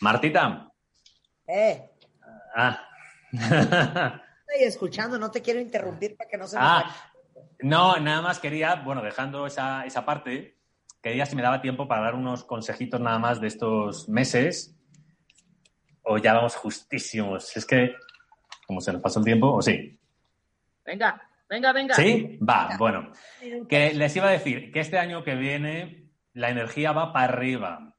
Martita. 0.00 0.70
Eh, 1.46 1.88
Ah. 2.56 2.82
estoy 3.30 4.66
escuchando, 4.66 5.18
no 5.18 5.30
te 5.30 5.42
quiero 5.42 5.60
interrumpir 5.60 6.16
para 6.16 6.28
que 6.28 6.38
no 6.38 6.46
se 6.46 6.56
nos 6.56 6.64
Ah, 6.66 6.96
no, 7.60 7.98
nada 7.98 8.22
más 8.22 8.40
quería, 8.40 8.76
bueno, 8.76 9.02
dejando 9.02 9.46
esa, 9.46 9.84
esa 9.84 10.04
parte, 10.04 10.58
quería 11.02 11.26
si 11.26 11.36
me 11.36 11.42
daba 11.42 11.60
tiempo 11.60 11.86
para 11.86 12.02
dar 12.02 12.14
unos 12.14 12.44
consejitos 12.44 13.00
nada 13.00 13.18
más 13.18 13.40
de 13.40 13.48
estos 13.48 14.08
meses. 14.08 14.77
O 16.08 16.18
ya 16.18 16.32
vamos 16.32 16.56
justísimos. 16.56 17.56
Es 17.56 17.66
que, 17.66 17.94
como 18.66 18.80
se 18.80 18.92
nos 18.92 19.02
pasó 19.02 19.18
el 19.18 19.26
tiempo, 19.26 19.52
o 19.52 19.62
sí. 19.62 19.98
Venga, 20.84 21.20
venga, 21.48 21.72
venga. 21.72 21.94
¿Sí? 21.94 22.38
Va, 22.38 22.76
bueno. 22.78 23.12
Que 23.68 23.92
les 23.92 24.16
iba 24.16 24.28
a 24.28 24.32
decir 24.32 24.72
que 24.72 24.80
este 24.80 24.98
año 24.98 25.22
que 25.22 25.34
viene 25.34 26.08
la 26.32 26.48
energía 26.48 26.92
va 26.92 27.12
para 27.12 27.32
arriba. 27.32 27.94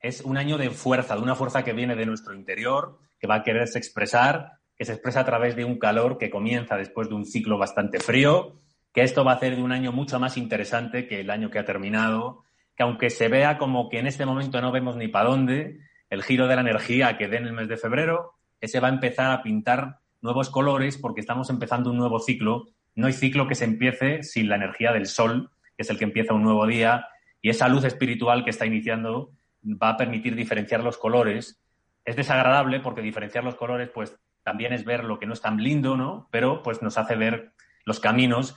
Es 0.00 0.22
un 0.22 0.38
año 0.38 0.56
de 0.56 0.70
fuerza, 0.70 1.16
de 1.16 1.22
una 1.22 1.34
fuerza 1.34 1.62
que 1.62 1.74
viene 1.74 1.96
de 1.96 2.06
nuestro 2.06 2.34
interior, 2.34 2.98
que 3.18 3.26
va 3.26 3.36
a 3.36 3.42
quererse 3.42 3.78
expresar, 3.78 4.52
que 4.74 4.86
se 4.86 4.92
expresa 4.92 5.20
a 5.20 5.26
través 5.26 5.54
de 5.54 5.66
un 5.66 5.78
calor 5.78 6.16
que 6.16 6.30
comienza 6.30 6.76
después 6.78 7.10
de 7.10 7.14
un 7.14 7.26
ciclo 7.26 7.58
bastante 7.58 8.00
frío, 8.00 8.62
que 8.94 9.02
esto 9.02 9.24
va 9.24 9.32
a 9.32 9.34
hacer 9.34 9.56
de 9.56 9.62
un 9.62 9.72
año 9.72 9.92
mucho 9.92 10.18
más 10.18 10.38
interesante 10.38 11.06
que 11.06 11.20
el 11.20 11.28
año 11.28 11.50
que 11.50 11.58
ha 11.58 11.66
terminado, 11.66 12.44
que 12.74 12.84
aunque 12.84 13.10
se 13.10 13.28
vea 13.28 13.58
como 13.58 13.90
que 13.90 13.98
en 13.98 14.06
este 14.06 14.24
momento 14.24 14.62
no 14.62 14.72
vemos 14.72 14.96
ni 14.96 15.08
para 15.08 15.28
dónde, 15.28 15.80
el 16.10 16.22
giro 16.22 16.48
de 16.48 16.56
la 16.56 16.60
energía 16.60 17.16
que 17.16 17.28
dé 17.28 17.38
en 17.38 17.46
el 17.46 17.52
mes 17.52 17.68
de 17.68 17.76
febrero, 17.76 18.34
ese 18.60 18.80
va 18.80 18.88
a 18.88 18.92
empezar 18.92 19.30
a 19.30 19.42
pintar 19.42 20.00
nuevos 20.20 20.50
colores 20.50 20.98
porque 20.98 21.20
estamos 21.20 21.48
empezando 21.50 21.90
un 21.90 21.96
nuevo 21.96 22.18
ciclo. 22.18 22.66
No 22.94 23.06
hay 23.06 23.12
ciclo 23.12 23.48
que 23.48 23.54
se 23.54 23.64
empiece 23.64 24.22
sin 24.22 24.48
la 24.48 24.56
energía 24.56 24.92
del 24.92 25.06
sol, 25.06 25.50
que 25.76 25.82
es 25.82 25.90
el 25.90 25.98
que 25.98 26.04
empieza 26.04 26.34
un 26.34 26.42
nuevo 26.42 26.66
día, 26.66 27.06
y 27.40 27.48
esa 27.48 27.68
luz 27.68 27.84
espiritual 27.84 28.44
que 28.44 28.50
está 28.50 28.66
iniciando 28.66 29.30
va 29.64 29.90
a 29.90 29.96
permitir 29.96 30.34
diferenciar 30.34 30.82
los 30.82 30.98
colores. 30.98 31.60
Es 32.04 32.16
desagradable 32.16 32.80
porque 32.80 33.02
diferenciar 33.02 33.44
los 33.44 33.54
colores, 33.54 33.88
pues 33.94 34.16
también 34.42 34.72
es 34.72 34.84
ver 34.84 35.04
lo 35.04 35.18
que 35.18 35.26
no 35.26 35.32
es 35.32 35.40
tan 35.40 35.62
lindo, 35.62 35.96
¿no? 35.96 36.28
Pero 36.30 36.62
pues 36.62 36.82
nos 36.82 36.98
hace 36.98 37.14
ver 37.14 37.52
los 37.84 38.00
caminos 38.00 38.56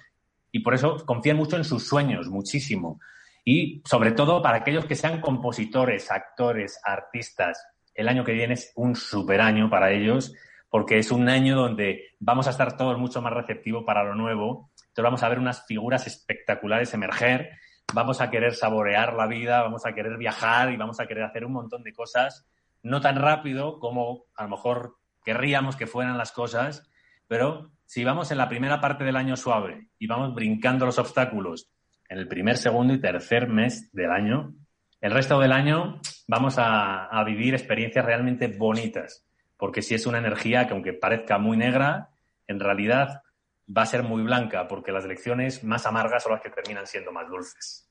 y 0.51 0.59
por 0.59 0.73
eso 0.73 1.05
confían 1.05 1.37
mucho 1.37 1.57
en 1.57 1.63
sus 1.63 1.87
sueños, 1.87 2.29
muchísimo. 2.29 2.99
Y 3.43 3.81
sobre 3.85 4.11
todo 4.11 4.41
para 4.41 4.57
aquellos 4.57 4.85
que 4.85 4.95
sean 4.95 5.21
compositores, 5.21 6.11
actores, 6.11 6.79
artistas, 6.83 7.65
el 7.93 8.07
año 8.07 8.23
que 8.23 8.33
viene 8.33 8.53
es 8.53 8.71
un 8.75 8.95
super 8.95 9.41
año 9.41 9.69
para 9.69 9.91
ellos 9.91 10.33
porque 10.73 10.97
es 10.97 11.11
un 11.11 11.29
año 11.29 11.55
donde 11.55 12.15
vamos 12.19 12.47
a 12.47 12.49
estar 12.49 12.75
todos 12.75 12.97
mucho 12.97 13.21
más 13.21 13.31
receptivos 13.31 13.83
para 13.85 14.03
lo 14.03 14.15
nuevo. 14.15 14.71
Entonces 14.75 15.03
vamos 15.03 15.21
a 15.21 15.29
ver 15.29 15.37
unas 15.37 15.67
figuras 15.67 16.07
espectaculares 16.07 16.91
emerger, 16.95 17.51
vamos 17.93 18.21
a 18.21 18.31
querer 18.31 18.55
saborear 18.55 19.13
la 19.13 19.27
vida, 19.27 19.61
vamos 19.61 19.85
a 19.85 19.93
querer 19.93 20.17
viajar 20.17 20.71
y 20.71 20.77
vamos 20.77 20.99
a 20.99 21.05
querer 21.05 21.25
hacer 21.25 21.45
un 21.45 21.53
montón 21.53 21.83
de 21.83 21.93
cosas, 21.93 22.47
no 22.81 23.01
tan 23.01 23.17
rápido 23.17 23.77
como 23.77 24.25
a 24.35 24.45
lo 24.45 24.49
mejor 24.49 24.97
querríamos 25.23 25.75
que 25.75 25.85
fueran 25.85 26.17
las 26.17 26.31
cosas, 26.31 26.89
pero 27.27 27.69
si 27.85 28.03
vamos 28.03 28.31
en 28.31 28.39
la 28.39 28.49
primera 28.49 28.81
parte 28.81 29.03
del 29.03 29.15
año 29.15 29.37
suave 29.37 29.89
y 29.99 30.07
vamos 30.07 30.33
brincando 30.33 30.87
los 30.87 30.97
obstáculos 30.97 31.69
en 32.13 32.19
el 32.19 32.27
primer, 32.27 32.57
segundo 32.57 32.93
y 32.93 33.01
tercer 33.01 33.47
mes 33.47 33.91
del 33.91 34.11
año, 34.11 34.53
el 35.01 35.11
resto 35.11 35.39
del 35.39 35.51
año 35.51 35.99
vamos 36.27 36.59
a, 36.59 37.05
a 37.05 37.23
vivir 37.23 37.55
experiencias 37.55 38.05
realmente 38.05 38.47
bonitas, 38.47 39.25
porque 39.57 39.81
si 39.81 39.95
es 39.95 40.05
una 40.05 40.19
energía 40.19 40.67
que 40.67 40.73
aunque 40.73 40.93
parezca 40.93 41.39
muy 41.39 41.57
negra, 41.57 42.11
en 42.47 42.59
realidad 42.59 43.23
va 43.67 43.81
a 43.81 43.87
ser 43.87 44.03
muy 44.03 44.21
blanca, 44.21 44.67
porque 44.67 44.91
las 44.91 45.05
lecciones 45.05 45.63
más 45.63 45.87
amargas 45.87 46.21
son 46.21 46.33
las 46.33 46.41
que 46.41 46.51
terminan 46.51 46.85
siendo 46.85 47.11
más 47.11 47.27
dulces. 47.27 47.89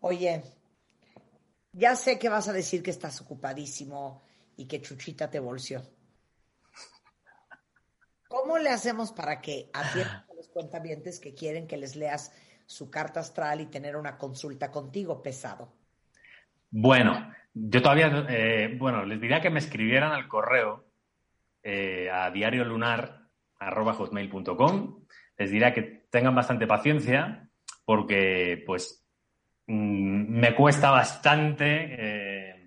Oye, 0.00 0.42
ya 1.72 1.94
sé 1.94 2.18
que 2.18 2.28
vas 2.28 2.48
a 2.48 2.52
decir 2.52 2.82
que 2.82 2.90
estás 2.90 3.20
ocupadísimo 3.20 4.24
y 4.56 4.66
que 4.66 4.82
Chuchita 4.82 5.30
te 5.30 5.38
bolseó. 5.38 5.80
¿Cómo 8.26 8.58
le 8.58 8.70
hacemos 8.70 9.12
para 9.12 9.40
que 9.40 9.70
atiendan 9.72 10.24
a 10.28 10.34
los 10.34 10.35
cuentavientes 10.56 11.20
que 11.20 11.34
quieren 11.34 11.66
que 11.66 11.76
les 11.76 11.96
leas 11.96 12.34
su 12.64 12.90
carta 12.90 13.20
astral 13.20 13.60
y 13.60 13.66
tener 13.66 13.94
una 13.94 14.16
consulta 14.16 14.70
contigo 14.70 15.22
pesado? 15.22 15.70
Bueno, 16.70 17.30
yo 17.52 17.82
todavía, 17.82 18.24
eh, 18.30 18.74
bueno, 18.78 19.04
les 19.04 19.20
diría 19.20 19.42
que 19.42 19.50
me 19.50 19.58
escribieran 19.58 20.12
al 20.12 20.28
correo 20.28 20.86
eh, 21.62 22.08
a 22.10 22.30
diariolunar.hotmail.com. 22.30 25.04
Les 25.36 25.50
diría 25.50 25.74
que 25.74 26.06
tengan 26.08 26.34
bastante 26.34 26.66
paciencia 26.66 27.50
porque, 27.84 28.62
pues, 28.64 29.06
mm, 29.66 30.38
me 30.40 30.54
cuesta 30.54 30.90
bastante 30.90 31.96
eh, 31.98 32.66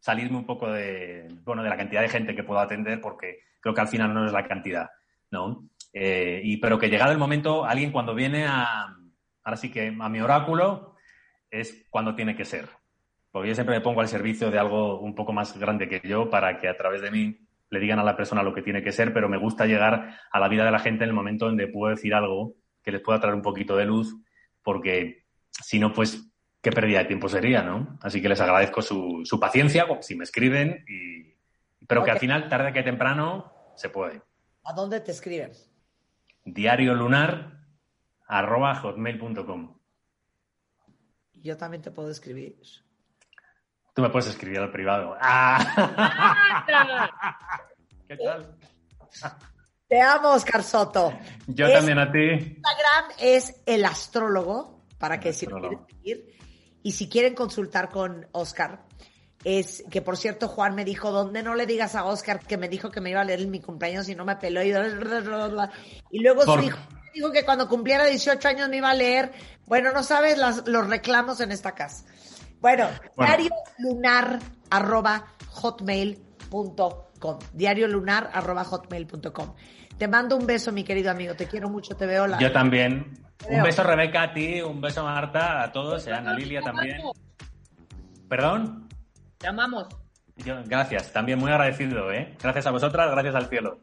salirme 0.00 0.38
un 0.38 0.46
poco 0.46 0.72
de, 0.72 1.28
bueno, 1.44 1.62
de 1.62 1.68
la 1.68 1.76
cantidad 1.76 2.02
de 2.02 2.08
gente 2.08 2.34
que 2.34 2.42
puedo 2.42 2.58
atender 2.58 3.00
porque 3.00 3.44
creo 3.60 3.76
que 3.76 3.80
al 3.80 3.86
final 3.86 4.12
no 4.12 4.26
es 4.26 4.32
la 4.32 4.48
cantidad, 4.48 4.90
¿no? 5.32 5.68
Eh, 5.92 6.40
y, 6.44 6.58
pero 6.58 6.78
que 6.78 6.88
llegado 6.88 7.10
el 7.10 7.18
momento, 7.18 7.64
alguien 7.64 7.90
cuando 7.90 8.14
viene 8.14 8.46
a, 8.46 8.96
ahora 9.42 9.56
sí 9.56 9.70
que 9.70 9.94
a 9.98 10.08
mi 10.08 10.20
oráculo, 10.20 10.94
es 11.50 11.86
cuando 11.90 12.14
tiene 12.14 12.36
que 12.36 12.44
ser. 12.44 12.68
Porque 13.30 13.48
yo 13.48 13.54
siempre 13.54 13.76
me 13.76 13.80
pongo 13.80 14.00
al 14.00 14.08
servicio 14.08 14.50
de 14.50 14.58
algo 14.58 15.00
un 15.00 15.14
poco 15.14 15.32
más 15.32 15.58
grande 15.58 15.88
que 15.88 16.00
yo 16.06 16.30
para 16.30 16.58
que 16.58 16.68
a 16.68 16.76
través 16.76 17.02
de 17.02 17.10
mí 17.10 17.38
le 17.70 17.80
digan 17.80 17.98
a 17.98 18.04
la 18.04 18.16
persona 18.16 18.42
lo 18.42 18.54
que 18.54 18.62
tiene 18.62 18.82
que 18.82 18.92
ser, 18.92 19.14
pero 19.14 19.28
me 19.28 19.38
gusta 19.38 19.66
llegar 19.66 20.18
a 20.30 20.38
la 20.38 20.48
vida 20.48 20.64
de 20.64 20.70
la 20.70 20.78
gente 20.78 21.04
en 21.04 21.10
el 21.10 21.16
momento 21.16 21.46
donde 21.46 21.68
puedo 21.68 21.90
decir 21.90 22.14
algo 22.14 22.54
que 22.82 22.92
les 22.92 23.00
pueda 23.00 23.20
traer 23.20 23.34
un 23.34 23.42
poquito 23.42 23.76
de 23.76 23.86
luz, 23.86 24.14
porque 24.62 25.24
si 25.50 25.78
no, 25.78 25.92
pues 25.92 26.30
qué 26.60 26.70
pérdida 26.70 26.98
de 26.98 27.06
tiempo 27.06 27.28
sería, 27.30 27.62
¿no? 27.62 27.98
Así 28.02 28.20
que 28.20 28.28
les 28.28 28.40
agradezco 28.40 28.82
su, 28.82 29.22
su 29.24 29.40
paciencia, 29.40 29.86
si 30.00 30.14
me 30.14 30.24
escriben, 30.24 30.84
y, 30.86 31.34
pero 31.86 32.04
que 32.04 32.10
al 32.10 32.18
final, 32.18 32.48
tarde 32.48 32.72
que 32.72 32.82
temprano, 32.82 33.52
se 33.74 33.88
puede. 33.88 34.20
¿A 34.64 34.72
dónde 34.72 35.00
te 35.00 35.10
escriben? 35.12 35.52
Diario 36.44 36.94
lunar 36.94 37.58
arroba 38.26 38.74
hotmail.com. 38.76 39.78
Yo 41.34 41.56
también 41.56 41.82
te 41.82 41.90
puedo 41.90 42.10
escribir. 42.10 42.56
Tú 43.94 44.02
me 44.02 44.10
puedes 44.10 44.28
escribir 44.28 44.58
al 44.60 44.70
privado. 44.70 45.16
¡Ah! 45.20 46.66
¿Qué 48.08 48.16
tal? 48.16 48.56
Te 49.88 50.00
amo, 50.00 50.30
Oscar 50.30 50.62
Soto. 50.62 51.12
Yo 51.48 51.66
Es- 51.66 51.74
también 51.74 51.98
a 51.98 52.10
ti. 52.10 52.18
Instagram 52.18 53.04
es 53.18 53.62
el 53.66 53.84
astrólogo, 53.84 54.86
para 54.98 55.20
que 55.20 55.28
El 55.30 55.34
si 55.34 55.46
lo 55.46 55.56
astrólogo. 55.56 55.86
quieren 55.86 55.98
seguir. 56.24 56.38
Y 56.84 56.92
si 56.92 57.08
quieren 57.08 57.34
consultar 57.34 57.90
con 57.90 58.26
Oscar, 58.32 58.84
es 59.44 59.84
que 59.90 60.02
por 60.02 60.16
cierto, 60.16 60.48
Juan 60.48 60.74
me 60.74 60.84
dijo, 60.84 61.10
¿dónde 61.10 61.42
no 61.42 61.54
le 61.54 61.66
digas 61.66 61.94
a 61.94 62.04
Oscar 62.04 62.40
que 62.40 62.56
me 62.56 62.68
dijo 62.68 62.90
que 62.90 63.00
me 63.00 63.10
iba 63.10 63.20
a 63.20 63.24
leer 63.24 63.40
en 63.40 63.50
mi 63.50 63.60
cumpleaños 63.60 64.08
y 64.08 64.14
no 64.14 64.24
me 64.24 64.36
peló? 64.36 64.62
Y, 64.62 64.68
y 66.10 66.18
luego 66.20 66.44
Por- 66.44 66.60
su 66.60 66.66
hijo 66.66 66.78
me 67.04 67.10
dijo 67.14 67.32
que 67.32 67.44
cuando 67.44 67.68
cumpliera 67.68 68.06
18 68.06 68.48
años 68.48 68.68
me 68.68 68.76
iba 68.78 68.90
a 68.90 68.94
leer. 68.94 69.32
Bueno, 69.66 69.92
no 69.92 70.02
sabes 70.02 70.38
las- 70.38 70.66
los 70.68 70.88
reclamos 70.88 71.40
en 71.40 71.52
esta 71.52 71.72
casa. 71.72 72.04
Bueno, 72.60 72.86
Bueno. 73.16 73.32
diario 73.36 73.50
lunar 73.78 74.38
arroba 74.70 75.24
hotmail.com. 75.48 77.38
Diario 77.52 77.88
lunar 77.88 78.30
arroba 78.32 78.64
hotmail.com. 78.64 79.54
Te 79.98 80.08
mando 80.08 80.36
un 80.36 80.46
beso, 80.46 80.72
mi 80.72 80.84
querido 80.84 81.10
amigo. 81.10 81.34
Te 81.34 81.46
quiero 81.46 81.68
mucho, 81.68 81.96
te 81.96 82.06
veo 82.06 82.26
la. 82.26 82.38
Yo 82.38 82.50
también. 82.52 83.18
Un 83.48 83.62
beso, 83.62 83.82
Rebeca, 83.82 84.22
a 84.22 84.32
ti. 84.32 84.62
Un 84.62 84.80
beso, 84.80 85.02
Marta, 85.04 85.62
a 85.62 85.72
todos. 85.72 86.06
A 86.08 86.18
Ana 86.18 86.32
Lilia 86.34 86.60
también. 86.62 87.00
¿Perdón? 88.28 88.88
Te 89.42 89.48
amamos. 89.48 89.88
Yo- 90.36 90.62
gracias. 90.64 91.12
También 91.12 91.38
muy 91.38 91.50
agradecido, 91.50 92.10
¿eh? 92.10 92.34
Gracias 92.42 92.64
a 92.66 92.70
vosotras, 92.70 93.10
gracias 93.10 93.34
al 93.34 93.48
cielo. 93.50 93.80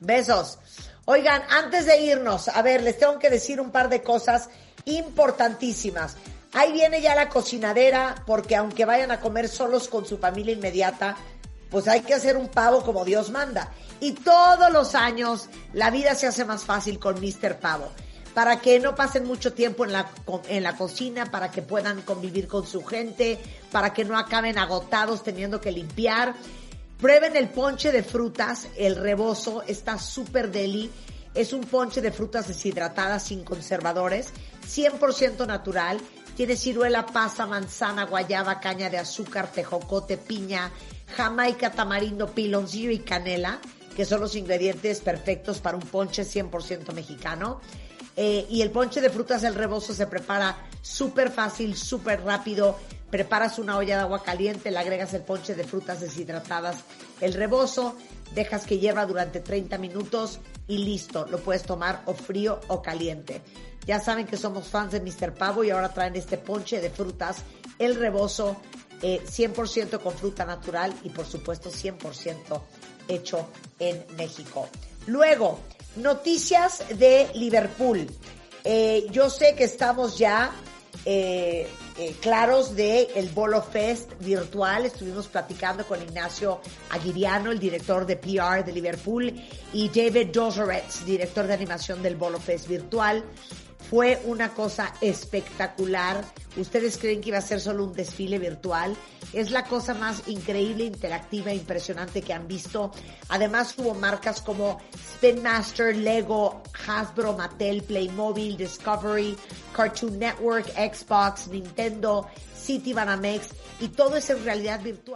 Besos. 0.00 0.58
Oigan, 1.04 1.42
antes 1.48 1.86
de 1.86 2.00
irnos, 2.00 2.48
a 2.48 2.60
ver, 2.62 2.82
les 2.82 2.98
tengo 2.98 3.18
que 3.20 3.30
decir 3.30 3.60
un 3.60 3.70
par 3.70 3.88
de 3.88 4.02
cosas 4.02 4.50
importantísimas. 4.84 6.16
Ahí 6.52 6.72
viene 6.72 7.00
ya 7.00 7.14
la 7.14 7.28
cocinadera, 7.28 8.16
porque 8.26 8.56
aunque 8.56 8.84
vayan 8.84 9.10
a 9.12 9.20
comer 9.20 9.48
solos 9.48 9.88
con 9.88 10.04
su 10.04 10.18
familia 10.18 10.54
inmediata, 10.54 11.16
pues 11.70 11.86
hay 11.86 12.00
que 12.00 12.14
hacer 12.14 12.36
un 12.36 12.48
pavo 12.48 12.82
como 12.82 13.04
Dios 13.04 13.30
manda. 13.30 13.70
Y 14.00 14.12
todos 14.12 14.72
los 14.72 14.94
años 14.94 15.48
la 15.72 15.90
vida 15.90 16.14
se 16.14 16.26
hace 16.26 16.44
más 16.44 16.64
fácil 16.64 16.98
con 16.98 17.20
Mr. 17.20 17.58
Pavo. 17.60 17.92
Para 18.34 18.60
que 18.60 18.78
no 18.78 18.94
pasen 18.94 19.24
mucho 19.24 19.52
tiempo 19.52 19.84
en 19.84 19.92
la, 19.92 20.10
en 20.48 20.62
la 20.62 20.76
cocina, 20.76 21.30
para 21.30 21.50
que 21.50 21.62
puedan 21.62 22.02
convivir 22.02 22.46
con 22.46 22.66
su 22.66 22.84
gente, 22.84 23.38
para 23.72 23.92
que 23.92 24.04
no 24.04 24.16
acaben 24.16 24.56
agotados 24.56 25.22
teniendo 25.22 25.60
que 25.60 25.72
limpiar. 25.72 26.34
Prueben 27.00 27.34
el 27.34 27.48
ponche 27.48 27.92
de 27.92 28.02
frutas, 28.02 28.68
el 28.76 28.96
rebozo, 28.96 29.62
está 29.66 29.98
súper 29.98 30.50
deli. 30.50 30.90
Es 31.32 31.52
un 31.52 31.62
ponche 31.62 32.00
de 32.00 32.12
frutas 32.12 32.48
deshidratadas 32.48 33.24
sin 33.24 33.42
conservadores, 33.42 34.28
100% 34.66 35.46
natural. 35.46 35.98
Tiene 36.36 36.56
ciruela, 36.56 37.06
pasa, 37.06 37.46
manzana, 37.46 38.04
guayaba, 38.04 38.60
caña 38.60 38.90
de 38.90 38.98
azúcar, 38.98 39.50
tejocote, 39.50 40.16
piña, 40.18 40.70
jamaica, 41.16 41.72
tamarindo, 41.72 42.28
piloncillo 42.28 42.90
y 42.90 42.98
canela, 42.98 43.60
que 43.96 44.04
son 44.04 44.20
los 44.20 44.36
ingredientes 44.36 45.00
perfectos 45.00 45.60
para 45.60 45.76
un 45.76 45.82
ponche 45.82 46.22
100% 46.22 46.92
mexicano. 46.92 47.60
Eh, 48.22 48.46
y 48.50 48.60
el 48.60 48.70
ponche 48.70 49.00
de 49.00 49.08
frutas 49.08 49.40
del 49.40 49.54
rebozo 49.54 49.94
se 49.94 50.06
prepara 50.06 50.54
súper 50.82 51.30
fácil, 51.30 51.74
súper 51.74 52.22
rápido. 52.22 52.76
Preparas 53.10 53.58
una 53.58 53.78
olla 53.78 53.96
de 53.96 54.02
agua 54.02 54.22
caliente, 54.22 54.70
le 54.70 54.78
agregas 54.78 55.14
el 55.14 55.22
ponche 55.22 55.54
de 55.54 55.64
frutas 55.64 56.02
deshidratadas, 56.02 56.76
el 57.22 57.32
rebozo, 57.32 57.96
dejas 58.34 58.66
que 58.66 58.78
hierva 58.78 59.06
durante 59.06 59.40
30 59.40 59.78
minutos 59.78 60.38
y 60.68 60.76
listo. 60.84 61.26
Lo 61.28 61.38
puedes 61.38 61.62
tomar 61.62 62.02
o 62.04 62.12
frío 62.12 62.60
o 62.68 62.82
caliente. 62.82 63.40
Ya 63.86 64.00
saben 64.00 64.26
que 64.26 64.36
somos 64.36 64.68
fans 64.68 64.92
de 64.92 65.00
Mr. 65.00 65.32
Pavo 65.32 65.64
y 65.64 65.70
ahora 65.70 65.94
traen 65.94 66.14
este 66.14 66.36
ponche 66.36 66.82
de 66.82 66.90
frutas, 66.90 67.38
el 67.78 67.94
rebozo, 67.94 68.54
eh, 69.00 69.22
100% 69.24 69.98
con 69.98 70.12
fruta 70.12 70.44
natural 70.44 70.92
y 71.04 71.08
por 71.08 71.24
supuesto 71.24 71.70
100% 71.70 72.60
hecho 73.08 73.48
en 73.78 74.04
México. 74.18 74.68
Luego, 75.06 75.58
noticias 75.96 76.84
de 76.98 77.28
Liverpool. 77.34 78.06
Eh, 78.64 79.06
yo 79.10 79.30
sé 79.30 79.54
que 79.54 79.64
estamos 79.64 80.18
ya 80.18 80.52
eh, 81.04 81.66
eh, 81.98 82.16
claros 82.20 82.76
de 82.76 83.08
el 83.14 83.30
Bolo 83.30 83.62
Fest 83.62 84.12
virtual. 84.20 84.86
Estuvimos 84.86 85.28
platicando 85.28 85.86
con 85.86 86.00
Ignacio 86.02 86.60
Aguiriano, 86.90 87.50
el 87.50 87.58
director 87.58 88.06
de 88.06 88.16
PR 88.16 88.64
de 88.64 88.72
Liverpool, 88.72 89.34
y 89.72 89.88
David 89.88 90.28
Dozoretz, 90.32 91.04
director 91.04 91.46
de 91.46 91.54
animación 91.54 92.02
del 92.02 92.16
Bolo 92.16 92.38
Fest 92.38 92.68
virtual. 92.68 93.24
Fue 93.88 94.20
una 94.24 94.50
cosa 94.50 94.92
espectacular. 95.00 96.24
¿Ustedes 96.56 96.96
creen 96.98 97.20
que 97.20 97.30
iba 97.30 97.38
a 97.38 97.42
ser 97.42 97.60
solo 97.60 97.84
un 97.84 97.92
desfile 97.92 98.38
virtual? 98.38 98.94
Es 99.32 99.50
la 99.50 99.64
cosa 99.64 99.94
más 99.94 100.26
increíble, 100.26 100.84
interactiva 100.84 101.52
impresionante 101.52 102.22
que 102.22 102.32
han 102.32 102.48
visto. 102.48 102.90
Además 103.28 103.74
hubo 103.78 103.94
marcas 103.94 104.40
como 104.40 104.80
Spin 104.94 105.42
Master, 105.42 105.96
Lego, 105.96 106.62
Hasbro, 106.86 107.34
Mattel, 107.36 107.82
Playmobil, 107.82 108.56
Discovery, 108.56 109.36
Cartoon 109.74 110.18
Network, 110.18 110.66
Xbox, 110.68 111.48
Nintendo, 111.48 112.26
City 112.56 112.92
Banamex 112.92 113.48
y 113.80 113.88
todo 113.88 114.16
es 114.16 114.28
en 114.30 114.44
realidad 114.44 114.80
virtual. 114.82 115.10